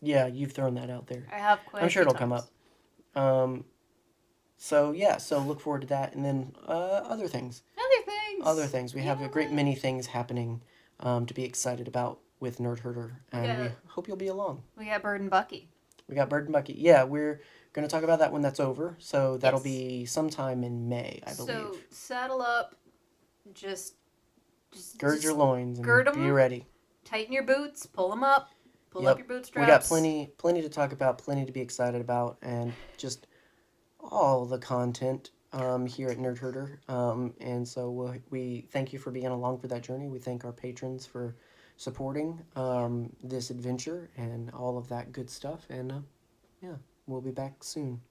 Yeah, 0.02 0.28
you've 0.28 0.54
thrown 0.54 0.74
that 0.76 0.90
out 0.90 1.08
there. 1.08 1.28
I 1.32 1.38
have 1.38 1.60
quite. 1.66 1.84
I'm 1.84 1.90
sure 1.90 2.02
it'll 2.02 2.14
come 2.14 2.34
up. 2.34 2.50
Um, 3.16 3.66
so 4.58 4.92
yeah, 4.92 5.18
so 5.18 5.40
look 5.40 5.62
forward 5.62 5.82
to 5.82 5.88
that, 5.88 6.16
and 6.16 6.26
then 6.26 6.54
uh, 6.68 7.02
other 7.06 7.28
things. 7.28 7.64
Other 7.78 7.99
things. 7.99 7.99
Other 8.44 8.66
things. 8.66 8.94
We 8.94 9.02
have 9.02 9.22
a 9.22 9.28
great 9.28 9.52
many 9.52 9.76
things 9.76 10.08
happening 10.08 10.62
um, 11.00 11.26
to 11.26 11.34
be 11.34 11.44
excited 11.44 11.88
about 11.88 12.20
with 12.40 12.60
Nerd 12.60 12.80
Herder, 12.80 13.22
and 13.32 13.60
we 13.60 13.70
hope 13.88 14.08
you'll 14.08 14.18
be 14.18 14.28
along. 14.28 14.64
We 14.78 14.86
got 14.86 15.02
Bird 15.02 15.22
and 15.22 15.30
Bucky. 15.30 15.70
We 16.08 16.16
got 16.16 16.30
Bird 16.30 16.46
and 16.46 16.54
Bucky. 16.54 16.74
Yeah, 16.78 17.04
we're 17.04 17.42
going 17.74 17.88
to 17.88 17.92
talk 17.92 18.04
about 18.04 18.20
that 18.20 18.32
when 18.32 18.42
that's 18.42 18.60
over. 18.60 18.96
So 19.00 19.38
that'll 19.38 19.60
Yes. 19.60 19.64
be 19.64 20.06
sometime 20.06 20.64
in 20.64 20.90
May, 20.90 21.22
I 21.28 21.34
believe. 21.34 21.56
So 21.56 21.76
saddle 21.92 22.42
up. 22.42 22.76
Just. 23.54 23.96
Just. 24.72 24.98
Gird 24.98 25.16
just 25.16 25.24
your 25.24 25.34
loins 25.34 25.78
and 25.80 25.86
gird 25.86 26.06
be 26.14 26.20
'em. 26.22 26.32
ready. 26.32 26.66
Tighten 27.06 27.34
your 27.34 27.44
boots. 27.44 27.86
Pull 27.86 28.10
them 28.10 28.24
up. 28.24 28.50
Pull 28.92 29.04
Yep. 29.04 29.12
up 29.12 29.18
your 29.20 29.28
bootstraps. 29.28 29.66
We 29.68 29.68
got 29.68 29.84
plenty, 29.84 30.28
plenty 30.38 30.62
to 30.64 30.70
talk 30.70 30.92
about, 30.92 31.18
plenty 31.20 31.46
to 31.46 31.52
be 31.52 31.62
excited 31.62 32.02
about, 32.02 32.38
and 32.42 32.74
just 32.98 33.28
all 34.00 34.46
the 34.46 34.58
content 34.58 35.30
um, 35.54 35.86
here 35.86 36.10
at 36.10 36.18
Nerd 36.18 36.38
Herder. 36.38 36.80
Um, 36.88 37.34
and 37.40 37.68
so 37.68 37.90
we 37.90 38.22
we 38.30 38.68
thank 38.72 38.94
you 38.94 39.00
for 39.00 39.12
being 39.12 39.28
along 39.28 39.60
for 39.60 39.68
that 39.68 39.82
journey. 39.82 40.08
We 40.08 40.20
thank 40.20 40.46
our 40.46 40.52
patrons 40.52 41.06
for 41.06 41.36
supporting 41.78 42.42
um, 42.56 43.10
this 43.24 43.50
adventure 43.50 44.10
and 44.18 44.52
all 44.52 44.78
of 44.78 44.88
that 44.90 45.12
good 45.12 45.30
stuff. 45.30 45.66
And 45.70 45.92
uh, 45.92 46.00
yeah, 46.62 46.76
we'll 47.08 47.22
be 47.22 47.32
back 47.32 47.64
soon. 47.64 48.02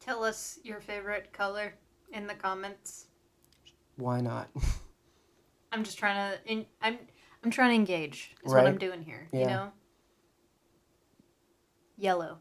Tell 0.00 0.24
us 0.24 0.58
your 0.64 0.80
favorite 0.80 1.32
color 1.32 1.74
in 2.12 2.26
the 2.26 2.34
comments. 2.34 3.06
Why 3.96 4.20
not? 4.20 4.48
I'm 5.72 5.84
just 5.84 5.98
trying 5.98 6.32
to. 6.32 6.52
In, 6.52 6.66
I'm. 6.80 6.98
I'm 7.44 7.50
trying 7.50 7.70
to 7.70 7.74
engage. 7.74 8.34
Is 8.44 8.52
what 8.52 8.66
I'm 8.66 8.78
doing 8.78 9.02
here. 9.02 9.26
Yeah. 9.32 9.40
You 9.40 9.46
know. 9.46 9.72
Yellow. 11.96 12.38